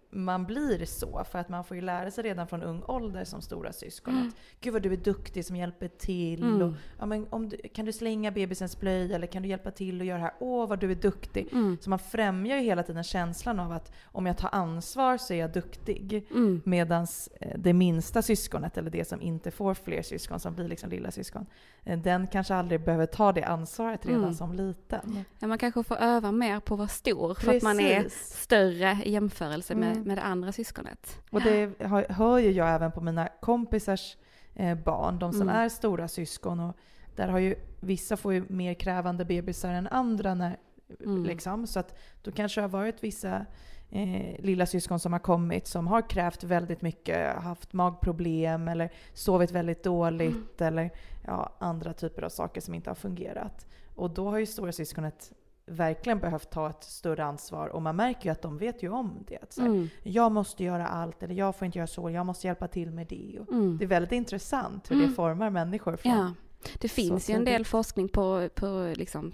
man 0.10 0.46
blir 0.46 0.86
så. 0.86 1.24
För 1.32 1.40
att 1.40 1.50
man 1.50 1.64
får 1.64 1.78
ju 1.78 1.82
lära 1.82 2.12
sig 2.12 2.24
redan 2.24 2.48
från 2.48 2.64
ung 2.64 2.84
ålder 2.88 3.24
som 3.24 3.42
stora 3.42 3.74
syskon 3.74 4.14
mm. 4.14 4.28
att 4.28 4.36
gud 4.62 4.74
vad 4.74 4.82
du 4.82 4.94
är 4.94 4.98
duktig 4.98 5.46
som 5.46 5.56
hjälper 5.56 5.88
till. 5.88 6.44
Mm. 6.44 6.62
Och, 6.62 6.74
ja, 7.00 7.06
men 7.06 7.28
om 7.30 7.50
du, 7.50 7.58
kan 7.58 7.86
du 7.86 7.94
slänga 7.94 8.32
bebisens 8.32 8.80
blöja 8.80 9.16
eller 9.16 9.28
kan 9.28 9.44
du 9.44 9.50
hjälpa 9.50 9.72
till 9.72 10.00
och 10.00 10.06
göra 10.06 10.18
det 10.18 10.24
här? 10.24 10.34
Åh 10.40 10.68
vad 10.68 10.80
du 10.80 10.92
är 10.92 10.96
duktig. 10.96 11.48
Mm. 11.52 11.78
Så 11.82 11.90
man 11.90 12.00
främjar 12.00 12.58
ju 12.58 12.64
hela 12.64 12.84
tiden 12.84 13.04
känslan 13.04 13.60
av 13.60 13.72
att 13.72 13.92
om 14.06 14.26
jag 14.26 14.38
tar 14.38 14.50
ansvar 14.52 15.18
så 15.18 15.34
är 15.34 15.38
jag 15.38 15.54
duktig. 15.54 16.28
Mm. 16.32 16.62
Medan 16.66 17.08
eh, 17.40 17.58
det 17.58 17.74
minsta 17.74 18.22
syskonet, 18.22 18.78
eller 18.78 18.90
det 18.90 19.08
som 19.08 19.22
inte 19.22 19.52
får 19.52 19.74
fler 19.74 20.02
syskon, 20.02 20.40
som 20.40 20.56
blir 20.56 20.68
liksom 20.68 20.90
lilla 20.90 21.12
syskon, 21.12 21.46
eh, 21.84 22.00
den 22.00 22.28
kanske 22.28 22.56
aldrig 22.56 22.84
behöver 22.84 23.06
ta 23.06 23.32
det 23.32 23.44
ansvaret 23.44 24.06
redan 24.06 24.24
mm. 24.24 24.34
som 24.34 24.54
liten. 24.54 25.24
Ja, 25.40 25.48
man 25.48 25.58
kanske 25.58 25.84
får 25.84 25.98
öva 25.98 26.32
mer 26.32 26.60
på 26.60 26.74
att 26.74 26.78
vara 26.78 26.88
stor 26.88 27.34
Precis. 27.34 27.46
för 27.46 27.58
att 27.58 27.64
man 27.64 27.80
är 27.80 28.06
större 28.10 28.98
i 29.04 29.12
jämförelse 29.12 29.76
med 29.76 29.92
mm 29.92 30.07
med 30.08 30.18
det 30.18 30.22
andra 30.22 30.52
syskonet. 30.52 31.22
Och 31.32 31.42
det 31.42 31.70
hör 32.10 32.38
ju 32.38 32.52
jag 32.52 32.70
även 32.70 32.92
på 32.92 33.02
mina 33.02 33.28
kompisars 33.42 34.18
eh, 34.56 34.78
barn, 34.78 35.20
de 35.20 35.34
som 35.34 35.42
mm. 35.42 35.56
är 35.56 35.70
stora 35.70 36.08
syskon. 36.08 36.60
Och 36.60 36.78
där 37.16 37.28
har 37.28 37.40
ju 37.40 37.56
vissa 37.80 38.18
får 38.18 38.34
ju 38.34 38.46
mer 38.50 38.74
krävande 38.74 39.26
bebisar 39.26 39.74
än 39.74 39.88
andra. 39.88 40.36
När, 40.36 40.58
mm. 41.04 41.24
liksom, 41.24 41.68
så 41.68 41.80
att 41.80 41.98
då 42.22 42.32
kanske 42.32 42.62
det 42.62 42.64
har 42.64 42.70
varit 42.70 43.04
vissa 43.04 43.46
eh, 43.90 44.40
lilla 44.40 44.66
syskon 44.66 45.00
som 45.00 45.14
har 45.14 45.20
kommit 45.20 45.68
som 45.68 45.88
har 45.88 46.10
krävt 46.10 46.44
väldigt 46.44 46.82
mycket, 46.82 47.36
haft 47.36 47.74
magproblem 47.74 48.68
eller 48.68 48.90
sovit 49.14 49.52
väldigt 49.52 49.84
dåligt 49.84 50.62
mm. 50.62 50.74
eller 50.74 50.92
ja, 51.26 51.54
andra 51.60 51.94
typer 51.94 52.22
av 52.22 52.30
saker 52.30 52.62
som 52.62 52.74
inte 52.74 52.90
har 52.90 52.96
fungerat. 52.96 53.66
Och 53.96 54.10
då 54.10 54.30
har 54.30 54.38
ju 54.38 54.46
stora 54.46 54.72
syskonet 54.72 55.32
verkligen 55.68 56.20
behövt 56.20 56.50
ta 56.50 56.70
ett 56.70 56.84
större 56.84 57.26
ansvar 57.26 57.68
och 57.68 57.82
man 57.82 57.96
märker 57.96 58.26
ju 58.26 58.32
att 58.32 58.42
de 58.42 58.58
vet 58.58 58.84
ju 58.84 58.90
om 58.90 59.24
det. 59.28 59.38
Att 59.38 59.54
så 59.54 59.62
här, 59.62 59.68
mm. 59.68 59.90
Jag 60.04 60.32
måste 60.32 60.64
göra 60.64 60.88
allt 60.88 61.24
eller 61.24 61.36
jag 61.36 61.56
får 61.56 61.66
inte 61.66 61.78
göra 61.78 61.88
så, 61.88 62.10
jag 62.10 62.26
måste 62.26 62.48
hjälpa 62.48 62.68
till 62.68 62.92
med 62.92 63.08
det. 63.08 63.38
Mm. 63.52 63.78
Det 63.78 63.86
är 63.86 63.88
väldigt 63.88 64.12
intressant 64.12 64.92
hur 64.92 64.96
mm. 64.96 65.10
det 65.10 65.16
formar 65.16 65.50
människor. 65.50 65.96
Från 65.96 66.12
ja. 66.12 66.34
Det 66.80 66.90
finns 66.90 67.30
ju 67.30 67.34
en 67.34 67.46
del 67.46 67.66
forskning 67.66 68.10
på, 68.10 68.50
på, 68.56 68.94
liksom, 68.96 69.34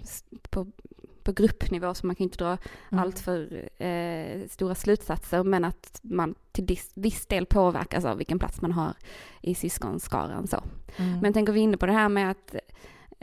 på, 0.50 0.66
på 1.22 1.32
gruppnivå 1.32 1.94
så 1.94 2.06
man 2.06 2.16
kan 2.16 2.24
inte 2.24 2.38
dra 2.38 2.58
mm. 2.90 3.04
allt 3.04 3.18
för 3.18 3.68
eh, 3.82 4.48
stora 4.48 4.74
slutsatser 4.74 5.42
men 5.42 5.64
att 5.64 6.00
man 6.02 6.34
till 6.52 6.78
viss, 6.94 7.26
del 7.26 7.46
påverkas 7.46 8.04
av 8.04 8.16
vilken 8.16 8.38
plats 8.38 8.60
man 8.60 8.72
har 8.72 8.94
i 9.40 9.54
syskonskaran. 9.54 10.46
Så. 10.46 10.62
Mm. 10.96 11.20
Men 11.20 11.32
tänker 11.32 11.52
vi 11.52 11.60
inne 11.60 11.76
på 11.76 11.86
det 11.86 11.92
här 11.92 12.08
med 12.08 12.30
att 12.30 12.54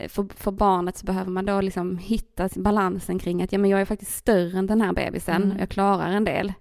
för, 0.07 0.25
för 0.35 0.51
barnet 0.51 0.97
så 0.97 1.05
behöver 1.05 1.31
man 1.31 1.45
då 1.45 1.61
liksom 1.61 1.97
hitta 1.97 2.49
balansen 2.55 3.19
kring 3.19 3.41
att 3.41 3.51
ja, 3.51 3.59
men 3.59 3.69
jag 3.69 3.81
är 3.81 3.85
faktiskt 3.85 4.15
större 4.15 4.59
än 4.59 4.67
den 4.67 4.81
här 4.81 4.93
bebisen, 4.93 5.43
mm. 5.43 5.57
jag 5.59 5.69
klarar 5.69 6.11
en 6.11 6.23
del. 6.23 6.53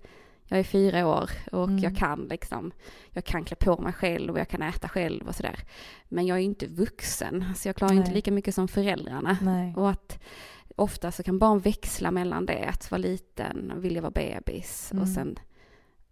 Jag 0.48 0.58
är 0.58 0.64
fyra 0.64 1.06
år 1.06 1.30
och 1.52 1.68
mm. 1.68 1.78
jag 1.78 1.96
kan 1.96 2.26
liksom, 2.30 2.72
jag 3.10 3.24
kan 3.24 3.44
klä 3.44 3.56
på 3.56 3.82
mig 3.82 3.92
själv 3.92 4.32
och 4.32 4.38
jag 4.38 4.48
kan 4.48 4.62
äta 4.62 4.88
själv 4.88 5.28
och 5.28 5.34
sådär. 5.34 5.58
Men 6.08 6.26
jag 6.26 6.38
är 6.38 6.42
inte 6.42 6.66
vuxen, 6.66 7.44
så 7.56 7.68
jag 7.68 7.76
klarar 7.76 7.92
Nej. 7.92 8.00
inte 8.00 8.12
lika 8.12 8.32
mycket 8.32 8.54
som 8.54 8.68
föräldrarna. 8.68 9.38
Nej. 9.42 9.74
Och 9.76 9.90
att 9.90 10.18
ofta 10.76 11.12
så 11.12 11.22
kan 11.22 11.38
barn 11.38 11.58
växla 11.58 12.10
mellan 12.10 12.46
det, 12.46 12.64
att 12.68 12.90
vara 12.90 12.98
liten, 12.98 13.72
vilja 13.76 14.00
vara 14.00 14.10
bebis 14.10 14.90
Mm. 14.92 15.02
och 15.02 15.08
sen 15.08 15.38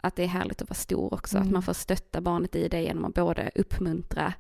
att 0.01 0.17
det 0.17 0.23
är 0.23 0.27
härligt 0.27 0.63
att 0.63 0.69
vara 0.69 0.75
stor 0.75 1.15
också. 1.15 1.37
Mm. 1.37 1.49
Att 1.49 1.53
man 1.53 1.63
får 1.63 1.73
stötta 1.73 2.21
barnet 2.21 2.57
i 2.57 2.69
det 2.69 2.83
genom 2.83 3.05
att 3.05 3.15
både 3.15 3.51
uppmuntra 3.55 4.33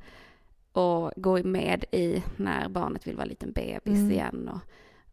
och 0.78 1.12
gå 1.16 1.42
med 1.42 1.84
i 1.92 2.22
när 2.36 2.68
barnet 2.68 3.06
vill 3.06 3.16
vara 3.16 3.26
liten 3.26 3.52
bebis 3.52 3.98
Mm. 3.98 4.10
igen. 4.10 4.48
Och, 4.48 4.60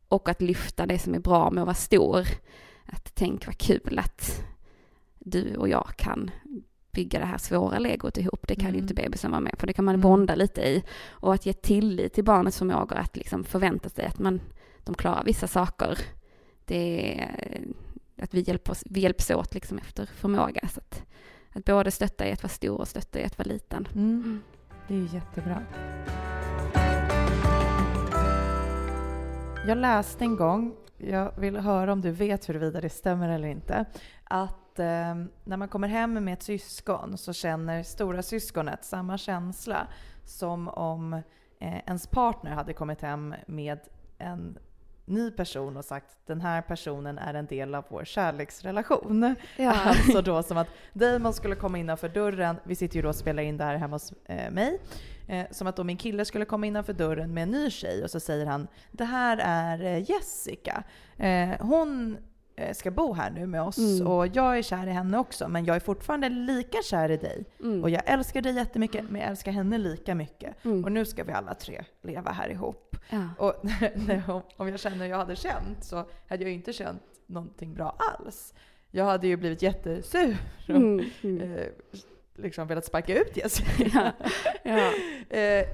och 0.08 0.30
att 0.30 0.42
lyfta 0.42 0.86
det 0.86 1.00
som 1.00 1.16
är 1.16 1.20
bra 1.20 1.52
med 1.52 1.62
att 1.62 1.66
vara 1.68 1.74
stor. 1.76 2.28
Att 2.86 3.12
tänk 3.16 3.46
vad 3.46 3.58
kul 3.58 4.00
att 4.00 4.44
du 5.20 5.56
och 5.56 5.70
jag 5.70 5.88
kan 5.98 6.32
bygga 6.92 7.20
det 7.20 7.26
här 7.26 7.38
svåra 7.38 7.80
legot 7.80 8.18
ihop. 8.18 8.48
Det 8.48 8.56
kan 8.56 8.64
ju 8.66 8.70
Mm. 8.70 8.82
inte 8.82 8.94
bebisen 8.94 9.32
vara 9.32 9.42
med 9.42 9.58
på. 9.58 9.66
Det 9.66 9.74
kan 9.74 9.86
man 9.86 9.96
Mm. 9.96 10.02
bonda 10.02 10.36
lite 10.36 10.62
i. 10.62 10.84
Och 11.08 11.34
att 11.34 11.46
ge 11.46 11.54
tillit 11.54 12.14
till 12.14 12.24
barnets 12.24 12.58
förmågor 12.58 12.96
att 12.98 13.16
liksom 13.18 13.44
förvänta 13.44 13.90
sig 13.90 14.06
att 14.06 14.20
man, 14.20 14.42
de 14.84 14.96
klarar 14.96 15.24
vissa 15.24 15.48
saker. 15.48 15.98
Det 16.66 17.20
är 17.20 17.64
att 18.22 18.34
vi, 18.34 18.42
hjälper 18.42 18.72
oss, 18.72 18.84
vi 18.90 19.00
hjälps 19.00 19.32
åt 19.32 19.54
liksom 19.54 19.78
efter 19.78 20.06
förmåga. 20.06 20.68
Så 20.74 20.80
att, 20.80 21.04
att 21.54 21.66
både 21.66 21.92
stötta 21.92 22.28
i 22.28 22.32
att 22.32 22.44
vara 22.44 22.52
stor 22.52 22.80
och 22.80 22.88
stötta 22.88 23.20
i 23.20 23.24
att 23.24 23.38
vara 23.38 23.48
liten. 23.48 23.88
Mm. 23.96 24.42
Det 24.88 24.94
är 24.94 24.98
ju 24.98 25.08
jättebra. 25.08 25.62
Jag 29.68 29.78
läste 29.78 30.24
en 30.24 30.36
gång, 30.36 30.76
jag 30.98 31.40
vill 31.40 31.58
höra 31.58 31.94
om 31.94 32.02
du 32.02 32.12
vet 32.12 32.50
huruvida 32.50 32.82
det 32.82 32.90
stämmer 32.90 33.30
eller 33.30 33.48
inte, 33.48 33.86
att 34.24 34.80
eh, 34.80 35.16
när 35.44 35.58
man 35.58 35.68
kommer 35.68 35.88
hem 35.88 36.14
med 36.14 36.34
ett 36.34 36.44
syskon 36.44 37.18
så 37.18 37.34
känner 37.34 37.84
stora 37.84 38.24
syskonet 38.24 38.86
samma 38.86 39.18
känsla 39.18 39.88
som 40.26 40.68
om 40.68 41.14
eh, 41.60 41.78
ens 41.78 42.08
partner 42.08 42.52
hade 42.52 42.74
kommit 42.74 43.02
hem 43.02 43.36
med 43.48 43.80
en 44.18 44.58
ny 45.06 45.32
person 45.32 45.78
och 45.78 45.86
sagt 45.86 46.18
den 46.26 46.42
här 46.42 46.62
personen 46.62 47.18
är 47.18 47.34
en 47.34 47.46
del 47.46 47.76
av 47.76 47.86
vår 47.90 48.06
kärleksrelation. 48.06 49.36
Alltså 49.60 50.22
då 50.22 50.44
som 50.44 50.58
att 50.58 50.68
Damon 50.94 51.34
skulle 51.34 51.56
komma 51.56 51.78
innanför 51.78 52.10
dörren, 52.10 52.56
vi 52.64 52.76
sitter 52.76 52.96
ju 52.96 53.02
då 53.02 53.10
och 53.10 53.16
spelar 53.16 53.44
in 53.44 53.58
det 53.58 53.64
här 53.64 53.76
hemma 53.76 53.96
hos 53.96 54.14
eh, 54.26 54.52
mig. 54.52 54.80
Eh, 55.28 55.46
som 55.52 55.68
att 55.68 55.76
då 55.76 55.84
min 55.84 55.98
kille 55.98 56.26
skulle 56.26 56.46
komma 56.46 56.66
innanför 56.66 56.94
dörren 56.94 57.34
med 57.34 57.44
en 57.44 57.52
ny 57.52 57.70
tjej 57.70 58.04
och 58.04 58.12
så 58.12 58.20
säger 58.20 58.46
han 58.46 58.68
Det 58.92 59.06
här 59.06 59.38
är 59.38 59.84
eh, 59.84 60.10
Jessica. 60.10 60.84
Eh, 61.18 61.50
hon 61.60 62.18
ska 62.74 62.92
bo 62.92 63.14
här 63.14 63.32
nu 63.32 63.48
med 63.48 63.62
oss 63.62 63.78
Mm. 63.78 64.08
och 64.08 64.28
jag 64.28 64.58
är 64.58 64.62
kär 64.62 64.88
i 64.88 64.92
henne 64.92 65.18
också 65.18 65.48
men 65.48 65.66
jag 65.66 65.76
är 65.76 65.80
fortfarande 65.80 66.30
lika 66.30 66.78
kär 66.84 67.12
i 67.12 67.18
dig. 67.18 67.46
Mm. 67.60 67.84
Och 67.84 67.90
jag 67.90 68.02
älskar 68.06 68.42
dig 68.42 68.54
jättemycket 68.56 69.10
men 69.10 69.22
jag 69.22 69.30
älskar 69.30 69.52
henne 69.52 69.78
lika 69.78 70.16
mycket. 70.16 70.66
Mm. 70.66 70.84
Och 70.84 70.92
nu 70.92 71.06
ska 71.06 71.24
vi 71.24 71.32
alla 71.32 71.54
tre 71.54 71.84
leva 72.02 72.32
här 72.32 72.50
ihop. 72.50 72.96
ja. 73.10 73.30
Och 73.38 73.54
om- 74.58 74.70
jag 74.70 74.80
känner 74.80 74.98
hur 74.98 75.06
jag 75.06 75.18
hade 75.18 75.36
känt 75.36 75.84
så 75.84 76.06
hade 76.30 76.44
jag 76.44 76.52
inte 76.54 76.74
känt 76.74 77.02
någonting 77.26 77.74
bra 77.74 77.96
alls. 78.20 78.54
Jag 78.92 79.06
hade 79.06 79.28
ju 79.28 79.38
blivit 79.38 79.62
jättesur 79.62 80.38
och 80.64 80.70
Mm. 80.70 81.06
Mm. 81.24 81.42
eh, 81.54 81.66
liksom 82.36 82.68
velat 82.68 82.86
sparka 82.86 83.20
ut 83.22 83.38
Jessica. 83.38 84.14
Ja. 84.64 84.72
Ja. 84.78 84.92
Eh, 85.38 85.66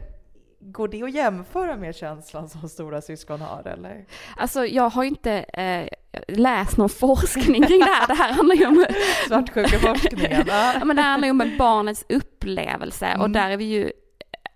går 0.62 0.88
det 0.88 1.04
att 1.04 1.13
jämföra 1.13 1.78
med 1.78 1.95
känslan 1.95 2.50
som 2.50 2.69
stora 2.69 3.02
syskon 3.02 3.41
har 3.41 3.67
eller? 3.67 4.06
Alltså 4.38 4.65
jag 4.65 4.89
har 4.89 5.04
inte 5.04 5.32
eh, 5.34 5.88
läst 6.28 6.78
någon 6.78 6.89
forskning 6.89 7.63
kring 7.63 7.80
det 7.80 7.86
här. 7.86 8.08
Det 8.08 8.13
här 8.13 8.34
handlar 8.34 8.56
ju 8.56 8.65
om 8.67 8.86
Svartsjukeforskningen. 9.28 10.43
Ja, 10.47 10.86
men 10.86 10.95
det 10.95 11.02
handlar 11.02 11.26
ju 11.28 11.32
om 11.32 11.52
barnets 11.58 12.06
upplevelse 12.10 13.06
och 13.08 13.26
Mm. 13.26 13.32
där 13.32 13.50
är 13.50 13.58
vi 13.58 13.65
ju 13.65 13.91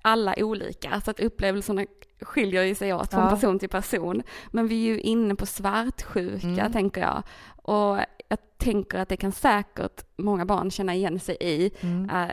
alla 0.02 0.34
olika. 0.38 1.02
Så 1.02 1.12
att 1.12 1.20
upplevelserna 1.20 1.86
skiljer 2.22 2.64
ju 2.64 2.76
sig 2.76 2.94
åt 2.94 3.12
från 3.12 3.24
Ja. 3.24 3.30
person 3.30 3.60
till 3.60 3.70
person. 3.70 4.24
Men 4.52 4.68
vi 4.68 4.90
är 4.90 4.94
ju 4.94 5.00
inne 5.00 5.36
på 5.36 5.46
svartsjuka 5.46 6.48
Mm. 6.48 6.72
tänker 6.72 7.02
jag. 7.02 7.24
Och 7.56 7.98
jag 8.28 8.40
tänker 8.58 9.00
att 9.00 9.10
det 9.10 9.18
kan 9.18 9.32
säkert 9.32 10.04
många 10.18 10.46
barn 10.46 10.72
känna 10.72 10.94
igen 10.96 11.20
sig 11.20 11.38
i. 11.40 11.72
Mm. 11.82 12.10
eh, 12.10 12.30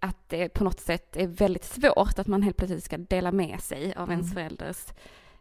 att 0.00 0.28
det 0.28 0.48
på 0.48 0.64
något 0.64 0.80
sätt 0.80 1.16
är 1.16 1.26
väldigt 1.26 1.64
svårt 1.64 2.18
att 2.18 2.26
man 2.26 2.42
helt 2.42 2.56
plötsligt 2.56 2.84
ska 2.84 2.96
dela 2.98 3.32
med 3.32 3.60
sig 3.60 3.94
av 3.96 4.10
ens 4.10 4.32
Mm. 4.32 4.34
förälders 4.34 4.86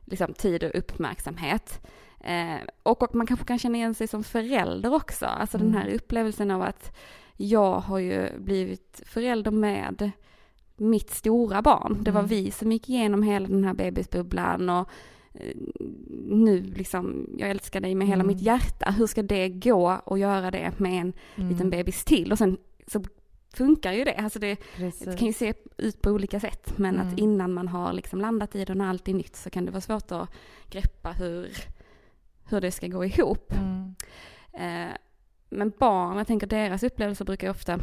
liksom, 0.05 0.33
tid 0.33 0.63
och 0.63 0.71
uppmärksamhet. 0.75 1.81
Eh, 2.19 2.55
och, 2.83 3.03
och 3.03 3.15
man 3.15 3.27
kanske 3.27 3.45
kan 3.45 3.59
känna 3.59 3.77
igen 3.77 3.95
sig 3.95 4.07
som 4.07 4.23
förälder 4.23 4.93
också. 4.93 5.25
Alltså 5.25 5.57
den 5.57 5.67
Mm. 5.67 5.81
här 5.81 5.89
upplevelsen 5.93 6.51
av 6.51 6.61
att 6.61 6.95
jag 7.37 7.79
har 7.79 7.99
ju 7.99 8.39
blivit 8.39 9.01
förälder 9.05 9.51
med 9.51 10.11
mitt 10.77 11.09
stora 11.09 11.61
barn. 11.61 11.97
Det 12.03 12.11
var 12.11 12.19
Mm. 12.19 12.29
vi 12.29 12.51
som 12.51 12.71
gick 12.71 12.89
igenom 12.89 13.23
hela 13.23 13.47
den 13.47 13.63
här 13.63 13.73
bebisbubblan 13.73 14.69
och 14.69 14.89
eh, 15.33 15.55
nu 16.25 16.61
liksom, 16.61 17.29
jag 17.37 17.49
älskar 17.49 17.79
dig 17.81 17.95
med 17.95 18.07
hela 18.07 18.23
Mm. 18.23 18.27
mitt 18.35 18.41
hjärta. 18.45 18.91
Hur 18.91 19.07
ska 19.07 19.21
det 19.23 19.49
gå 19.49 19.87
att 19.89 20.19
göra 20.19 20.51
det 20.51 20.71
med 20.79 21.01
en 21.01 21.13
Mm. 21.35 21.49
liten 21.49 21.69
bebis 21.69 22.05
till? 22.05 22.31
Och 22.31 22.37
sen 22.37 22.57
så 22.87 23.03
funkar 23.57 23.93
ju 23.93 24.03
det. 24.03 24.13
Alltså 24.15 24.39
det, 24.39 24.57
det 24.99 25.17
kan 25.17 25.27
ju 25.27 25.33
se 25.33 25.53
ut 25.77 26.01
på 26.01 26.09
olika 26.11 26.39
sätt. 26.39 26.73
Men 26.77 26.95
Mm. 26.95 27.07
att 27.07 27.19
innan 27.19 27.53
man 27.53 27.67
har 27.67 27.93
liksom 27.93 28.21
landat 28.21 28.55
i 28.55 28.65
det 28.65 28.71
och 28.73 28.77
när 28.77 28.89
allt 28.89 29.07
är 29.07 29.13
nytt 29.13 29.35
så 29.35 29.49
kan 29.49 29.65
det 29.65 29.71
vara 29.71 29.81
svårt 29.81 30.11
att 30.11 30.29
greppa 30.69 31.11
hur, 31.11 31.51
hur 32.49 32.61
det 32.61 32.71
ska 32.71 32.87
gå 32.87 33.05
ihop. 33.05 33.53
Mm. 33.53 33.95
Eh, 34.53 34.93
men 35.49 35.71
barn, 35.79 36.17
jag 36.17 36.27
tänker 36.27 36.47
deras 36.47 36.83
upplevelser 36.83 37.25
brukar 37.25 37.49
ofta 37.49 37.79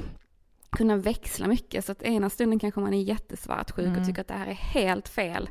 kunna 0.70 0.96
växla 0.96 1.46
mycket. 1.46 1.84
Så 1.84 1.92
att 1.92 2.02
ena 2.02 2.30
stunden 2.30 2.58
kanske 2.58 2.80
man 2.80 2.94
är 2.94 3.02
jättesvartsjuk 3.02 3.86
Mm. 3.86 4.00
och 4.00 4.06
tycker 4.06 4.20
att 4.20 4.28
det 4.28 4.34
här 4.34 4.46
är 4.46 4.52
helt 4.54 5.08
fel. 5.08 5.48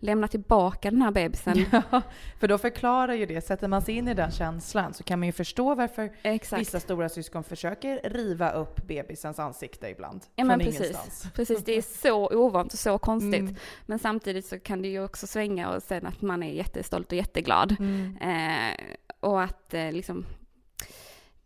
Lämna 0.00 0.28
tillbaka 0.28 0.90
den 0.90 1.02
här 1.02 1.10
bebisen. 1.10 1.64
Ja, 1.90 2.02
för 2.40 2.48
då 2.48 2.58
förklarar 2.58 3.14
ju 3.14 3.26
det, 3.26 3.40
sätter 3.40 3.68
man 3.68 3.82
sig 3.82 3.94
in 3.94 4.08
i 4.08 4.14
den 4.14 4.30
känslan 4.30 4.94
så 4.94 5.04
kan 5.04 5.18
man 5.18 5.26
ju 5.26 5.32
förstå 5.32 5.74
varför 5.74 6.10
Exakt. 6.22 6.60
vissa 6.60 6.80
stora 6.80 7.08
syskon 7.08 7.44
försöker 7.44 8.00
riva 8.04 8.50
upp 8.50 8.86
bebisens 8.86 9.38
ansikte 9.38 9.88
ibland. 9.88 10.20
Ja, 10.36 10.44
men 10.44 10.60
från 10.60 10.66
precis. 10.66 10.80
ingenstans. 10.80 11.26
Precis, 11.34 11.64
det 11.64 11.72
är 11.72 11.82
så 11.82 12.28
ovant 12.28 12.72
och 12.72 12.78
så 12.78 12.98
konstigt. 12.98 13.40
Mm. 13.40 13.56
Men 13.86 13.98
samtidigt 13.98 14.46
så 14.46 14.58
kan 14.58 14.82
det 14.82 14.88
ju 14.88 15.04
också 15.04 15.26
svänga 15.26 15.70
och 15.70 15.82
sen 15.82 16.06
att 16.06 16.22
man 16.22 16.42
är 16.42 16.52
jättestolt 16.52 17.12
och 17.12 17.18
jätteglad. 17.18 17.76
Mm. 17.78 18.16
Eh, 18.16 18.74
och 19.20 19.42
att 19.42 19.74
eh, 19.74 19.92
liksom, 19.92 20.26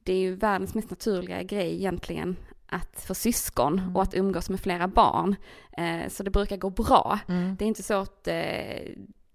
det 0.02 0.12
är 0.12 0.18
ju 0.18 0.34
världens 0.34 0.74
mest 0.74 0.90
naturliga 0.90 1.42
grej 1.42 1.74
egentligen 1.74 2.36
att 2.72 3.00
få 3.06 3.14
syskon 3.14 3.78
Mm. 3.78 3.96
och 3.96 4.02
att 4.02 4.14
umgås 4.14 4.50
med 4.50 4.60
flera 4.60 4.88
barn. 4.88 5.36
Eh, 5.76 6.08
så 6.08 6.22
det 6.22 6.30
brukar 6.30 6.56
gå 6.56 6.70
bra. 6.70 7.18
Mm. 7.28 7.56
Det 7.56 7.64
är 7.64 7.66
inte 7.66 7.82
så 7.82 7.94
att 8.00 8.28
eh, 8.28 8.34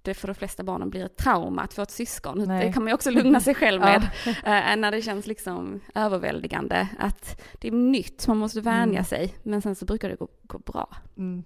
det 0.01 0.13
för 0.13 0.27
de 0.27 0.33
flesta 0.33 0.63
barnen 0.63 0.89
blir 0.89 1.05
ett 1.05 1.17
trauma 1.17 1.61
att 1.61 1.73
få 1.73 1.81
ett 1.81 1.91
syskon. 1.91 2.43
Nej. 2.47 2.65
Det 2.67 2.73
kan 2.73 2.83
man 2.83 2.87
ju 2.89 2.93
också 2.93 3.11
lugna 3.11 3.39
sig 3.39 3.55
själv 3.55 3.81
Ja. 3.85 3.87
med. 3.87 4.03
eh, 4.71 4.75
när 4.77 4.91
det 4.91 5.01
känns 5.01 5.27
liksom 5.27 5.79
överväldigande. 5.95 6.87
Att 6.99 7.41
det 7.61 7.67
är 7.67 7.71
nytt, 7.71 8.27
man 8.27 8.37
måste 8.37 8.61
vänja 8.61 8.83
Mm. 8.99 9.03
sig. 9.05 9.35
Men 9.43 9.61
sen 9.61 9.75
så 9.75 9.85
brukar 9.85 10.09
det 10.09 10.15
gå, 10.15 10.27
gå 10.43 10.57
bra. 10.59 10.89
Mm. 11.17 11.43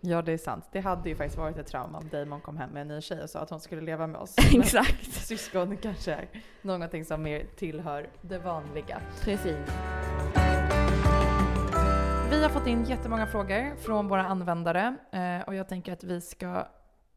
Ja, 0.00 0.22
det 0.22 0.32
är 0.32 0.38
sant. 0.38 0.64
Det 0.72 0.80
hade 0.80 1.08
ju 1.08 1.16
faktiskt 1.16 1.38
varit 1.38 1.58
ett 1.58 1.66
trauma 1.66 1.98
om 1.98 2.08
Damon 2.08 2.40
kom 2.40 2.56
hem 2.56 2.70
med 2.70 2.82
en 2.82 2.88
ny 2.88 3.00
tjej 3.00 3.22
och 3.22 3.30
sa 3.30 3.38
att 3.40 3.50
hon 3.50 3.60
skulle 3.60 3.82
leva 3.82 4.06
med 4.06 4.20
oss. 4.20 4.34
Exakt. 4.54 5.12
Syskon 5.12 5.76
kanske 5.76 6.12
är 6.12 6.28
någonting 6.62 7.04
som 7.04 7.22
mer 7.22 7.46
tillhör 7.56 8.08
det 8.22 8.38
vanliga. 8.38 9.00
Precis. 9.24 9.56
Vi 12.38 12.44
har 12.44 12.50
fått 12.50 12.66
in 12.66 12.84
jättemånga 12.84 13.26
frågor 13.26 13.76
från 13.76 14.08
våra 14.08 14.26
användare 14.26 14.96
eh, 15.12 15.40
och 15.48 15.54
jag 15.54 15.68
tänker 15.68 15.92
att 15.92 16.04
vi 16.04 16.20
ska 16.20 16.68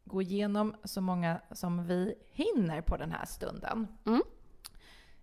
gå 0.04 0.22
igenom 0.22 0.74
så 0.84 1.00
många 1.00 1.40
som 1.52 1.86
vi 1.86 2.14
hinner 2.32 2.80
på 2.80 2.96
den 2.96 3.12
här 3.12 3.24
stunden. 3.26 3.88
Mm. 4.06 4.22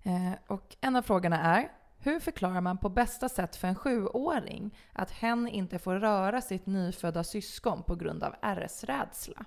Eh, 0.03 0.37
och 0.47 0.75
en 0.81 0.95
av 0.95 1.01
frågorna 1.01 1.41
är 1.41 1.71
hur 1.97 2.19
förklarar 2.19 2.61
man 2.61 2.77
på 2.77 2.89
bästa 2.89 3.29
sätt 3.29 3.55
för 3.55 3.67
en 3.67 3.75
sjuåring 3.75 4.77
att 4.93 5.11
hen 5.11 5.47
inte 5.47 5.79
får 5.79 5.95
röra 5.95 6.41
sitt 6.41 6.65
nyfödda 6.65 7.23
syskon 7.23 7.83
på 7.83 7.95
grund 7.95 8.23
av 8.23 8.35
RS-rädsla? 8.41 9.45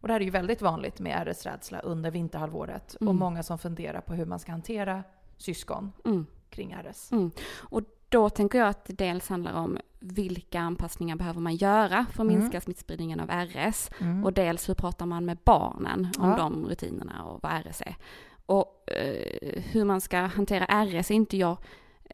Och 0.00 0.08
det 0.08 0.12
här 0.14 0.20
är 0.20 0.24
ju 0.24 0.30
väldigt 0.30 0.62
vanligt 0.62 1.00
med 1.00 1.28
RS-rädsla 1.28 1.80
under 1.80 2.10
vinterhalvåret 2.10 2.94
och 2.94 3.02
Mm. 3.02 3.16
många 3.16 3.42
som 3.42 3.58
funderar 3.58 4.00
på 4.00 4.14
hur 4.14 4.26
man 4.26 4.38
ska 4.38 4.52
hantera 4.52 5.04
syskon 5.36 5.92
Mm. 6.04 6.26
kring 6.50 6.76
RS. 6.76 7.10
Och 7.54 7.82
då 8.08 8.30
tänker 8.30 8.58
jag 8.58 8.68
att 8.68 8.84
det 8.84 8.92
dels 8.92 9.28
handlar 9.28 9.52
om 9.52 9.78
vilka 10.00 10.60
anpassningar 10.60 11.16
behöver 11.16 11.40
man 11.40 11.56
göra 11.56 12.06
för 12.12 12.22
att 12.22 12.28
Mm. 12.28 12.38
minska 12.38 12.60
smittspridningen 12.60 13.20
av 13.20 13.30
RS. 13.30 13.90
Mm. 14.00 14.24
Och 14.24 14.32
dels 14.32 14.68
hur 14.68 14.74
pratar 14.74 15.06
man 15.06 15.24
med 15.24 15.38
barnen 15.44 16.08
om 16.18 16.28
Ja. 16.30 16.36
de 16.36 16.66
rutinerna 16.66 17.22
och 17.24 17.40
vad 17.42 17.52
RS 17.52 17.80
är. 17.80 17.96
Och 18.46 18.90
eh, 18.90 19.62
hur 19.62 19.84
man 19.84 20.00
ska 20.00 20.18
hantera 20.20 20.64
RS 20.84 21.10
är 21.10 21.14
inte 21.14 21.36
jag 21.36 21.56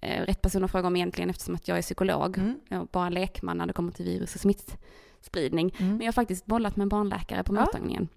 eh, 0.02 0.22
rätt 0.24 0.42
person 0.42 0.64
att 0.64 0.70
fråga 0.70 0.86
om 0.86 0.96
egentligen 0.96 1.30
eftersom 1.30 1.54
att 1.54 1.68
jag 1.68 1.78
är 1.78 1.82
psykolog. 1.82 2.38
Mm. 2.38 2.60
Är 2.68 2.86
bara 2.92 3.08
lekman 3.08 3.58
när 3.58 3.66
det 3.66 3.72
kommer 3.72 3.92
till 3.92 4.04
virus 4.04 4.34
och 4.34 4.40
smittspridning. 4.40 5.74
Mm. 5.78 5.90
Men 5.90 6.00
jag 6.00 6.06
har 6.06 6.12
faktiskt 6.12 6.46
bollat 6.46 6.76
med 6.76 6.82
en 6.82 6.88
barnläkare 6.88 7.44
på 7.44 7.54
Ja. 7.54 7.60
mottagningen. 7.60 8.08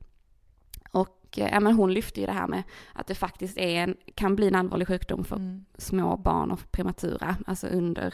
Och 1.33 1.39
eh, 1.39 1.49
ja, 1.53 1.59
men 1.59 1.73
hon 1.73 1.93
lyfte 1.93 2.19
ju 2.19 2.25
det 2.25 2.31
här 2.31 2.47
med 2.47 2.63
att 2.93 3.07
det 3.07 3.15
faktiskt 3.15 3.57
är 3.57 3.75
en, 3.83 3.97
kan 4.15 4.35
bli 4.35 4.47
en 4.47 4.55
allvarlig 4.55 4.87
sjukdom 4.87 5.23
för 5.23 5.35
Mm. 5.35 5.65
små 5.77 6.17
barn 6.17 6.51
och 6.51 6.71
prematura, 6.71 7.35
alltså 7.47 7.67
under 7.67 8.13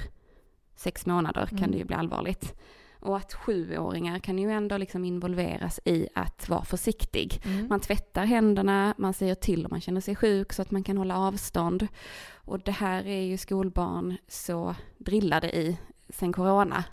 sex 0.76 1.06
månader 1.06 1.46
kan 1.46 1.58
Mm. 1.58 1.72
det 1.72 1.78
ju 1.78 1.84
bli 1.86 1.96
allvarligt. 1.96 2.54
Och 3.02 3.18
att 3.18 3.34
sjuåringar 3.34 4.20
kan 4.20 4.40
ju 4.40 4.52
ändå 4.52 4.78
liksom 4.78 5.06
involveras 5.06 5.80
i 5.86 6.08
att 6.16 6.50
vara 6.50 6.64
försiktig. 6.64 7.42
Mm. 7.46 7.68
Man 7.68 7.80
tvättar 7.80 8.26
händerna, 8.26 8.94
man 8.98 9.14
säger 9.14 9.36
till 9.36 9.66
om 9.66 9.70
man 9.72 9.82
känner 9.82 10.02
sig 10.02 10.16
sjuk 10.16 10.54
så 10.54 10.62
att 10.62 10.72
man 10.72 10.84
kan 10.84 10.98
hålla 10.98 11.18
avstånd. 11.18 11.88
Och 12.34 12.60
det 12.60 12.72
här 12.72 13.08
är 13.08 13.22
ju 13.22 13.38
skolbarn 13.38 14.18
så 14.28 14.76
drillade 14.98 15.58
i 15.58 15.78
sen 16.10 16.34
corona. 16.34 16.84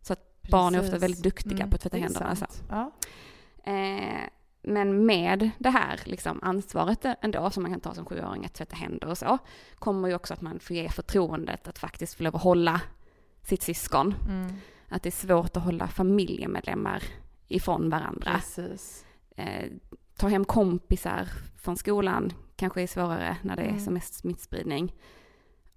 Så 0.00 0.12
att 0.12 0.42
barn 0.50 0.74
är 0.74 0.78
ofta 0.78 0.90
Precis. 0.90 1.02
väldigt 1.02 1.22
duktiga 1.22 1.56
Mm, 1.56 1.70
på 1.70 1.74
att 1.74 1.80
tvätta 1.80 1.96
händerna. 1.96 2.36
Så. 2.36 2.46
sant. 2.46 2.62
Ja. 2.70 2.90
Eh, 3.72 4.28
men 4.62 5.06
med 5.06 5.50
det 5.58 5.70
här 5.70 6.00
liksom, 6.04 6.38
ansvaret 6.42 7.06
ändå 7.20 7.50
som 7.50 7.62
man 7.62 7.72
kan 7.72 7.80
ta 7.80 7.94
som 7.94 8.04
sjuåring 8.04 8.44
att 8.44 8.54
tvätta 8.54 8.76
händer 8.76 9.08
och 9.08 9.18
så, 9.18 9.38
kommer 9.74 10.08
ju 10.08 10.14
också 10.14 10.34
att 10.34 10.40
man 10.40 10.60
får 10.60 10.76
ge 10.76 10.88
förtroendet 10.88 11.68
att 11.68 11.78
faktiskt 11.78 12.14
få 12.14 12.22
lov 12.22 12.36
att 12.36 12.42
hålla 12.42 12.80
sitt 13.42 13.62
syskon. 13.62 14.14
Mm. 14.28 14.52
Att 14.88 15.02
det 15.02 15.08
är 15.08 15.26
svårt 15.26 15.56
att 15.56 15.64
hålla 15.64 15.88
familjemedlemmar 15.88 17.02
ifrån 17.48 17.90
varandra. 17.90 18.30
Eh, 19.36 19.70
ta 20.16 20.28
hem 20.28 20.44
kompisar 20.44 21.28
från 21.56 21.76
skolan 21.76 22.32
kanske 22.56 22.82
är 22.82 22.86
svårare 22.86 23.36
när 23.42 23.56
det 23.56 23.62
är 23.62 23.68
Mm. 23.68 23.80
som 23.80 23.94
mest 23.94 24.14
smittspridning. 24.14 24.94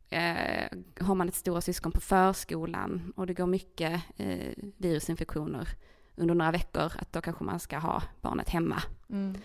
Eh, 0.10 0.67
har 1.00 1.15
man 1.15 1.28
ett 1.30 1.36
stora 1.36 1.62
syskon 1.62 1.91
på 1.91 2.02
förskolan 2.02 3.13
och 3.15 3.28
det 3.28 3.34
går 3.34 3.46
mycket 3.48 4.02
eh, 4.17 4.54
virusinfektioner 4.78 5.67
under 6.15 6.36
några 6.36 6.52
veckor, 6.52 6.91
att 6.99 7.13
då 7.13 7.21
kanske 7.21 7.43
man 7.43 7.60
ska 7.60 7.78
ha 7.78 8.02
barnet 8.21 8.49
hemma. 8.49 8.84
Mm. 9.10 9.38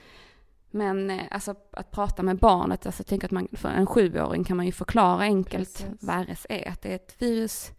Men 0.71 1.11
eh, 1.11 1.23
alltså 1.31 1.55
att 1.71 1.91
prata 1.91 2.23
med 2.23 2.39
barnet, 2.39 2.87
alltså 2.87 3.05
tänker 3.05 3.27
att 3.27 3.33
man, 3.33 3.49
för 3.53 3.69
en 3.69 3.87
sjuåring 3.87 4.45
kan 4.45 4.57
man 4.57 4.67
ju 4.67 4.73
förklara 4.73 5.23
enkelt 5.23 5.79
Precis. 5.79 6.03
vad 6.03 6.29
RS 6.29 6.47
är. 6.49 6.69
Att 6.69 6.83
det 6.83 6.91
är 6.91 6.95
ett 6.95 7.15
virus, 7.19 7.73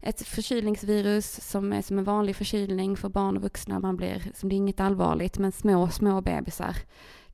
ett 0.00 0.22
förkylningsvirus 0.22 1.50
som 1.50 1.72
är 1.72 1.82
som 1.82 1.98
en 1.98 2.04
vanlig 2.04 2.36
förkylning 2.36 2.96
för 2.96 3.08
barn 3.08 3.36
och 3.36 3.42
vuxna. 3.42 3.78
Man 3.78 3.96
blir, 3.96 4.32
som 4.34 4.48
det 4.48 4.54
är 4.54 4.56
inget 4.56 4.80
allvarligt, 4.80 5.38
men 5.38 5.52
små, 5.52 5.88
små 5.88 6.20
bebisar 6.20 6.76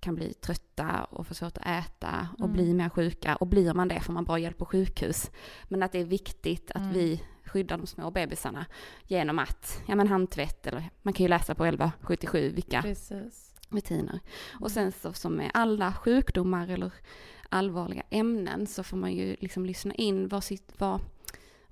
kan 0.06 0.14
bli 0.14 0.32
trötta 0.34 1.04
och 1.04 1.26
få 1.26 1.34
svårt 1.34 1.58
att 1.58 1.66
äta 1.86 2.28
och 2.38 2.44
Mm. 2.44 2.52
bli 2.52 2.74
mer 2.74 2.88
sjuka. 2.88 3.36
Och 3.36 3.46
blir 3.46 3.74
man 3.74 3.88
det 3.88 4.00
får 4.00 4.12
man 4.12 4.24
bra 4.24 4.38
hjälp 4.38 4.58
på 4.58 4.66
sjukhus. 4.66 5.30
Men 5.68 5.82
att 5.82 5.92
det 5.92 5.98
är 6.00 6.04
viktigt 6.04 6.70
att 6.70 6.80
Mm. 6.82 6.92
vi 6.92 7.22
skyddar 7.44 7.76
de 7.78 7.86
små 7.86 8.10
bebisarna 8.10 8.66
genom 9.06 9.38
att, 9.38 9.82
ja 9.86 9.94
men 9.94 10.08
handtvätt 10.08 10.66
eller 10.66 10.90
man 11.02 11.12
kan 11.14 11.24
ju 11.24 11.28
läsa 11.28 11.54
på 11.54 11.64
1177 11.64 12.52
vilka 12.54 12.82
Precis. 12.82 13.54
rutiner. 13.70 14.20
Och 14.60 14.70
sen 14.70 14.92
så 14.92 15.12
som 15.12 15.32
med 15.32 15.50
alla 15.54 15.92
sjukdomar 15.92 16.68
eller 16.68 16.92
allvarliga 17.48 18.02
ämnen 18.10 18.66
så 18.66 18.82
får 18.82 18.96
man 18.96 19.12
ju 19.12 19.36
liksom 19.40 19.66
lyssna 19.66 19.94
in 19.94 20.28
vad, 20.28 20.44
sitt, 20.44 20.72
vad, 20.78 21.00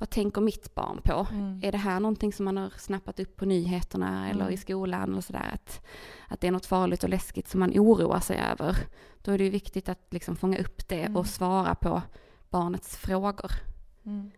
vad 0.05 0.11
tänker 0.11 0.41
mitt 0.41 0.75
barn 0.75 1.01
på? 1.05 1.27
Mm. 1.33 1.61
Är 1.63 1.73
det 1.73 1.79
här 1.79 2.01
någonting 2.01 2.33
som 2.33 2.45
man 2.45 2.57
har 2.57 2.71
snappat 2.79 3.21
upp 3.21 3.37
på 3.37 3.45
nyheterna 3.45 4.31
eller 4.31 4.43
Mm. 4.43 4.55
i 4.55 4.57
skolan 4.57 5.11
eller 5.13 5.21
sådär? 5.21 5.51
Att, 5.55 5.85
att 6.29 6.41
det 6.41 6.47
är 6.47 6.51
något 6.53 6.67
farligt 6.67 7.03
och 7.05 7.09
läskigt 7.11 7.49
som 7.49 7.61
man 7.61 7.71
oroar 7.71 8.21
sig 8.21 8.39
över. 8.39 8.77
Då 9.23 9.33
är 9.33 9.39
det 9.39 9.45
ju 9.45 9.51
viktigt 9.51 9.89
att 9.89 9.99
liksom 10.11 10.37
fånga 10.37 10.59
upp 10.59 10.89
det 10.89 11.01
Mm. 11.03 11.17
och 11.17 11.27
svara 11.27 11.75
på 11.75 12.03
barnets 12.51 12.97
frågor. 12.97 13.51
Mm. 14.07 14.31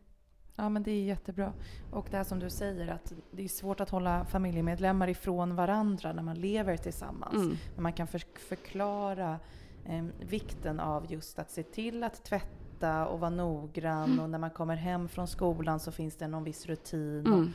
Ja 0.56 0.68
men 0.68 0.82
det 0.82 0.90
är 0.90 1.04
jättebra. 1.04 1.52
Och 1.90 2.06
det 2.10 2.16
här 2.16 2.24
som 2.24 2.38
du 2.38 2.50
säger 2.50 2.88
att 2.88 3.12
det 3.30 3.44
är 3.44 3.48
svårt 3.48 3.80
att 3.80 3.90
hålla 3.90 4.24
familjemedlemmar 4.24 5.08
ifrån 5.08 5.56
varandra 5.56 6.12
när 6.12 6.22
man 6.22 6.36
lever 6.40 6.76
tillsammans. 6.76 7.34
Mm. 7.34 7.56
Men 7.74 7.82
man 7.82 7.92
kan 7.92 8.06
för- 8.06 8.38
förklara 8.48 9.38
eh, 9.84 10.04
vikten 10.20 10.80
av 10.80 11.12
just 11.12 11.38
att 11.38 11.50
se 11.50 11.62
till 11.62 12.02
att 12.04 12.24
tvätta 12.24 12.65
och 12.82 13.20
vara 13.20 13.30
noggrann 13.30 14.04
Mm. 14.04 14.20
och 14.20 14.30
när 14.30 14.38
man 14.38 14.50
kommer 14.50 14.76
hem 14.76 15.08
från 15.08 15.26
skolan 15.26 15.80
så 15.80 15.92
finns 15.92 16.16
det 16.16 16.28
någon 16.28 16.44
viss 16.44 16.66
rutin. 16.66 17.26
Mm. 17.26 17.32
Och, 17.40 17.46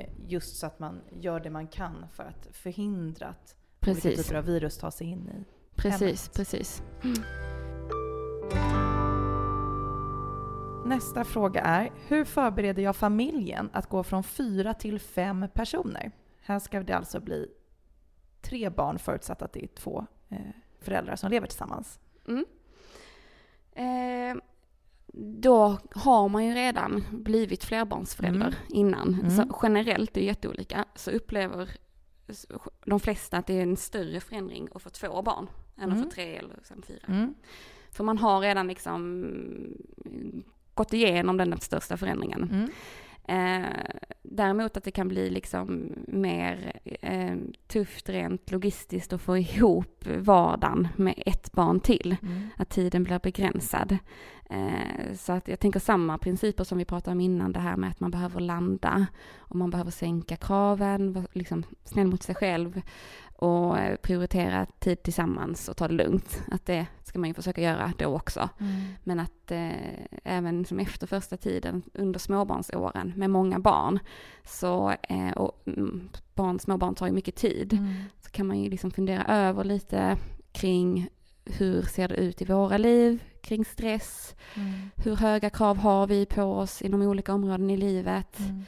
eh, 0.00 0.08
just 0.26 0.56
så 0.56 0.66
att 0.66 0.78
man 0.78 1.00
gör 1.20 1.40
det 1.40 1.50
man 1.50 1.66
kan 1.66 2.06
för 2.12 2.22
att 2.24 2.48
förhindra 2.56 3.26
att 3.26 3.56
olika 3.82 4.00
Precis, 4.00 4.26
typer 4.26 4.38
av 4.38 4.44
virus 4.44 4.78
tar 4.78 4.90
sig 4.90 5.06
in 5.06 5.28
i. 5.28 5.44
precis, 5.74 6.00
hemmet. 6.00 6.34
precis. 6.36 6.82
Nästa 10.84 11.24
fråga 11.24 11.60
är, 11.60 11.90
hur 12.08 12.24
förbereder 12.24 12.82
jag 12.82 12.96
familjen 12.96 13.70
att 13.72 13.88
gå 13.88 14.02
från 14.02 14.22
fyra 14.22 14.74
till 14.74 15.00
fem 15.00 15.46
personer? 15.54 16.12
Här 16.40 16.58
ska 16.58 16.80
det 16.82 16.92
alltså 16.92 17.20
bli 17.20 17.48
tre 18.40 18.70
barn 18.70 18.98
förutsatt 18.98 19.42
att 19.42 19.52
det 19.52 19.64
är 19.64 19.66
två 19.68 20.06
eh, 20.28 20.38
föräldrar 20.80 21.16
som 21.16 21.30
lever 21.30 21.46
tillsammans. 21.46 22.00
Mm. 22.28 22.44
Eh, 23.72 24.42
då 25.20 25.78
har 25.90 26.28
man 26.28 26.44
ju 26.46 26.54
redan 26.54 27.04
blivit 27.12 27.64
flerbarnsförälder 27.64 28.46
Mm. 28.46 28.54
innan. 28.68 29.14
Mm. 29.14 29.30
Så 29.30 29.58
generellt, 29.62 30.14
det 30.14 30.20
är 30.20 30.24
jätteolika, 30.24 30.84
så 30.94 31.10
upplever 31.10 31.70
de 32.84 33.00
flesta 33.00 33.36
att 33.36 33.46
det 33.46 33.58
är 33.58 33.62
en 33.62 33.76
större 33.76 34.20
förändring 34.20 34.68
att 34.74 34.82
få 34.82 34.90
två 34.90 35.22
barn 35.22 35.46
än 35.76 35.84
att 35.90 35.96
Mm. 35.96 36.04
få 36.04 36.10
tre 36.10 36.36
eller 36.36 36.56
sen 36.62 36.82
fyra. 36.82 37.04
Mm. 37.08 37.34
För 37.90 38.04
man 38.04 38.18
har 38.18 38.40
redan 38.40 38.66
liksom 38.68 38.94
mm, 40.04 40.42
gått 40.74 40.92
igenom 40.92 41.36
den 41.36 41.60
största 41.60 41.96
förändringen. 41.96 42.70
Eh, 43.28 43.62
däremot 44.22 44.76
att 44.76 44.84
det 44.84 44.90
kan 44.90 45.08
bli 45.08 45.30
liksom 45.30 45.92
mer 46.08 46.72
eh, 46.84 47.36
tufft 47.66 48.08
rent 48.08 48.50
logistiskt 48.50 49.12
att 49.12 49.20
få 49.20 49.36
ihop 49.38 50.04
vardagen 50.18 50.88
med 50.96 51.22
ett 51.26 51.52
barn 51.52 51.80
till 51.80 52.16
Mm. 52.22 52.48
att 52.56 52.68
tiden 52.70 53.04
blir 53.04 53.18
begränsad. 53.18 53.98
Eh, 54.50 55.14
så 55.16 55.32
att 55.32 55.48
jag 55.48 55.60
tänker 55.60 55.80
samma 55.80 56.18
principer 56.18 56.64
som 56.64 56.78
vi 56.78 56.84
pratade 56.84 57.12
om 57.12 57.20
innan, 57.20 57.52
det 57.52 57.60
här 57.60 57.76
med 57.76 57.90
att 57.90 58.00
man 58.00 58.10
behöver 58.10 58.40
landa 58.40 59.06
och 59.38 59.56
man 59.56 59.70
behöver 59.70 59.90
sänka 59.90 60.36
kraven, 60.36 61.12
vara 61.12 61.26
liksom 61.32 61.62
snäll 61.84 62.06
mot 62.06 62.22
sig 62.22 62.34
själv 62.34 62.82
och 63.36 63.78
eh, 63.78 63.96
prioritera 63.96 64.66
tid 64.66 65.02
tillsammans 65.02 65.68
och 65.68 65.76
ta 65.76 65.88
det 65.88 65.94
lugnt. 65.94 66.42
Att 66.50 66.66
det 66.66 66.86
ska 67.08 67.18
man 67.18 67.28
ju 67.28 67.34
försöka 67.34 67.60
göra 67.60 67.92
då 67.98 68.06
också. 68.06 68.48
Mm. 68.60 68.72
Men 69.04 69.20
att 69.20 69.50
eh, 69.50 69.72
även 70.24 70.64
som 70.64 70.78
efter 70.78 71.06
första 71.06 71.36
tiden 71.36 71.82
under 71.94 72.18
småbarnsåren 72.18 73.12
med 73.16 73.30
många 73.30 73.58
barn, 73.58 73.98
så, 74.44 74.90
eh, 75.02 75.30
och 75.36 75.62
mm, 75.66 76.08
barn, 76.34 76.58
små 76.58 76.76
barn 76.76 76.94
tar 76.94 77.06
ju 77.06 77.12
mycket 77.12 77.34
tid, 77.36 77.72
Mm. 77.72 77.94
så 78.20 78.30
kan 78.30 78.46
man 78.46 78.58
ju 78.58 78.70
liksom 78.70 78.90
fundera 78.90 79.24
över 79.24 79.64
lite 79.64 80.16
kring 80.52 81.08
hur 81.44 81.82
ser 81.82 82.08
det 82.08 82.14
ut 82.16 82.42
i 82.42 82.44
våra 82.44 82.78
liv 82.78 83.22
kring 83.42 83.64
stress? 83.64 84.34
Mm. 84.54 84.90
Hur 84.96 85.16
höga 85.16 85.50
krav 85.50 85.76
har 85.76 86.06
vi 86.06 86.26
på 86.26 86.42
oss 86.42 86.82
inom 86.82 87.02
olika 87.02 87.34
områden 87.34 87.70
i 87.70 87.76
livet? 87.76 88.38
Mm. 88.38 88.64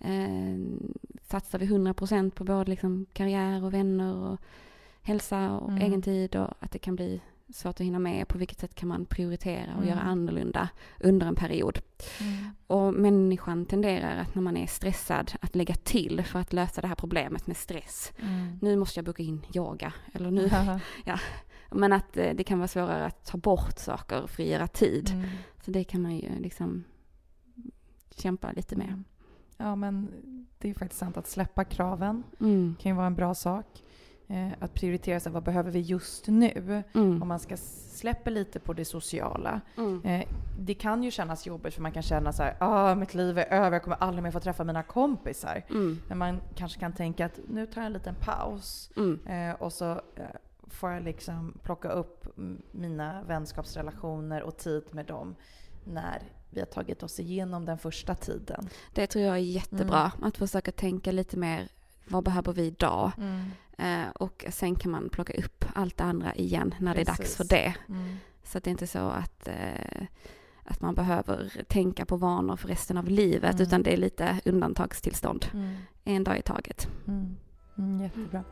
Eh, 0.00 0.58
satsar 1.22 1.58
vi 1.58 1.66
100% 1.66 2.30
på 2.34 2.44
både 2.44 2.70
liksom 2.70 3.06
karriär 3.12 3.64
och 3.64 3.74
vänner 3.74 4.16
och 4.16 4.40
hälsa 5.02 5.50
och 5.50 5.68
Mm. 5.70 5.82
egen 5.82 6.02
tid 6.02 6.36
och 6.36 6.48
att 6.60 6.70
det 6.72 6.78
kan 6.78 6.96
bli 6.96 7.20
svårt 7.52 7.74
att 7.80 7.86
hinna 7.86 7.98
med. 7.98 8.28
På 8.28 8.38
vilket 8.38 8.60
sätt 8.60 8.74
kan 8.74 8.88
man 8.88 9.06
prioritera 9.06 9.70
och 9.72 9.82
Mm. 9.82 9.88
göra 9.88 10.00
annorlunda 10.00 10.68
under 11.00 11.26
en 11.26 11.34
period? 11.34 11.78
Mm. 12.20 12.44
Och 12.66 12.94
människan 12.94 13.66
tenderar 13.66 14.16
att 14.16 14.34
när 14.34 14.42
man 14.42 14.56
är 14.56 14.66
stressad 14.66 15.32
att 15.40 15.54
lägga 15.54 15.74
till 15.74 16.22
för 16.24 16.38
att 16.38 16.52
lösa 16.52 16.80
det 16.80 16.86
här 16.86 16.94
problemet 16.94 17.46
med 17.46 17.56
stress. 17.56 18.12
Mm. 18.22 18.58
Nu 18.62 18.76
måste 18.76 18.98
jag 18.98 19.04
boka 19.04 19.22
in 19.22 19.46
yoga. 19.54 19.92
Eller 20.14 20.30
nu. 20.30 20.50
Ja. 21.04 21.18
Men 21.70 21.92
att 21.92 22.16
eh, 22.16 22.34
det 22.34 22.44
kan 22.44 22.58
vara 22.58 22.68
svårare 22.68 23.04
att 23.04 23.24
ta 23.26 23.38
bort 23.38 23.78
saker 23.78 24.22
och 24.22 24.30
frigöra 24.30 24.66
tid. 24.68 25.10
Mm. 25.14 25.28
Så 25.64 25.70
det 25.70 25.84
kan 25.84 26.02
man 26.02 26.16
ju 26.16 26.28
liksom 26.38 26.84
kämpa 28.10 28.52
lite 28.52 28.76
med. 28.76 28.88
Mm. 28.88 29.04
Ja, 29.56 29.76
men 29.76 30.08
det 30.58 30.70
är 30.70 30.74
faktiskt 30.74 30.98
sant 30.98 31.16
att 31.16 31.26
släppa 31.26 31.64
kraven 31.64 32.22
Mm. 32.40 32.76
kan 32.80 32.90
ju 32.92 32.96
vara 32.96 33.06
en 33.06 33.14
bra 33.14 33.34
sak. 33.34 33.66
Eh, 34.32 34.52
att 34.60 34.74
prioritera 34.74 35.20
så 35.20 35.28
här, 35.28 35.34
vad 35.34 35.42
behöver 35.42 35.70
vi 35.70 35.80
just 35.80 36.26
nu? 36.26 36.82
Mm. 36.94 37.22
Om 37.22 37.28
man 37.28 37.38
ska 37.38 37.56
släppa 37.56 38.30
lite 38.30 38.60
på 38.60 38.72
det 38.72 38.84
sociala. 38.84 39.60
Mm. 39.76 40.02
Eh, 40.04 40.28
det 40.58 40.74
kan 40.74 41.02
ju 41.02 41.10
kännas 41.10 41.46
jobbigt 41.46 41.74
för 41.74 41.82
man 41.82 41.92
kan 41.92 42.02
känna 42.02 42.32
så 42.32 42.42
här, 42.42 42.56
ah, 42.60 42.94
mitt 42.94 43.14
liv 43.14 43.38
är 43.38 43.52
över, 43.52 43.72
jag 43.72 43.82
kommer 43.82 43.96
aldrig 43.96 44.22
mer 44.22 44.30
få 44.30 44.40
träffa 44.40 44.64
mina 44.64 44.82
kompisar. 44.82 45.62
Mm. 45.70 46.00
Men 46.08 46.18
man 46.18 46.40
kanske 46.54 46.80
kan 46.80 46.92
tänka 46.92 47.26
att 47.26 47.40
nu 47.48 47.66
tar 47.66 47.80
jag 47.80 47.86
en 47.86 47.92
liten 47.92 48.14
paus 48.20 48.90
Mm. 48.96 49.20
eh, 49.26 49.62
och 49.62 49.72
så 49.72 49.90
eh, 49.92 50.24
får 50.66 50.90
jag 50.90 51.02
liksom 51.02 51.58
plocka 51.62 51.88
upp 51.88 52.26
mina 52.70 53.22
vänskapsrelationer 53.22 54.42
och 54.42 54.56
tid 54.56 54.82
med 54.90 55.06
dem 55.06 55.34
när 55.84 56.22
vi 56.50 56.60
har 56.60 56.66
tagit 56.66 57.02
oss 57.02 57.20
igenom 57.20 57.64
den 57.64 57.78
första 57.78 58.14
tiden. 58.14 58.68
Det 58.94 59.06
tror 59.06 59.24
jag 59.24 59.34
är 59.34 59.38
jättebra. 59.40 60.12
Att 60.22 60.36
försöka 60.36 60.72
tänka 60.72 61.12
lite 61.12 61.36
mer, 61.36 61.68
vad 62.12 62.24
behöver 62.24 62.52
vi 62.52 62.62
idag? 62.66 63.12
Eh, 63.78 64.08
och 64.14 64.44
sen 64.50 64.74
kan 64.76 64.90
man 64.90 65.08
plocka 65.08 65.32
upp 65.32 65.64
allt 65.74 65.96
det 65.96 66.04
andra 66.04 66.34
igen 66.34 66.74
när 66.80 66.94
det 66.94 67.00
är 67.00 67.04
dags 67.04 67.18
Precis. 67.18 67.36
för 67.36 67.44
det. 67.44 67.74
Mm. 67.88 68.16
Så 68.44 68.58
att 68.58 68.64
det 68.64 68.68
är 68.68 68.72
inte 68.72 68.86
så 68.86 68.98
att, 68.98 69.48
eh, 69.48 70.06
att 70.64 70.80
man 70.80 70.94
behöver 70.94 71.64
tänka 71.68 72.04
på 72.06 72.16
vanor 72.16 72.56
för 72.56 72.68
resten 72.68 72.96
av 72.98 73.08
livet, 73.08 73.54
Mm. 73.54 73.62
utan 73.62 73.82
det 73.82 73.92
är 73.92 73.96
lite 73.96 74.40
undantagstillstånd. 74.44 75.46
Mm. 75.54 75.74
En 76.04 76.24
dag 76.24 76.38
i 76.38 76.42
taget. 76.42 76.88
Mm. 77.08 77.36
Mm, 77.78 78.00
jättebra. 78.02 78.44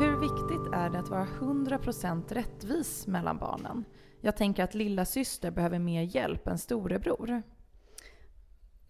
Hur 0.00 0.16
viktigt 0.16 0.72
är 0.72 0.90
det 0.90 0.98
att 0.98 1.08
vara 1.08 1.26
100% 1.40 2.32
rättvis 2.32 3.06
mellan 3.06 3.38
barnen? 3.38 3.84
Jag 4.20 4.36
tänker 4.36 4.64
att 4.64 4.74
lilla 4.74 5.04
syster 5.04 5.50
behöver 5.50 5.78
mer 5.78 6.02
hjälp 6.02 6.46
än 6.48 6.58
storebror. 6.58 7.42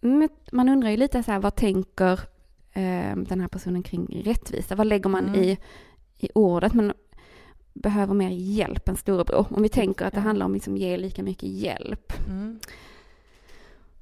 Men 0.07 0.29
man 0.51 0.69
undrar 0.69 0.89
ju 0.89 0.97
lite 0.97 1.23
så 1.23 1.31
här, 1.31 1.39
vad 1.39 1.55
tänker 1.55 2.11
eh, 2.73 3.15
den 3.15 3.41
här 3.41 3.47
personen 3.47 3.83
kring 3.83 4.21
rättvisa? 4.25 4.75
Vad 4.75 4.87
lägger 4.87 5.09
man 5.09 5.25
Mm. 5.27 5.41
i, 5.41 5.57
i 6.17 6.29
ordet? 6.35 6.73
Men 6.73 6.93
behöver 7.73 8.13
mer 8.13 8.29
hjälp 8.29 8.89
än 8.89 8.95
storebror. 8.95 9.45
Om 9.49 9.61
vi 9.63 9.69
tänker 9.69 10.05
att 10.05 10.13
det 10.13 10.19
handlar 10.19 10.45
om 10.45 10.53
liksom 10.53 10.77
ge 10.77 10.97
lika 10.97 11.23
mycket 11.23 11.49
hjälp. 11.49 12.13
Mm. 12.27 12.59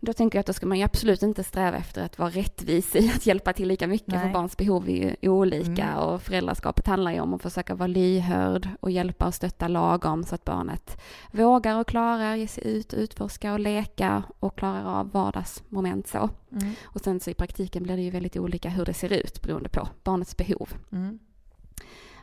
Då 0.05 0.13
tänker 0.13 0.37
jag 0.37 0.39
att 0.39 0.47
då 0.47 0.53
ska 0.53 0.65
man 0.65 0.77
ju 0.77 0.83
absolut 0.83 1.23
inte 1.23 1.43
sträva 1.43 1.77
efter 1.77 2.03
att 2.05 2.19
vara 2.19 2.29
rättvis 2.29 2.95
i 2.95 3.11
att 3.15 3.25
hjälpa 3.25 3.53
till 3.53 3.67
lika 3.67 3.87
mycket, 3.87 4.07
Nej. 4.07 4.19
för 4.19 4.29
barns 4.29 4.57
behov 4.57 4.89
är 4.89 5.15
ju 5.21 5.29
olika 5.29 5.83
Mm. 5.83 5.97
och 5.97 6.21
föräldraskapet 6.21 6.87
handlar 6.87 7.11
ju 7.11 7.19
om 7.19 7.33
att 7.33 7.41
försöka 7.41 7.75
vara 7.75 7.87
lyhörd 7.87 8.69
och 8.79 8.91
hjälpa 8.91 9.27
och 9.27 9.33
stötta 9.33 9.67
lagom 9.67 10.23
så 10.23 10.35
att 10.35 10.45
barnet 10.45 11.01
vågar 11.31 11.79
och 11.79 11.87
klarar 11.87 12.35
ge 12.35 12.47
sig 12.47 12.67
ut 12.67 12.93
utforska 12.93 13.53
och 13.53 13.59
leka 13.59 14.23
och 14.39 14.57
klarar 14.57 14.99
av 14.99 15.11
vardagsmoment 15.11 16.07
så. 16.07 16.29
Mm. 16.51 16.73
Och 16.83 17.01
sen 17.01 17.19
så 17.19 17.29
i 17.29 17.33
praktiken 17.33 17.83
blir 17.83 17.95
det 17.95 18.01
ju 18.03 18.09
väldigt 18.09 18.37
olika 18.37 18.69
hur 18.69 18.85
det 18.85 18.93
ser 18.93 19.13
ut 19.13 19.41
beroende 19.41 19.69
på 19.69 19.87
barnets 20.03 20.37
behov. 20.37 20.69
Mm. 20.91 21.19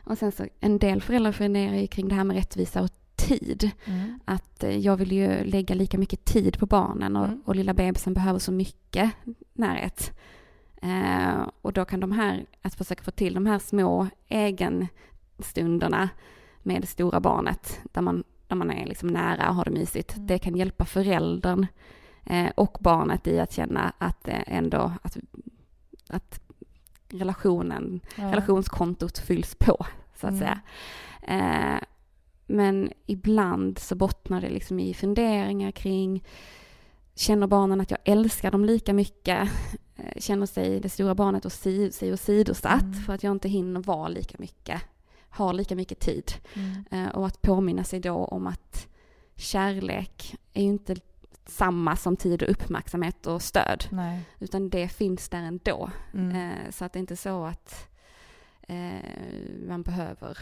Och 0.05 0.17
sen 0.17 0.31
så 0.31 0.45
en 0.59 0.79
del 0.79 1.01
föräldrar 1.01 1.31
funderar 1.31 1.75
ju 1.75 1.87
kring 1.87 2.07
det 2.07 2.15
här 2.15 2.23
med 2.23 2.35
rättvisa 2.35 2.81
och 2.81 2.89
tid. 3.15 3.71
Mm. 3.85 4.19
Att 4.25 4.63
eh, 4.63 4.77
jag 4.77 4.97
vill 4.97 5.11
ju 5.11 5.43
lägga 5.43 5.75
lika 5.75 5.97
mycket 5.97 6.25
tid 6.25 6.59
på 6.59 6.65
barnen 6.65 7.15
och, 7.15 7.25
Mm. 7.25 7.41
och 7.45 7.55
lilla 7.55 7.73
bebisen 7.73 8.13
behöver 8.13 8.39
så 8.39 8.51
mycket 8.51 9.11
närhet. 9.53 10.11
Eh, 10.81 11.47
och 11.61 11.73
då 11.73 11.85
kan 11.85 11.99
de 11.99 12.11
här, 12.11 12.45
att 12.61 12.75
försöka 12.75 13.03
få 13.03 13.11
till 13.11 13.33
de 13.33 13.45
här 13.45 13.59
små 13.59 14.07
egenstunderna 14.27 16.09
med 16.63 16.81
det 16.81 16.87
stora 16.87 17.19
barnet, 17.19 17.79
där 17.83 18.01
man, 18.01 18.23
där 18.47 18.55
man 18.55 18.71
är 18.71 18.85
liksom 18.85 19.09
nära 19.09 19.49
och 19.49 19.55
har 19.55 19.65
det 19.65 19.71
mysigt, 19.71 20.15
Mm. 20.15 20.27
det 20.27 20.39
kan 20.39 20.55
hjälpa 20.55 20.85
föräldern 20.85 21.67
eh, 22.25 22.49
och 22.55 22.77
barnet 22.81 23.27
i 23.27 23.39
att 23.39 23.51
känna 23.53 23.93
att 23.97 24.27
eh, 24.27 24.43
ändå 24.47 24.91
att, 25.01 25.17
att 26.09 26.39
relationen 27.09 27.99
Ja. 28.15 28.23
relationskontot 28.31 29.17
fylls 29.17 29.55
på, 29.55 29.85
så 30.15 30.27
att 30.27 30.33
Mm. 30.33 30.39
säga. 30.39 30.59
Men 32.53 32.91
ibland 33.05 33.79
så 33.79 33.95
bottnar 33.95 34.41
det 34.41 34.49
liksom 34.49 34.79
i 34.79 34.93
funderingar 34.93 35.71
kring, 35.71 36.23
känner 37.15 37.47
barnen 37.47 37.81
att 37.81 37.91
jag 37.91 37.99
älskar 38.05 38.51
dem 38.51 38.65
lika 38.65 38.93
mycket? 38.93 39.49
Eh, 39.95 40.19
känner 40.21 40.45
sig 40.45 40.79
det 40.79 40.89
stora 40.89 41.15
barnet 41.15 41.45
och 41.45 41.51
si, 41.51 41.91
sig 41.91 42.13
åsidosatt 42.13 42.81
Mm. 42.81 42.93
för 42.93 43.13
att 43.13 43.23
jag 43.23 43.31
inte 43.31 43.49
hinner 43.49 43.79
vara 43.81 44.07
lika 44.07 44.37
mycket, 44.39 44.81
har 45.29 45.53
lika 45.53 45.75
mycket 45.75 45.99
tid? 45.99 46.31
Mm. 46.53 46.83
Eh, 46.91 47.15
och 47.15 47.27
att 47.27 47.41
påminna 47.41 47.83
sig 47.83 47.99
då 47.99 48.15
om 48.15 48.47
att 48.47 48.87
kärlek 49.35 50.35
är 50.53 50.61
ju 50.61 50.67
inte 50.69 50.95
samma 51.45 51.95
som 51.95 52.15
tid 52.15 52.43
och 52.43 52.49
uppmärksamhet 52.49 53.27
och 53.27 53.41
stöd, 53.41 53.85
Nej. 53.91 54.21
utan 54.39 54.69
det 54.69 54.87
finns 54.87 55.29
där 55.29 55.41
ändå. 55.41 55.89
Mm. 56.13 56.35
Eh, 56.35 56.69
så 56.71 56.85
att 56.85 56.93
det 56.93 56.99
inte 56.99 57.13
är 57.13 57.15
så 57.15 57.45
att 57.45 57.87
man 59.67 59.81
behöver 59.81 60.37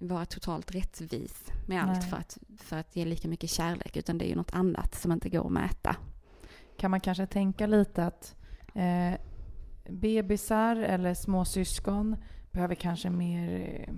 vara 0.00 0.24
totalt 0.26 0.74
rättvis 0.74 1.44
med 1.66 1.82
allt 1.82 2.00
Nej. 2.00 2.10
för 2.10 2.16
att, 2.16 2.38
för 2.58 2.76
att 2.76 2.96
ge 2.96 3.04
lika 3.04 3.28
mycket 3.28 3.50
kärlek, 3.50 3.96
utan 3.96 4.18
det 4.18 4.24
är 4.24 4.28
ju 4.28 4.34
något 4.34 4.54
annat 4.54 4.94
som 4.94 5.12
inte 5.12 5.28
går 5.30 5.46
att 5.46 5.52
mäta. 5.52 5.96
Kan 6.76 6.90
man 6.90 7.00
kanske 7.00 7.26
tänka 7.26 7.66
lite 7.66 8.04
att 8.06 8.36
eh, 8.74 9.20
bebisar 9.90 10.76
eller 10.76 11.14
småsyskon 11.14 12.16
behöver 12.50 12.74
kanske 12.74 13.10
mer 13.10 13.60
eh, 13.88 13.94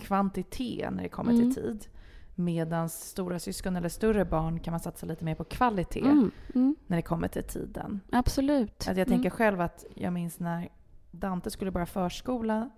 kvantitet 0.00 0.92
när 0.92 1.02
det 1.02 1.08
kommer 1.08 1.32
Mm. 1.32 1.54
till 1.54 1.62
tid. 1.62 1.86
Medan 2.34 2.88
stora 2.88 3.38
syskon 3.38 3.76
eller 3.76 3.88
större 3.88 4.24
barn 4.24 4.60
kan 4.60 4.70
man 4.72 4.80
satsa 4.80 5.06
lite 5.06 5.24
mer 5.24 5.34
på 5.34 5.44
kvalitet 5.44 6.00
Mm, 6.00 6.30
mm, 6.54 6.76
när 6.86 6.96
det 6.96 7.02
kommer 7.02 7.28
till 7.28 7.42
tiden. 7.44 8.00
absolut. 8.12 8.88
Att 8.88 8.96
jag 8.96 9.08
tänker 9.08 9.28
Mm, 9.28 9.30
själv 9.30 9.60
att 9.60 9.84
jag 9.94 10.12
minns 10.12 10.38
när 10.38 10.68
Dante 11.10 11.50
skulle 11.50 11.70
börja 11.70 11.86
förskola 11.86 12.70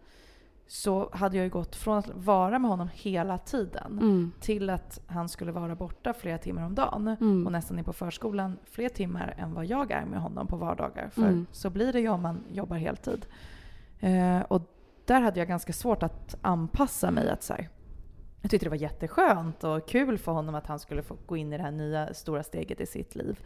så 0.73 1.11
hade 1.13 1.37
jag 1.37 1.45
ju 1.45 1.51
gått 1.51 1.77
från 1.77 1.99
att 1.99 2.11
vara 2.15 2.59
med 2.59 2.71
honom 2.71 2.89
hela 2.93 3.39
tiden 3.39 3.99
mm, 4.01 4.33
till 4.41 4.71
att 4.71 5.01
han 5.07 5.29
skulle 5.29 5.53
vara 5.53 5.75
borta 5.75 6.13
flera 6.13 6.39
timmar 6.39 6.67
om 6.67 6.75
dagen 6.75 7.09
mm, 7.21 7.47
och 7.47 7.53
nästan 7.53 7.79
in 7.79 7.85
på 7.85 7.93
förskolan 7.93 8.59
fler 8.65 8.89
timmar 8.89 9.35
än 9.39 9.55
vad 9.55 9.67
jag 9.67 9.91
är 9.91 10.05
med 10.05 10.21
honom 10.21 10.47
på 10.47 10.57
vardagar. 10.57 11.09
För 11.13 11.23
Mm. 11.23 11.47
så 11.53 11.71
blir 11.71 11.93
det 11.93 12.01
ju 12.01 12.09
om 12.09 12.23
man 12.23 12.45
jobbar 12.53 12.77
heltid. 12.77 13.27
Eh, 14.01 14.41
och 14.41 14.63
där 15.05 15.21
hade 15.21 15.39
jag 15.39 15.49
ganska 15.49 15.73
svårt 15.73 16.03
att 16.03 16.37
anpassa 16.43 17.11
mig. 17.11 17.31
Att 17.31 17.43
så 17.43 17.53
här, 17.53 17.69
jag 18.41 18.51
tyckte 18.51 18.67
det 18.67 18.71
var 18.71 18.77
jätteskönt 18.77 19.65
och 19.65 19.89
kul 19.89 20.19
för 20.19 20.33
honom 20.33 20.55
att 20.55 20.67
han 20.67 20.79
skulle 20.79 21.03
få 21.03 21.17
gå 21.27 21.37
in 21.37 21.53
i 21.53 21.57
det 21.57 21.63
här 21.63 21.71
nya 21.71 22.15
stora 22.15 22.43
steget 22.43 22.81
i 22.81 22.87
sitt 22.87 23.15
liv. 23.15 23.41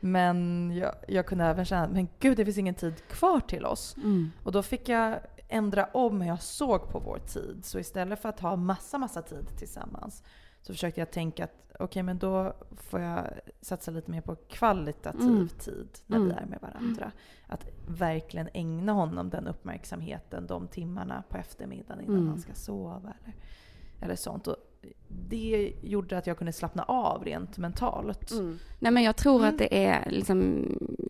Men 0.00 0.70
jag, 0.76 0.94
jag 1.08 1.26
kunde 1.26 1.44
även 1.44 1.64
känna, 1.64 1.88
men 1.88 2.08
gud 2.20 2.36
det 2.36 2.44
finns 2.44 2.58
ingen 2.58 2.74
tid 2.74 2.94
kvar 3.08 3.40
till 3.40 3.64
oss. 3.66 3.96
mm, 3.96 4.30
Och 4.44 4.52
då 4.52 4.62
fick 4.62 4.88
jag 4.88 5.18
ändra 5.50 5.84
om 5.84 6.20
hur 6.20 6.28
jag 6.28 6.42
såg 6.42 6.88
på 6.88 6.98
vår 6.98 7.18
tid. 7.18 7.64
Så 7.64 7.78
istället 7.78 8.20
för 8.22 8.28
att 8.28 8.40
ha 8.40 8.56
massa, 8.56 8.98
massa 8.98 9.22
tid 9.22 9.46
tillsammans 9.58 10.22
så 10.62 10.72
försökte 10.72 11.00
jag 11.00 11.10
tänka 11.10 11.44
att 11.44 11.50
okej, 11.78 12.02
men 12.02 12.18
då 12.18 12.52
får 12.76 13.00
jag 13.00 13.24
satsa 13.60 13.90
lite 13.90 14.10
mer 14.10 14.20
på 14.20 14.36
kvalitativ 14.36 15.28
Mm. 15.28 15.48
tid 15.48 15.88
när 16.06 16.18
vi 16.18 16.24
Mm. 16.24 16.38
är 16.38 16.46
med 16.46 16.58
varandra. 16.62 17.12
Att 17.46 17.66
verkligen 17.88 18.48
ägna 18.54 18.92
honom 18.92 19.30
den 19.30 19.46
uppmärksamheten 19.48 20.46
de 20.46 20.68
timmarna 20.68 21.22
på 21.28 21.36
eftermiddagen 21.36 22.00
innan 22.04 22.16
Mm. 22.16 22.28
han 22.28 22.40
ska 22.40 22.54
sova 22.54 23.12
eller, 23.22 23.34
eller 24.00 24.16
sånt. 24.16 24.46
Och 24.46 24.56
det 25.08 25.72
gjorde 25.82 26.18
att 26.18 26.26
jag 26.26 26.38
kunde 26.38 26.52
slappna 26.52 26.82
av 26.82 27.24
rent 27.24 27.58
mentalt. 27.58 28.30
mm. 28.30 28.58
Nej 28.78 28.92
men 28.92 29.02
jag 29.02 29.16
tror 29.16 29.36
Mm. 29.38 29.48
att 29.48 29.58
det 29.58 29.84
är 29.86 30.10
liksom 30.10 30.66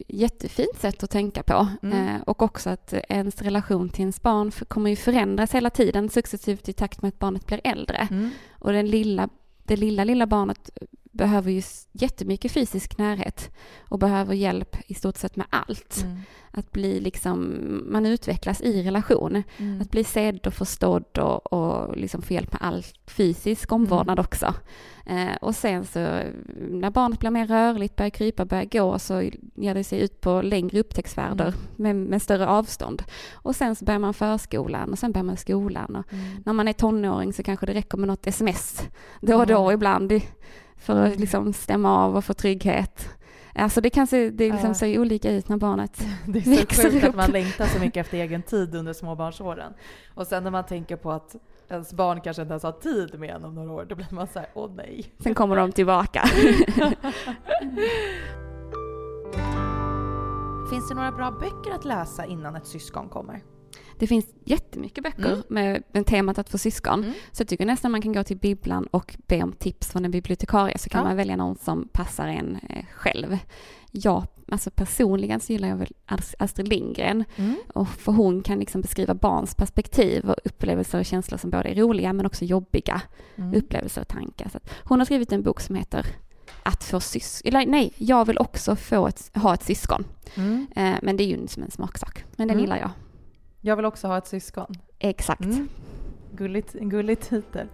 jättefint 0.08 0.76
sätt 0.78 1.02
att 1.02 1.10
tänka 1.10 1.42
på. 1.42 1.68
Mm. 1.82 1.98
Eh, 2.08 2.22
och 2.22 2.42
också 2.42 2.70
att 2.70 2.92
ens 3.08 3.42
relation 3.42 3.88
till 3.88 4.00
ens 4.00 4.22
barn 4.22 4.50
kommer 4.50 4.90
ju 4.90 4.96
förändras 4.96 5.54
hela 5.54 5.70
tiden 5.70 6.08
successivt 6.08 6.68
i 6.68 6.72
takt 6.72 7.02
med 7.02 7.08
att 7.08 7.18
barnet 7.18 7.46
blir 7.46 7.60
äldre. 7.64 8.08
Mm. 8.10 8.30
Och 8.50 8.72
den 8.72 8.86
lilla, 8.86 9.28
det 9.64 9.76
lilla, 9.76 10.04
lilla 10.04 10.26
barnet 10.26 10.70
behöver 11.10 11.50
ju 11.50 11.62
jättemycket 11.92 12.52
fysisk 12.52 12.98
närhet 12.98 13.50
och 13.88 13.98
behöver 13.98 14.34
hjälp 14.34 14.76
i 14.86 14.94
stort 14.94 15.16
sett 15.16 15.36
med 15.36 15.46
allt. 15.50 16.02
Mm. 16.04 16.18
Att 16.52 16.72
bli 16.72 17.00
liksom, 17.00 17.58
man 17.86 18.06
utvecklas 18.06 18.60
i 18.60 18.82
relation. 18.82 19.42
Mm. 19.56 19.80
Att 19.80 19.90
bli 19.90 20.04
sedd 20.04 20.46
och 20.46 20.54
förstådd 20.54 21.18
och, 21.18 21.52
och 21.52 21.96
liksom 21.96 22.22
få 22.22 22.32
hjälp 22.34 22.52
med 22.52 22.62
all 22.62 22.84
fysisk 23.06 23.72
omvårdnad 23.72 24.18
Mm. 24.18 24.24
också. 24.24 24.54
Eh, 25.06 25.36
och 25.40 25.54
sen 25.54 25.84
så 25.84 25.98
när 26.70 26.90
barnet 26.90 27.18
blir 27.20 27.30
mer 27.30 27.46
rörligt, 27.46 27.96
börjar 27.96 28.10
krypa, 28.10 28.44
börjar 28.44 28.64
gå 28.64 28.98
så 28.98 29.22
ger 29.54 29.74
det 29.74 29.84
sig 29.84 30.00
ut 30.00 30.20
på 30.20 30.42
längre 30.42 30.80
upptäcktsfärder 30.80 31.46
Mm. 31.48 31.58
med, 31.76 31.96
med 31.96 32.22
större 32.22 32.46
avstånd. 32.46 33.02
Och 33.32 33.56
sen 33.56 33.76
så 33.76 33.84
börjar 33.84 33.98
man 33.98 34.14
förskolan 34.14 34.92
och 34.92 34.98
sen 34.98 35.12
börjar 35.12 35.24
man 35.24 35.36
skolan. 35.36 35.96
Och 35.96 36.12
Mm. 36.12 36.42
när 36.46 36.52
man 36.52 36.68
är 36.68 36.72
tonåring 36.72 37.32
så 37.32 37.42
kanske 37.42 37.66
det 37.66 37.74
räcker 37.74 37.98
med 37.98 38.08
något 38.08 38.26
sms 38.26 38.82
då 39.20 39.36
och 39.38 39.46
då 39.46 39.60
Mm. 39.60 39.74
ibland 39.74 40.12
för 40.80 40.96
att 40.96 41.18
liksom 41.18 41.52
stämma 41.52 42.04
av 42.04 42.16
och 42.16 42.24
få 42.24 42.34
trygghet. 42.34 43.08
Alltså 43.54 43.80
det 43.80 43.90
kan 43.90 44.06
se, 44.06 44.30
det 44.30 44.52
liksom 44.52 44.74
ser 44.74 44.98
olika 44.98 45.30
ut 45.32 45.48
när 45.48 45.56
barnet 45.56 46.06
Det 46.26 46.38
är 46.38 46.42
så 46.42 46.50
växer 46.50 46.90
sjukt 46.90 47.04
att 47.04 47.10
upp. 47.10 47.16
man 47.16 47.30
längtar 47.30 47.66
så 47.66 47.80
mycket 47.80 48.06
efter 48.06 48.18
egen 48.18 48.42
tid 48.42 48.74
under 48.74 48.92
småbarnsåren. 48.92 49.72
Och 50.14 50.26
sen 50.26 50.44
när 50.44 50.50
man 50.50 50.66
tänker 50.66 50.96
på 50.96 51.12
att 51.12 51.36
ens 51.68 51.92
barn 51.92 52.20
kanske 52.20 52.42
inte 52.42 52.52
ens 52.52 52.62
har 52.62 52.72
tid 52.72 53.18
med 53.20 53.30
en 53.30 53.44
om 53.44 53.54
några 53.54 53.72
år, 53.72 53.86
då 53.88 53.94
blir 53.94 54.06
man 54.10 54.26
så 54.26 54.38
här, 54.38 54.48
åh 54.54 54.70
nej. 54.76 55.14
Sen 55.18 55.34
kommer 55.34 55.56
de 55.56 55.72
tillbaka. 55.72 56.22
Finns 60.70 60.88
det 60.88 60.94
några 60.94 61.12
bra 61.12 61.30
böcker 61.30 61.70
att 61.74 61.84
läsa 61.84 62.26
innan 62.26 62.56
ett 62.56 62.66
syskon 62.66 63.08
kommer? 63.08 63.42
Det 64.00 64.06
finns 64.06 64.26
jättemycket 64.44 65.04
böcker 65.04 65.26
Mm. 65.32 65.42
med, 65.48 65.82
med 65.92 66.06
temat 66.06 66.38
att 66.38 66.50
få 66.50 66.58
syskon. 66.58 67.00
Mm. 67.02 67.12
Så 67.32 67.40
jag 67.40 67.48
tycker 67.48 67.66
nästan 67.66 67.90
man 67.92 68.02
kan 68.02 68.12
gå 68.12 68.24
till 68.24 68.36
bibblan 68.36 68.86
och 68.86 69.16
be 69.26 69.42
om 69.42 69.52
tips 69.52 69.92
från 69.92 70.04
en 70.04 70.10
bibliotekarie 70.10 70.78
så 70.78 70.88
kan 70.88 70.98
Ja. 70.98 71.04
man 71.08 71.16
välja 71.16 71.36
någon 71.36 71.56
som 71.56 71.88
passar 71.92 72.28
en 72.28 72.58
eh, 72.68 72.84
själv. 72.94 73.38
Jag, 73.92 74.26
alltså 74.52 74.70
personligen 74.70 75.40
så 75.40 75.52
gillar 75.52 75.68
jag 75.68 75.76
väl 75.76 75.92
Ast- 76.06 76.34
Astrid 76.38 76.68
Lindgren 76.68 77.24
Mm. 77.36 77.54
och 77.74 77.88
för 77.88 78.12
hon 78.12 78.42
kan 78.42 78.58
liksom 78.58 78.80
beskriva 78.80 79.14
barns 79.14 79.54
perspektiv 79.54 80.30
och 80.30 80.36
upplevelser 80.44 80.98
och 80.98 81.04
känslor 81.04 81.38
som 81.38 81.50
både 81.50 81.68
är 81.68 81.74
roliga 81.74 82.12
men 82.12 82.26
också 82.26 82.44
jobbiga 82.44 83.02
Mm. 83.36 83.54
upplevelser 83.54 84.00
och 84.00 84.08
tankar. 84.08 84.48
Så 84.48 84.58
hon 84.84 84.98
har 85.00 85.04
skrivit 85.04 85.32
en 85.32 85.42
bok 85.42 85.60
som 85.60 85.74
heter 85.74 86.06
Att 86.62 86.84
få 86.84 87.00
syskon, 87.00 87.48
eller 87.48 87.66
nej, 87.66 87.92
jag 87.96 88.24
vill 88.24 88.38
också 88.38 88.76
få 88.76 89.06
ett, 89.06 89.30
ha 89.34 89.54
ett 89.54 89.62
syskon. 89.62 90.04
Mm. 90.34 90.66
Eh, 90.76 90.94
men 91.02 91.16
det 91.16 91.22
är 91.22 91.26
ju 91.26 91.46
som 91.46 91.62
en 91.62 91.70
smaksak. 91.70 92.24
Men 92.36 92.48
den 92.48 92.54
Mm. 92.56 92.60
gillar 92.64 92.76
jag. 92.78 92.90
Jag 93.60 93.76
vill 93.76 93.84
också 93.84 94.06
ha 94.06 94.18
ett 94.18 94.26
syskon. 94.26 94.74
Exakt. 94.98 95.44
Mm. 95.44 95.68
Gulligt, 96.32 96.72
gullig 96.72 97.20
titel. 97.20 97.68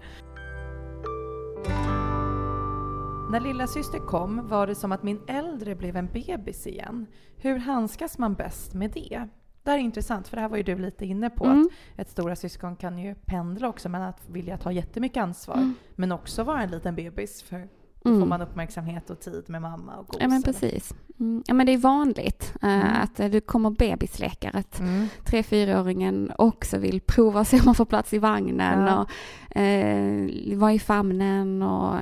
När 3.30 3.40
lilla 3.40 3.66
syster 3.66 3.98
kom 3.98 4.48
var 4.48 4.66
det 4.66 4.74
som 4.74 4.92
att 4.92 5.02
min 5.02 5.20
äldre 5.26 5.74
blev 5.74 5.96
en 5.96 6.06
bebis 6.06 6.66
igen. 6.66 7.06
Hur 7.36 7.58
handskas 7.58 8.18
man 8.18 8.34
bäst 8.34 8.74
med 8.74 8.90
det? 8.90 9.28
Det 9.62 9.70
här 9.70 9.78
är 9.78 9.82
intressant, 9.82 10.28
för 10.28 10.36
det 10.36 10.40
här 10.40 10.48
var 10.48 10.56
ju 10.56 10.62
du 10.62 10.78
lite 10.78 11.06
inne 11.06 11.30
på. 11.30 11.44
Mm. 11.44 11.68
Att 11.94 12.00
ett 12.00 12.10
stora 12.10 12.36
syskon 12.36 12.76
kan 12.76 12.98
ju 12.98 13.14
pendla 13.14 13.68
också 13.68 13.88
mellan 13.88 14.08
att 14.08 14.28
vilja 14.28 14.58
ta 14.58 14.72
jättemycket 14.72 15.22
ansvar 15.22 15.54
Mm. 15.54 15.74
men 15.94 16.12
också 16.12 16.42
vara 16.42 16.62
en 16.62 16.70
liten 16.70 16.94
bebis 16.94 17.42
för 17.42 17.68
Mm. 18.06 18.20
får 18.20 18.26
man 18.26 18.40
uppmärksamhet 18.42 19.10
och 19.10 19.20
tid 19.20 19.44
med 19.48 19.62
mamma 19.62 19.96
och 19.96 20.06
gos. 20.06 20.16
Ja 20.20 20.28
men 20.28 20.42
precis. 20.42 20.94
Mm. 21.20 21.42
Ja 21.46 21.54
men 21.54 21.66
det 21.66 21.72
är 21.72 21.78
vanligt 21.78 22.54
Mm. 22.62 22.86
att 23.02 23.20
eh, 23.20 23.28
det 23.30 23.40
kommer 23.40 23.70
bebislekar, 23.70 24.50
att 24.54 24.80
Mm. 24.80 25.08
tre 25.24 25.42
fyraåringen 25.42 26.32
också 26.38 26.78
vill 26.78 27.00
prova 27.00 27.40
och 27.40 27.46
se 27.46 27.56
om 27.58 27.62
man 27.64 27.74
får 27.74 27.84
plats 27.84 28.12
i 28.12 28.18
vagnen 28.18 28.86
Ja. 28.86 29.06
och 29.50 29.56
eh, 29.56 30.28
vara 30.58 30.72
i 30.72 30.78
famnen 30.78 31.62
och 31.62 31.94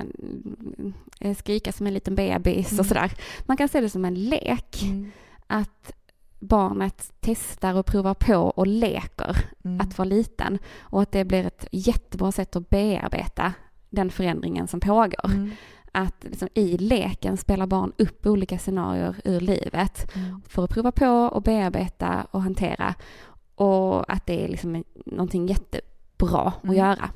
skrika 1.36 1.72
som 1.72 1.86
en 1.86 1.94
liten 1.94 2.14
bebis 2.14 2.72
Mm. 2.72 2.80
och 2.80 2.86
sådär. 2.86 3.12
Man 3.46 3.56
kan 3.56 3.68
se 3.68 3.80
det 3.80 3.90
som 3.90 4.04
en 4.04 4.14
lek, 4.14 4.82
Mm. 4.82 5.10
att 5.46 5.92
barnet 6.40 7.12
testar 7.20 7.74
och 7.74 7.86
provar 7.86 8.14
på 8.14 8.34
och 8.36 8.66
leker 8.66 9.36
Mm. 9.64 9.80
att 9.80 9.98
vara 9.98 10.08
liten 10.08 10.58
och 10.80 11.02
att 11.02 11.12
det 11.12 11.24
blir 11.24 11.46
ett 11.46 11.66
jättebra 11.72 12.32
sätt 12.32 12.56
att 12.56 12.70
bearbeta 12.70 13.52
den 13.90 14.10
förändringen 14.10 14.66
som 14.68 14.80
pågår. 14.80 15.24
Mm. 15.30 15.50
Att 15.94 16.24
liksom 16.24 16.48
i 16.54 16.76
leken 16.76 17.36
spelar 17.36 17.66
barn 17.66 17.92
upp 17.98 18.26
olika 18.26 18.58
scenarier 18.58 19.14
ur 19.24 19.40
livet 19.40 20.16
Mm. 20.16 20.42
för 20.48 20.64
att 20.64 20.70
prova 20.70 20.92
på 20.92 21.06
och 21.06 21.42
bearbeta 21.42 22.26
och 22.30 22.42
hantera. 22.42 22.94
Och 23.54 24.12
att 24.12 24.26
det 24.26 24.44
är 24.44 24.48
liksom 24.48 24.84
någonting 25.06 25.46
jättebra 25.46 26.52
Mm. 26.62 26.70
att 26.70 26.76
göra. 26.76 27.10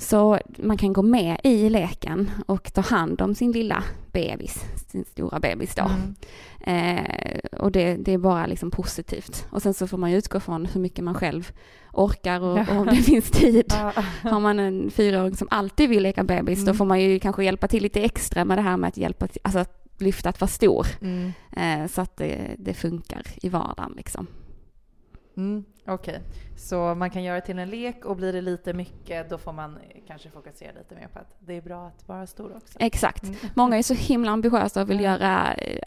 Så 0.00 0.38
man 0.58 0.76
kan 0.76 0.92
gå 0.92 1.02
med 1.02 1.40
i 1.44 1.70
leken 1.70 2.30
och 2.46 2.72
ta 2.72 2.80
hand 2.80 3.20
om 3.22 3.34
sin 3.34 3.52
lilla 3.52 3.84
bebis, 4.12 4.64
sin 4.86 5.04
stora 5.04 5.38
bebis 5.40 5.74
då. 5.74 5.90
Mm. 6.64 6.96
Eh, 6.96 7.38
och 7.60 7.72
det, 7.72 7.96
det 7.96 8.12
är 8.12 8.18
bara 8.18 8.46
liksom 8.46 8.70
positivt. 8.70 9.46
Och 9.50 9.62
sen 9.62 9.74
så 9.74 9.86
får 9.86 9.98
man 9.98 10.12
utgå 10.12 10.40
från 10.40 10.66
hur 10.66 10.80
mycket 10.80 11.04
man 11.04 11.14
själv 11.14 11.52
orkar 11.92 12.40
och, 12.40 12.58
och 12.58 12.76
om 12.76 12.86
det 12.86 12.96
finns 13.02 13.30
tid. 13.30 13.72
Har 14.22 14.40
man 14.40 14.58
en 14.58 14.90
fyraåring 14.90 15.36
som 15.36 15.48
alltid 15.50 15.88
vill 15.90 16.02
leka 16.02 16.24
bebis 16.24 16.58
då 16.58 16.62
Mm. 16.68 16.76
får 16.76 16.84
man 16.84 17.00
ju 17.00 17.18
kanske 17.18 17.44
hjälpa 17.44 17.68
till 17.68 17.82
lite 17.82 18.02
extra 18.02 18.44
med 18.44 18.58
det 18.58 18.62
här 18.62 18.76
med 18.76 18.88
att 18.88 18.96
hjälpa 18.96 19.26
till, 19.26 19.40
alltså 19.44 19.58
att 19.58 19.84
lyfta 19.98 20.28
att 20.28 20.40
vara 20.40 20.48
stor. 20.48 20.86
Mm. 21.02 21.32
Eh, 21.56 21.88
så 21.90 22.00
att 22.00 22.16
det, 22.16 22.54
det 22.58 22.74
funkar 22.74 23.22
i 23.42 23.48
vardagen 23.48 23.92
liksom. 23.96 24.26
Mm. 25.38 25.64
Okej, 25.86 26.20
så 26.56 26.94
man 26.94 27.10
kan 27.10 27.22
göra 27.22 27.40
till 27.40 27.58
en 27.58 27.70
lek 27.70 28.04
och 28.04 28.16
blir 28.16 28.32
det 28.32 28.40
lite 28.40 28.72
mycket 28.72 29.30
då 29.30 29.38
får 29.38 29.52
man 29.52 29.78
kanske 30.06 30.30
fokusera 30.30 30.72
lite 30.78 30.94
mer 30.94 31.08
på 31.12 31.18
att 31.18 31.36
det 31.38 31.56
är 31.56 31.62
bra 31.62 31.86
att 31.86 32.08
vara 32.08 32.26
stor 32.26 32.56
också. 32.56 32.78
Exakt. 32.80 33.22
Mm. 33.22 33.36
Många 33.54 33.76
är 33.78 33.82
så 33.82 33.94
himla 33.94 34.30
ambitiösa 34.30 34.82
och 34.82 34.90
vill 34.90 35.00
Ja. 35.00 35.10
göra 35.10 35.54
eh, 35.54 35.78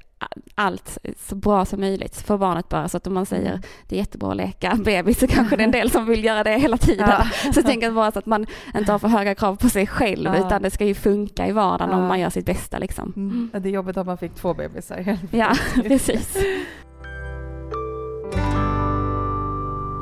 allt 0.55 0.97
så 1.17 1.35
bra 1.35 1.65
som 1.65 1.79
möjligt 1.79 2.15
för 2.15 2.37
barnet 2.37 2.69
bara. 2.69 2.89
Så 2.89 2.97
att 2.97 3.07
om 3.07 3.13
man 3.13 3.25
säger 3.25 3.49
Mm. 3.49 3.61
det 3.87 3.95
är 3.95 3.99
jättebra 3.99 4.29
att 4.31 4.37
leka 4.37 4.75
bebis 4.85 5.19
så 5.19 5.27
kanske 5.27 5.55
det 5.55 5.63
är 5.63 5.65
en 5.65 5.71
del 5.71 5.91
som 5.91 6.05
vill 6.05 6.23
göra 6.25 6.43
det 6.43 6.57
hela 6.57 6.77
tiden. 6.77 7.09
Ja. 7.09 7.25
Så 7.53 7.59
jag 7.59 7.65
tänker 7.65 7.91
bara 7.91 8.11
så 8.11 8.19
att 8.19 8.25
man 8.25 8.45
inte 8.77 8.91
har 8.91 8.99
för 8.99 9.07
höga 9.07 9.35
krav 9.35 9.55
på 9.55 9.69
sig 9.69 9.87
själv 9.87 10.25
Ja. 10.35 10.47
utan 10.47 10.61
det 10.61 10.71
ska 10.71 10.85
ju 10.85 10.93
funka 10.95 11.47
i 11.47 11.51
vardagen 11.51 11.91
Ja. 11.91 11.97
om 12.01 12.07
man 12.07 12.19
gör 12.19 12.29
sitt 12.29 12.45
bästa 12.45 12.79
liksom. 12.79 13.13
Mm. 13.15 13.49
Det 13.63 13.69
är 13.69 13.73
jobbigt 13.73 13.97
att 13.97 14.05
man 14.05 14.17
fick 14.17 14.35
två 14.35 14.53
bebisar. 14.53 15.17
Ja, 15.31 15.55
precis. 15.83 16.37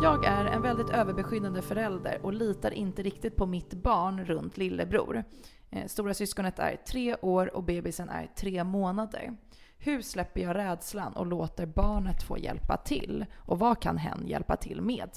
Jag 0.01 0.25
är 0.25 0.45
en 0.45 0.61
väldigt 0.61 0.89
överbeskyddande 0.89 1.61
förälder 1.61 2.19
och 2.23 2.33
litar 2.33 2.71
inte 2.71 3.03
riktigt 3.03 3.35
på 3.35 3.45
mitt 3.45 3.73
barn 3.73 4.25
runt 4.25 4.57
lillebror. 4.57 5.23
Eh, 5.69 5.85
Stora 5.87 6.13
syskonet 6.13 6.59
är 6.59 6.75
tre 6.87 7.15
år 7.21 7.55
och 7.55 7.63
bebisen 7.63 8.09
är 8.09 8.29
tre 8.35 8.63
månader. 8.63 9.37
Hur 9.77 10.01
släpper 10.01 10.41
jag 10.41 10.55
rädslan 10.55 11.13
och 11.13 11.25
låter 11.25 11.65
barnet 11.65 12.23
få 12.23 12.37
hjälpa 12.37 12.77
till? 12.77 13.25
Och 13.37 13.59
vad 13.59 13.81
kan 13.81 13.97
hen 13.97 14.27
hjälpa 14.27 14.55
till 14.55 14.81
med? 14.81 15.09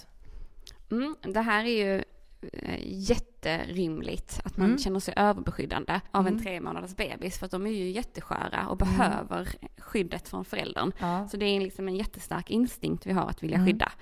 Mm, 0.90 1.16
det 1.22 1.40
här 1.40 1.64
är 1.64 1.84
ju 1.96 2.04
eh, 2.52 2.78
jätterimligt 2.86 4.40
att 4.44 4.56
man 4.56 4.66
Mm. 4.66 4.78
känner 4.78 5.00
sig 5.00 5.14
överbeskyddande 5.16 6.00
av 6.10 6.20
Mm. 6.26 6.34
en 6.36 6.42
tre 6.42 6.60
månaders 6.60 6.96
bebis 6.96 7.38
för 7.38 7.46
att 7.46 7.52
de 7.52 7.66
är 7.66 7.70
ju 7.70 7.90
jättesköra 7.90 8.66
och 8.68 8.82
Mm. 8.82 8.94
behöver 8.98 9.48
skyddet 9.78 10.28
från 10.28 10.44
föräldern. 10.44 10.92
Ja. 10.98 11.28
Så 11.28 11.36
det 11.36 11.46
är 11.46 11.60
liksom 11.60 11.88
en 11.88 11.96
jättestark 11.96 12.50
instinkt 12.50 13.06
vi 13.06 13.12
har 13.12 13.26
att 13.28 13.42
vilja 13.42 13.56
Mm. 13.56 13.66
skydda. 13.66 13.92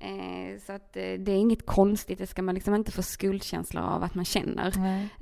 Eh, 0.00 0.60
så 0.66 0.72
att 0.72 0.96
eh, 0.96 1.02
det 1.02 1.32
är 1.32 1.36
inget 1.36 1.66
konstigt, 1.66 2.18
det 2.18 2.26
ska 2.26 2.42
man 2.42 2.54
liksom 2.54 2.74
inte 2.74 2.92
få 2.92 3.02
skuldkänslor 3.02 3.82
av 3.84 4.02
att 4.02 4.14
man 4.14 4.24
känner. 4.24 4.68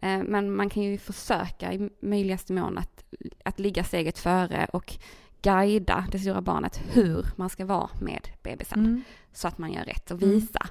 Eh, 0.03 0.23
men 0.25 0.55
man 0.57 0.71
kan 0.71 0.83
ju 0.83 0.99
försöka 0.99 1.73
i 1.73 1.91
möjligaste 2.01 2.53
mån 2.53 2.79
att, 2.79 3.05
att 3.45 3.59
ligga 3.59 3.85
steget 3.85 4.19
före 4.19 4.67
och 4.73 4.95
guida 5.43 6.07
det 6.13 6.19
stora 6.19 6.41
barnet 6.41 6.81
hur 6.93 7.27
man 7.37 7.49
ska 7.51 7.65
vara 7.67 7.91
med 8.01 8.29
bebisen 8.43 8.79
Mm. 8.79 9.03
så 9.33 9.49
att 9.49 9.59
man 9.59 9.73
gör 9.73 9.85
rätt 9.85 10.11
och 10.11 10.23
Mm. 10.23 10.35
visa. 10.35 10.67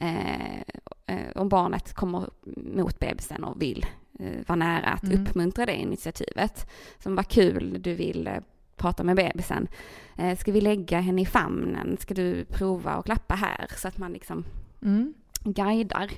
Eh, 0.00 1.16
om 1.34 1.48
barnet 1.48 1.94
kommer 1.94 2.30
mot 2.56 2.98
bebisen 2.98 3.44
och 3.44 3.62
vill 3.62 3.86
eh, 4.20 4.32
vara 4.46 4.56
nära 4.56 4.86
att 4.86 5.02
Mm. 5.02 5.22
uppmuntra 5.22 5.66
det 5.66 5.74
initiativet. 5.76 6.70
Som 6.98 7.14
vad 7.14 7.28
kul, 7.28 7.76
du 7.82 7.94
vill 7.94 8.30
prata 8.78 9.04
med 9.04 9.16
bebisen. 9.16 9.68
Eh, 10.16 10.38
ska 10.38 10.52
vi 10.52 10.60
lägga 10.60 11.00
henne 11.00 11.22
i 11.22 11.26
famnen? 11.26 11.96
Ska 12.00 12.14
du 12.14 12.44
prova 12.44 12.96
och 12.96 13.04
klappa 13.04 13.34
här? 13.34 13.66
Så 13.76 13.88
att 13.88 13.98
man 13.98 14.12
liksom 14.12 14.44
Mm. 14.82 15.14
guidar. 15.44 16.10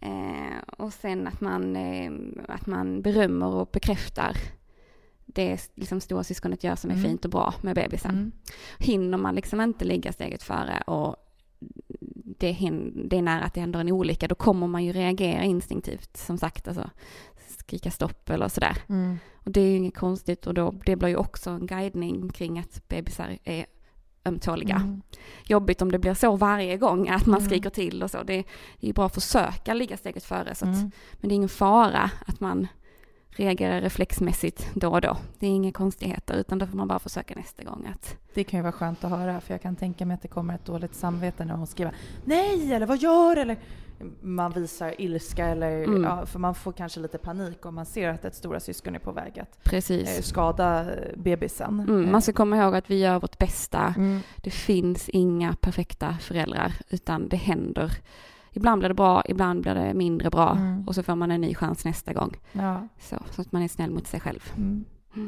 Eh, 0.00 0.58
och 0.78 0.92
sen 0.92 1.26
att 1.26 1.40
man, 1.40 1.76
eh, 1.76 2.10
att 2.48 2.66
man 2.66 3.02
berömmer 3.02 3.46
och 3.46 3.68
bekräftar 3.72 4.36
det 5.26 5.70
liksom 5.74 6.00
stora 6.00 6.24
syskonet 6.24 6.64
gör 6.64 6.76
som 6.76 6.90
är 6.90 6.94
Mm. 6.94 7.04
fint 7.06 7.24
och 7.24 7.30
bra 7.30 7.54
med 7.60 7.74
bebisen 7.74 8.10
Mm. 8.10 8.32
hinner 8.78 9.18
man 9.18 9.34
liksom 9.34 9.60
inte 9.60 9.84
ligga 9.84 10.12
steget 10.12 10.42
före 10.42 10.82
och 10.86 11.16
det, 12.38 12.56
det 13.04 13.16
är 13.16 13.22
nära 13.22 13.44
att 13.44 13.54
det 13.54 13.60
händer 13.60 13.80
en 13.80 13.92
olycka, 13.92 14.28
då 14.28 14.34
kommer 14.34 14.66
man 14.66 14.84
ju 14.84 14.92
reagera 14.92 15.42
instinktivt, 15.44 16.16
som 16.16 16.38
sagt, 16.38 16.68
alltså 16.68 16.90
skrika 17.66 17.90
stopp 17.90 18.30
eller 18.30 18.48
sådär. 18.48 18.76
Mm. 18.88 19.18
Och 19.44 19.50
det 19.50 19.60
är 19.60 19.64
ju 19.70 19.76
inget 19.76 19.96
konstigt 19.96 20.46
och 20.46 20.54
då, 20.54 20.74
det 20.86 20.96
blir 20.96 21.08
ju 21.08 21.16
också 21.16 21.50
en 21.50 21.66
guidning 21.66 22.28
kring 22.28 22.58
att 22.58 22.88
bebisar 22.88 23.38
är 23.44 23.66
ömtåliga. 24.24 24.76
Mm. 24.76 25.02
Jobbigt 25.46 25.82
om 25.82 25.92
det 25.92 25.98
blir 25.98 26.14
så 26.14 26.36
varje 26.36 26.76
gång 26.76 27.08
att 27.08 27.26
man 27.26 27.38
Mm. 27.38 27.48
skriker 27.50 27.70
till 27.70 28.02
och 28.02 28.10
så. 28.10 28.22
Det, 28.22 28.34
är 28.34 28.44
ju 28.80 28.92
bra 28.92 29.06
att 29.06 29.14
försöka 29.14 29.74
ligga 29.74 29.96
steget 29.96 30.24
före, 30.24 30.54
så 30.54 30.64
att, 30.64 30.76
Mm. 30.76 30.90
men 31.12 31.28
det 31.28 31.32
är 31.34 31.36
ingen 31.36 31.48
fara 31.48 32.10
att 32.26 32.40
man 32.40 32.66
reagerar 33.28 33.80
reflexmässigt 33.80 34.70
då 34.74 34.88
och 34.90 35.00
då. 35.00 35.16
Det 35.38 35.46
är 35.46 35.50
inga 35.50 35.72
konstigheter, 35.72 36.34
utan 36.36 36.58
då 36.58 36.66
får 36.66 36.76
man 36.76 36.88
bara 36.88 36.98
försöka 36.98 37.34
nästa 37.34 37.62
gång 37.64 37.86
att 37.94 38.16
Det 38.34 38.44
kan 38.44 38.58
ju 38.58 38.62
vara 38.62 38.72
skönt 38.72 39.04
att 39.04 39.10
höra 39.10 39.40
för 39.40 39.54
jag 39.54 39.62
kan 39.62 39.76
tänka 39.76 40.06
mig 40.06 40.14
att 40.14 40.22
det 40.22 40.28
kommer 40.28 40.54
ett 40.54 40.64
dåligt 40.64 40.94
samvete 40.94 41.44
när 41.44 41.54
hon 41.54 41.66
skriver 41.66 41.94
Nej 42.24 42.72
eller 42.72 42.86
vad 42.86 42.98
gör 42.98 43.36
eller 43.36 43.56
man 44.20 44.52
visar 44.52 45.00
ilska 45.00 45.46
eller 45.46 45.84
Mm. 45.84 46.04
ja, 46.04 46.26
för 46.26 46.38
man 46.38 46.54
får 46.54 46.72
kanske 46.72 47.00
lite 47.00 47.18
panik 47.18 47.66
om 47.66 47.74
man 47.74 47.86
ser 47.86 48.08
att 48.08 48.24
ett 48.24 48.34
stora 48.34 48.60
syskon 48.60 48.94
är 48.94 48.98
på 48.98 49.12
väg 49.12 49.38
att 49.38 49.64
precis 49.64 50.18
eh, 50.18 50.22
skada 50.22 50.94
eh, 50.94 51.16
bebisen. 51.16 51.80
Mm, 51.80 52.10
man 52.12 52.22
ska 52.22 52.32
komma 52.32 52.56
ihåg 52.56 52.74
att 52.74 52.90
vi 52.90 52.98
gör 52.98 53.20
vårt 53.20 53.38
bästa. 53.38 53.94
Mm. 53.96 54.20
Det 54.36 54.50
finns 54.50 55.08
inga 55.08 55.54
perfekta 55.60 56.16
föräldrar, 56.20 56.72
utan 56.90 57.28
det 57.28 57.36
händer. 57.36 57.92
Ibland 58.52 58.78
blir 58.78 58.88
det 58.88 58.94
bra, 58.94 59.22
ibland 59.28 59.62
blir 59.62 59.74
det 59.74 59.94
mindre 59.94 60.30
bra 60.30 60.50
Mm. 60.52 60.88
och 60.88 60.94
så 60.94 61.02
får 61.02 61.14
man 61.14 61.30
en 61.30 61.40
ny 61.40 61.54
chans 61.54 61.84
nästa 61.84 62.12
gång. 62.12 62.36
Ja. 62.52 62.88
Så, 63.00 63.16
så 63.30 63.40
att 63.40 63.52
man 63.52 63.62
är 63.62 63.68
snäll 63.68 63.90
mot 63.90 64.06
sig 64.06 64.20
själv. 64.20 64.52
Mm. 64.56 64.84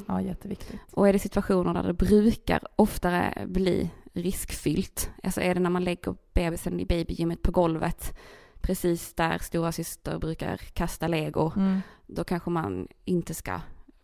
ja, 0.08 0.20
jätteviktigt. 0.20 0.80
Och 0.92 1.08
är 1.08 1.12
det 1.12 1.18
situationer 1.18 1.74
där 1.74 1.82
det 1.82 1.92
brukar 1.92 2.60
oftare 2.76 3.44
bli 3.46 3.90
riskfyllt, 4.12 5.10
alltså 5.22 5.40
är 5.40 5.54
det 5.54 5.60
när 5.60 5.70
man 5.70 5.84
lägger 5.84 6.14
bebisen 6.34 6.80
i 6.80 6.84
babygymmet 6.86 7.42
på 7.42 7.50
golvet, 7.50 8.18
precis 8.60 9.14
där 9.14 9.38
stora 9.38 9.72
syster 9.72 10.18
brukar 10.18 10.56
kasta 10.56 11.08
lego, 11.08 11.52
Mm. 11.56 11.80
då 12.06 12.24
kanske 12.24 12.50
man 12.50 12.88
inte 13.04 13.34
ska 13.34 13.60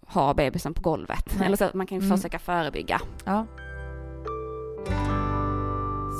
ha 0.07 0.35
bebisen 0.35 0.75
på 0.75 0.83
golvet. 0.83 1.35
Nej. 1.39 1.47
Eller 1.47 1.57
så 1.57 1.65
att 1.65 1.75
man 1.75 1.87
kan 1.87 1.99
Mm. 1.99 2.17
försöka 2.17 2.39
förebygga. 2.39 3.01
Ja. 3.25 3.47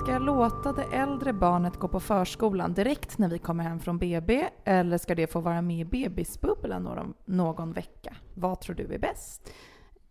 Ska 0.03 0.13
jag 0.13 0.23
låta 0.23 0.73
det 0.73 0.83
äldre 0.83 1.33
barnet 1.33 1.77
gå 1.77 1.89
på 1.89 2.01
förskolan 2.01 2.75
direkt 2.75 3.19
när 3.19 3.29
vi 3.29 3.39
kommer 3.39 3.65
hem 3.65 3.81
från 3.81 3.99
BB 3.99 4.49
eller 4.65 4.99
ska 4.99 5.15
det 5.15 5.27
få 5.27 5.41
vara 5.41 5.63
med 5.63 5.81
i 5.81 5.85
bebisbubblan 5.85 6.83
någon, 6.83 7.15
någon 7.25 7.73
vecka? 7.73 8.17
Vad 8.35 8.61
tror 8.61 8.77
du 8.77 8.95
är 8.95 8.99
bäst? 8.99 9.51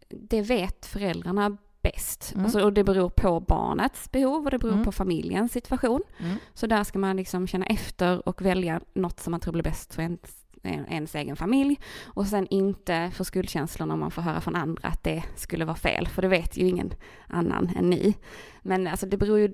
det 0.10 0.42
vet 0.42 0.86
föräldrarna 0.86 1.58
bäst. 1.84 2.32
Mm. 2.34 2.46
Alltså, 2.46 2.62
och 2.64 2.74
det 2.74 2.84
beror 2.84 3.10
på 3.10 3.40
barnets 3.40 4.12
behov 4.12 4.46
och 4.46 4.52
det 4.52 4.60
beror 4.60 4.74
Mm. 4.74 4.86
på 4.86 4.92
familjens 4.92 5.52
situation. 5.52 6.02
Mm. 6.20 6.36
Så 6.54 6.68
där 6.68 6.84
ska 6.84 7.00
man 7.00 7.16
liksom 7.18 7.48
känna 7.48 7.66
efter 7.66 8.28
och 8.30 8.42
välja 8.42 8.82
något 8.94 9.20
som 9.20 9.32
man 9.32 9.40
tror 9.40 9.52
blir 9.54 9.64
bäst 9.64 9.94
för 9.94 10.02
ens, 10.02 10.46
en- 10.64 10.86
ens 10.88 11.16
egen 11.16 11.36
familj. 11.36 11.80
Och 12.06 12.28
sen 12.28 12.48
inte 12.50 13.12
få 13.16 13.24
skuldkänslor 13.24 13.86
när 13.88 13.96
man 13.96 14.12
får 14.12 14.22
höra 14.22 14.42
från 14.42 14.56
andra 14.56 14.88
att 14.88 15.04
det 15.04 15.24
skulle 15.36 15.66
vara 15.66 15.76
fel, 15.76 16.08
för 16.08 16.22
det 16.22 16.28
vet 16.28 16.58
ju 16.58 16.68
ingen 16.68 16.94
annan 17.28 17.70
än 17.78 17.90
ni. 17.90 18.14
Men 18.62 18.88
alltså 18.88 19.06
det 19.06 19.18
beror 19.18 19.40
ju 19.40 19.54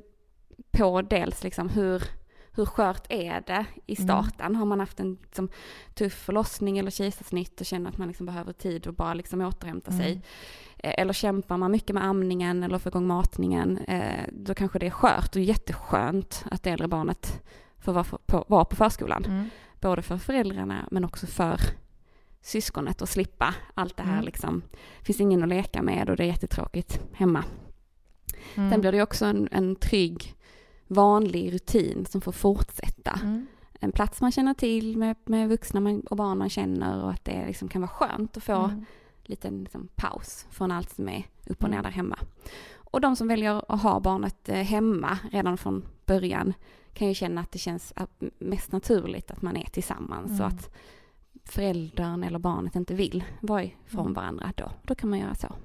på 0.72 1.02
dels 1.02 1.44
liksom 1.44 1.70
hur, 1.70 2.04
hur 2.54 2.66
skört 2.66 3.06
är 3.10 3.42
det 3.48 3.66
i 3.86 3.96
Mm. 4.02 4.08
starten? 4.08 4.56
Har 4.56 4.66
man 4.66 4.80
haft 4.80 5.00
en 5.00 5.18
liksom, 5.24 5.50
tuff 5.94 6.14
förlossning 6.14 6.78
eller 6.78 6.92
kejsarsnitt 6.92 7.60
och 7.62 7.66
känner 7.66 7.90
att 7.90 7.98
man 7.98 8.08
liksom 8.08 8.26
behöver 8.26 8.54
tid 8.54 8.88
och 8.88 8.94
bara 8.94 9.14
liksom 9.14 9.42
återhämta 9.42 9.92
sig? 9.92 10.12
Mm. 10.12 10.22
Eh, 10.78 10.94
Eller 10.98 11.14
kämpar 11.14 11.58
man 11.58 11.72
mycket 11.72 11.94
med 11.94 12.04
amningen 12.06 12.64
eller 12.64 12.78
får 12.80 12.90
igång 12.90 13.08
matningen, 13.08 13.78
eh, 13.78 14.26
då 14.34 14.54
kanske 14.54 14.80
det 14.80 14.86
är 14.86 14.92
skört 14.92 15.36
och 15.36 15.42
jätteskönt 15.42 16.46
att 16.52 16.64
det 16.64 16.70
äldre 16.70 16.88
barnet 16.88 17.42
får 17.80 17.94
vara 17.94 18.04
på, 18.04 18.46
vara 18.48 18.66
på 18.66 18.76
förskolan. 18.76 19.26
Mm. 19.26 19.50
Både 19.82 20.02
för 20.02 20.18
föräldrarna 20.18 20.88
men 20.92 21.06
också 21.06 21.28
för 21.28 21.60
syskonet 22.42 23.02
och 23.02 23.10
slippa 23.10 23.54
allt 23.74 23.98
det 23.98 24.04
här 24.04 24.14
Mm. 24.14 24.26
liksom. 24.26 24.62
finns 25.02 25.22
ingen 25.22 25.44
att 25.44 25.50
leka 25.50 25.82
med 25.82 26.10
och 26.10 26.16
det 26.16 26.24
är 26.24 26.28
jättetråkigt 26.28 27.00
hemma. 27.14 27.44
Mm. 28.56 28.70
Sen 28.72 28.82
blir 28.82 28.92
det 28.92 29.02
också 29.04 29.26
en, 29.26 29.50
en 29.52 29.76
trygg, 29.76 30.36
vanlig 30.90 31.54
rutin 31.54 32.06
som 32.06 32.22
får 32.22 32.32
fortsätta. 32.32 33.12
Mm. 33.24 33.48
En 33.80 33.92
plats 33.92 34.22
man 34.22 34.32
känner 34.32 34.54
till 34.54 34.98
med, 34.98 35.16
med 35.26 35.50
vuxna 35.50 35.80
man, 35.80 36.00
och 36.02 36.18
barn 36.18 36.38
man 36.38 36.50
känner 36.50 37.04
och 37.04 37.12
att 37.12 37.26
det 37.26 37.46
liksom 37.48 37.68
kan 37.68 37.82
vara 37.82 37.90
skönt 37.92 38.38
att 38.38 38.44
få 38.44 38.54
Mm. 38.54 38.86
liten 39.24 39.64
liksom, 39.64 39.88
paus 39.96 40.46
från 40.50 40.72
allt 40.72 40.90
som 40.96 41.10
är 41.10 41.24
upp 41.48 41.64
och 41.64 41.70
ner 41.70 41.78
Mm. 41.78 41.84
där 41.84 41.92
hemma. 41.92 42.20
Och 42.76 43.02
de 43.02 43.16
som 43.16 43.28
väljer 43.28 43.74
att 43.74 43.82
ha 43.82 44.00
barnet 44.00 44.50
eh, 44.50 44.56
hemma 44.56 45.18
redan 45.32 45.58
från 45.58 45.86
början 46.06 46.54
kan 46.94 47.08
ju 47.08 47.14
känna 47.14 47.42
att 47.42 47.52
det 47.52 47.60
känns 47.60 47.94
att- 47.96 48.24
mest 48.40 48.72
naturligt 48.72 49.32
att 49.32 49.42
man 49.42 49.58
är 49.58 49.66
tillsammans 49.70 50.30
Mm. 50.32 50.42
och 50.42 50.48
att 50.48 50.76
föräldern 51.46 52.24
eller 52.24 52.40
barnet 52.40 52.76
inte 52.76 52.94
vill 52.94 53.24
vara 53.42 53.64
ifrån 53.64 54.02
Mm. 54.02 54.14
varandra 54.14 54.54
då. 54.56 54.72
Då 54.84 54.96
kan 54.96 55.10
man 55.10 55.20
göra 55.20 55.36
så. 55.36 55.56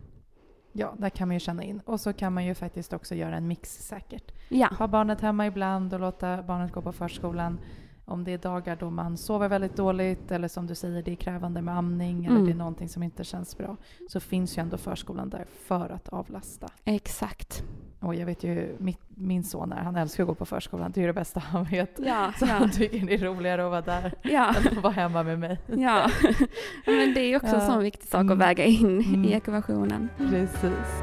Ja, 0.77 0.95
där 0.99 1.11
kan 1.11 1.29
man 1.29 1.35
ju 1.35 1.41
känna 1.41 1.63
in. 1.63 1.81
Och 1.85 2.01
så 2.01 2.13
kan 2.13 2.33
man 2.33 2.45
ju 2.45 2.55
faktiskt 2.55 2.93
också 2.93 3.15
göra 3.15 3.37
en 3.37 3.47
mix 3.49 3.87
säkert. 3.87 4.33
Ja, 4.49 4.69
Ha 4.79 4.87
barnet 4.89 5.21
hemma 5.21 5.47
ibland 5.47 5.95
och 5.95 6.01
låta 6.01 6.43
barnet 6.43 6.73
gå 6.73 6.83
på 6.83 6.93
förskolan. 6.93 7.59
Om 8.07 8.25
det 8.25 8.33
är 8.33 8.39
dagar 8.39 8.77
då 8.81 8.91
man 8.91 9.17
sover 9.17 9.49
väldigt 9.49 9.77
dåligt 9.77 10.31
eller 10.31 10.49
som 10.49 10.67
du 10.67 10.75
säger 10.75 11.03
det 11.03 11.11
är 11.13 11.17
krävande 11.17 11.63
med 11.63 11.77
amning 11.79 12.25
eller 12.25 12.35
Mm. 12.37 12.47
det 12.47 12.53
är 12.53 12.57
någonting 12.57 12.89
som 12.89 13.03
inte 13.03 13.25
känns 13.25 13.59
bra. 13.59 13.77
Så 14.09 14.21
finns 14.21 14.59
ju 14.59 14.61
ändå 14.63 14.77
förskolan 14.77 15.31
där 15.31 15.47
för 15.67 15.89
att 15.93 16.09
avlasta. 16.09 16.69
exakt. 16.85 17.65
Och 18.01 18.15
jag 18.15 18.27
vet 18.27 18.45
ju 18.45 18.77
mitt, 18.79 19.01
min 19.09 19.45
son 19.45 19.73
är, 19.73 19.77
han 19.83 19.97
älskar 19.97 20.23
att 20.23 20.29
gå 20.29 20.35
på 20.35 20.47
förskolan. 20.47 20.93
Det 20.95 21.03
är 21.03 21.07
det 21.07 21.13
bästa 21.13 21.41
han 21.41 21.65
vet. 21.65 21.91
Ja, 21.99 22.33
Så 22.39 22.47
ja, 22.47 22.53
han 22.53 22.71
tycker 22.71 23.07
det 23.07 23.15
är 23.15 23.19
roligare 23.19 23.65
att 23.65 23.71
vara 23.71 23.81
där 24.01 24.15
ja. 24.23 24.55
än 24.71 24.77
att 24.79 24.83
vara 24.83 24.93
hemma 24.93 25.23
med 25.23 25.39
mig. 25.39 25.59
ja. 25.67 26.11
Men 26.87 27.15
det 27.15 27.21
är 27.21 27.29
ju 27.29 27.37
också 27.37 27.55
en 27.57 27.67
sån 27.67 27.83
viktig 27.83 28.09
sak 28.09 28.21
Mm. 28.21 28.33
att 28.33 28.39
väga 28.49 28.65
in 28.65 29.01
Mm. 29.01 29.25
i 29.25 29.33
ekvationen. 29.33 30.09
Precis. 30.19 31.03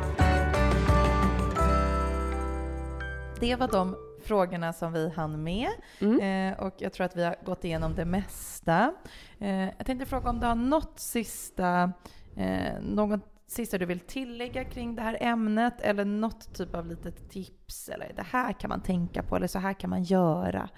Det 3.39 3.55
var 3.55 3.67
de 3.67 3.95
frågorna 4.31 4.73
som 4.73 4.93
vi 4.93 5.09
hann 5.09 5.43
med. 5.43 5.69
Mm. 5.99 6.19
Eh, 6.53 6.59
och 6.59 6.75
jag 6.77 6.93
tror 6.93 7.05
att 7.05 7.15
vi 7.15 7.23
har 7.23 7.35
gått 7.45 7.63
igenom 7.63 7.95
det 7.95 8.05
mesta. 8.05 8.93
Eh, 9.39 9.63
jag 9.63 9.85
tänkte 9.85 10.05
fråga 10.05 10.29
om 10.29 10.39
du 10.39 10.45
har 10.47 10.55
något 10.55 10.99
sista, 10.99 11.91
eh, 12.35 12.81
något 12.81 13.19
sista 13.47 13.77
du 13.77 13.85
vill 13.85 13.99
tillägga 13.99 14.63
kring 14.63 14.95
det 14.95 15.01
här 15.01 15.17
ämnet 15.21 15.81
eller 15.81 16.05
något 16.05 16.53
typ 16.55 16.75
av 16.75 16.87
litet 16.87 17.29
tips 17.29 17.89
eller 17.89 18.13
det 18.15 18.25
här 18.31 18.53
kan 18.53 18.69
man 18.69 18.81
tänka 18.81 19.23
på 19.23 19.35
eller 19.35 19.47
så 19.47 19.59
här 19.59 19.73
kan 19.73 19.89
man 19.89 20.03
göra 20.03 20.69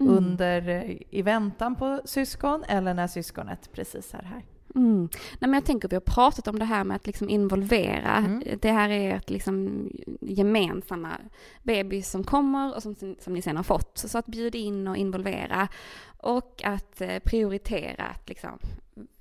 Mm. 0.00 0.16
under 0.16 0.68
eh, 0.68 0.96
i 1.10 1.22
väntan 1.22 1.76
på 1.76 2.00
syskon 2.04 2.64
eller 2.68 2.94
när 2.94 3.06
syskonet 3.06 3.72
precis 3.72 4.14
är 4.14 4.22
här. 4.22 4.42
Mm. 4.74 5.08
Nej, 5.12 5.38
men 5.40 5.52
jag 5.52 5.64
tänker 5.64 5.88
vi 5.88 5.96
har 5.96 6.00
pratat 6.00 6.48
om 6.48 6.58
det 6.58 6.64
här 6.64 6.84
med 6.84 6.96
att 6.96 7.06
liksom 7.06 7.28
involvera. 7.28 8.16
Mm. 8.16 8.42
Det 8.62 8.70
här 8.70 8.88
är 8.88 9.16
ett 9.16 9.30
liksom 9.30 9.86
gemensamma 10.20 11.16
bebis 11.62 12.10
som 12.10 12.24
kommer 12.24 12.74
och 12.76 12.82
som, 12.82 12.94
som 13.20 13.32
ni 13.32 13.42
sen 13.42 13.56
har 13.56 13.64
fått. 13.64 13.98
Så 13.98 14.18
att 14.18 14.26
bjuda 14.26 14.58
in 14.58 14.88
och 14.88 14.96
involvera 14.96 15.68
och 16.16 16.62
att 16.64 17.00
eh, 17.00 17.18
prioritera 17.18 18.04
att 18.04 18.28
liksom, 18.28 18.58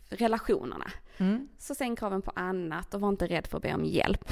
relationerna. 0.10 0.92
Mm. 1.18 1.48
Så 1.58 1.76
sänk 1.76 2.00
kraven 2.00 2.22
på 2.22 2.32
annat 2.36 2.94
och 2.94 3.02
var 3.02 3.10
inte 3.10 3.28
rädd 3.28 3.48
för 3.48 3.58
att 3.58 3.64
be 3.64 3.74
om 3.74 3.86
hjälp. 3.86 4.32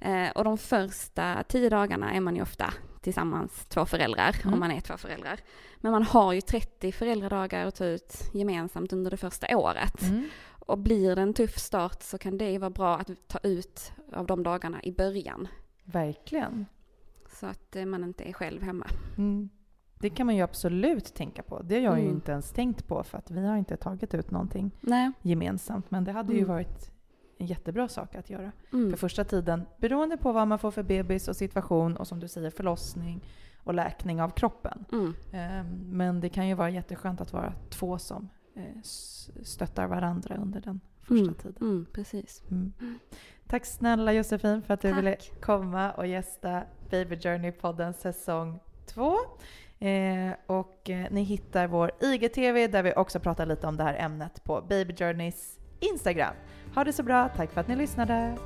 Eh, 0.00 0.28
och 0.34 0.44
de 0.44 0.58
första 0.58 1.42
tio 1.48 1.68
dagarna 1.68 2.12
är 2.12 2.20
man 2.20 2.36
ju 2.36 2.42
ofta 2.42 2.74
tillsammans, 3.00 3.66
två 3.68 3.86
föräldrar, 3.86 4.36
Mm. 4.42 4.54
om 4.54 4.60
man 4.60 4.70
är 4.70 4.80
två 4.80 4.96
föräldrar. 4.96 5.40
Men 5.76 5.92
man 5.92 6.02
har 6.02 6.32
ju 6.32 6.40
30 6.40 6.92
föräldradagar 6.92 7.66
att 7.66 7.74
ta 7.74 7.84
ut 7.84 8.14
gemensamt 8.34 8.92
under 8.92 9.10
det 9.10 9.16
första 9.16 9.56
året. 9.56 10.02
Mm. 10.02 10.28
Och 10.66 10.78
blir 10.78 11.16
det 11.16 11.22
en 11.22 11.34
tuff 11.34 11.58
start 11.58 12.02
så 12.02 12.18
kan 12.18 12.38
det 12.38 12.50
ju 12.50 12.58
vara 12.58 12.70
bra 12.70 12.96
att 12.96 13.10
ta 13.28 13.38
ut 13.42 13.92
av 14.12 14.26
de 14.26 14.42
dagarna 14.42 14.82
i 14.82 14.92
början. 14.92 15.48
Verkligen. 15.84 16.66
Så 17.40 17.46
att 17.46 17.76
eh, 17.76 17.84
man 17.86 18.04
inte 18.04 18.24
är 18.28 18.32
själv 18.32 18.62
hemma. 18.62 18.86
Mm. 19.18 19.48
Det 20.00 20.10
kan 20.10 20.26
man 20.26 20.36
ju 20.36 20.42
absolut 20.42 21.14
tänka 21.14 21.42
på. 21.42 21.62
Det 21.62 21.74
har 21.74 21.82
jag 21.82 21.96
ju 21.98 22.02
Mm. 22.04 22.14
inte 22.14 22.32
ens 22.32 22.50
tänkt 22.50 22.86
på 22.88 23.02
för 23.02 23.18
att 23.18 23.30
vi 23.30 23.46
har 23.46 23.56
inte 23.56 23.76
tagit 23.76 24.14
ut 24.14 24.30
någonting 24.30 24.70
Nej. 24.80 25.12
gemensamt. 25.22 25.90
Men 25.90 26.04
det 26.04 26.12
hade 26.12 26.32
ju 26.32 26.38
Mm. 26.38 26.48
varit 26.50 26.90
en 27.38 27.46
jättebra 27.46 27.88
sak 27.88 28.14
att 28.14 28.30
göra. 28.30 28.52
Mm. 28.72 28.90
För 28.90 28.96
första 28.96 29.24
tiden, 29.24 29.62
beroende 29.78 30.16
på 30.16 30.32
vad 30.32 30.48
man 30.48 30.58
får 30.58 30.70
för 30.70 30.82
bebis 30.82 31.28
och 31.28 31.36
situation 31.36 31.96
och 31.96 32.06
som 32.06 32.20
du 32.20 32.28
säger 32.28 32.50
förlossning 32.50 33.24
och 33.64 33.74
läkning 33.74 34.22
av 34.22 34.30
kroppen. 34.30 34.84
Mm. 34.92 35.14
Ehm, 35.32 35.66
Men 35.96 36.20
det 36.20 36.28
kan 36.28 36.48
ju 36.48 36.54
vara 36.54 36.70
jätteskönt 36.70 37.20
att 37.20 37.32
vara 37.32 37.54
två 37.70 37.98
som 37.98 38.28
stöttar 39.42 39.86
varandra 39.86 40.36
under 40.36 40.60
den 40.60 40.80
första 41.02 41.14
Mm. 41.24 41.34
tiden. 41.34 41.56
Mm, 41.60 41.86
precis. 41.92 42.42
Mm. 42.50 42.72
Tack 43.46 43.64
snälla 43.66 44.12
Josefin 44.12 44.62
för 44.62 44.74
att 44.74 44.80
du 44.80 44.88
Tack. 44.90 44.98
ville 44.98 45.16
komma 45.40 45.92
och 45.92 46.06
gästa 46.06 46.62
Baby 46.90 47.16
Journey-podden 47.16 47.92
säsong 47.92 48.58
2. 48.86 49.16
Eh, 49.78 50.32
och 50.46 50.90
eh, 50.90 51.06
ni 51.10 51.22
hittar 51.22 51.66
vår 51.66 51.90
IGTV 52.00 52.66
där 52.66 52.82
vi 52.82 52.92
också 52.94 53.20
pratar 53.20 53.46
lite 53.46 53.66
om 53.66 53.76
det 53.76 53.82
här 53.84 53.94
ämnet 53.94 54.44
på 54.44 54.60
Baby 54.68 54.94
Journeys 54.94 55.58
Instagram. 55.80 56.34
Ha 56.74 56.84
det 56.84 56.92
så 56.92 57.02
bra, 57.02 57.28
tack 57.36 57.50
för 57.52 57.60
att 57.60 57.68
ni 57.68 57.76
lyssnade! 57.76 58.36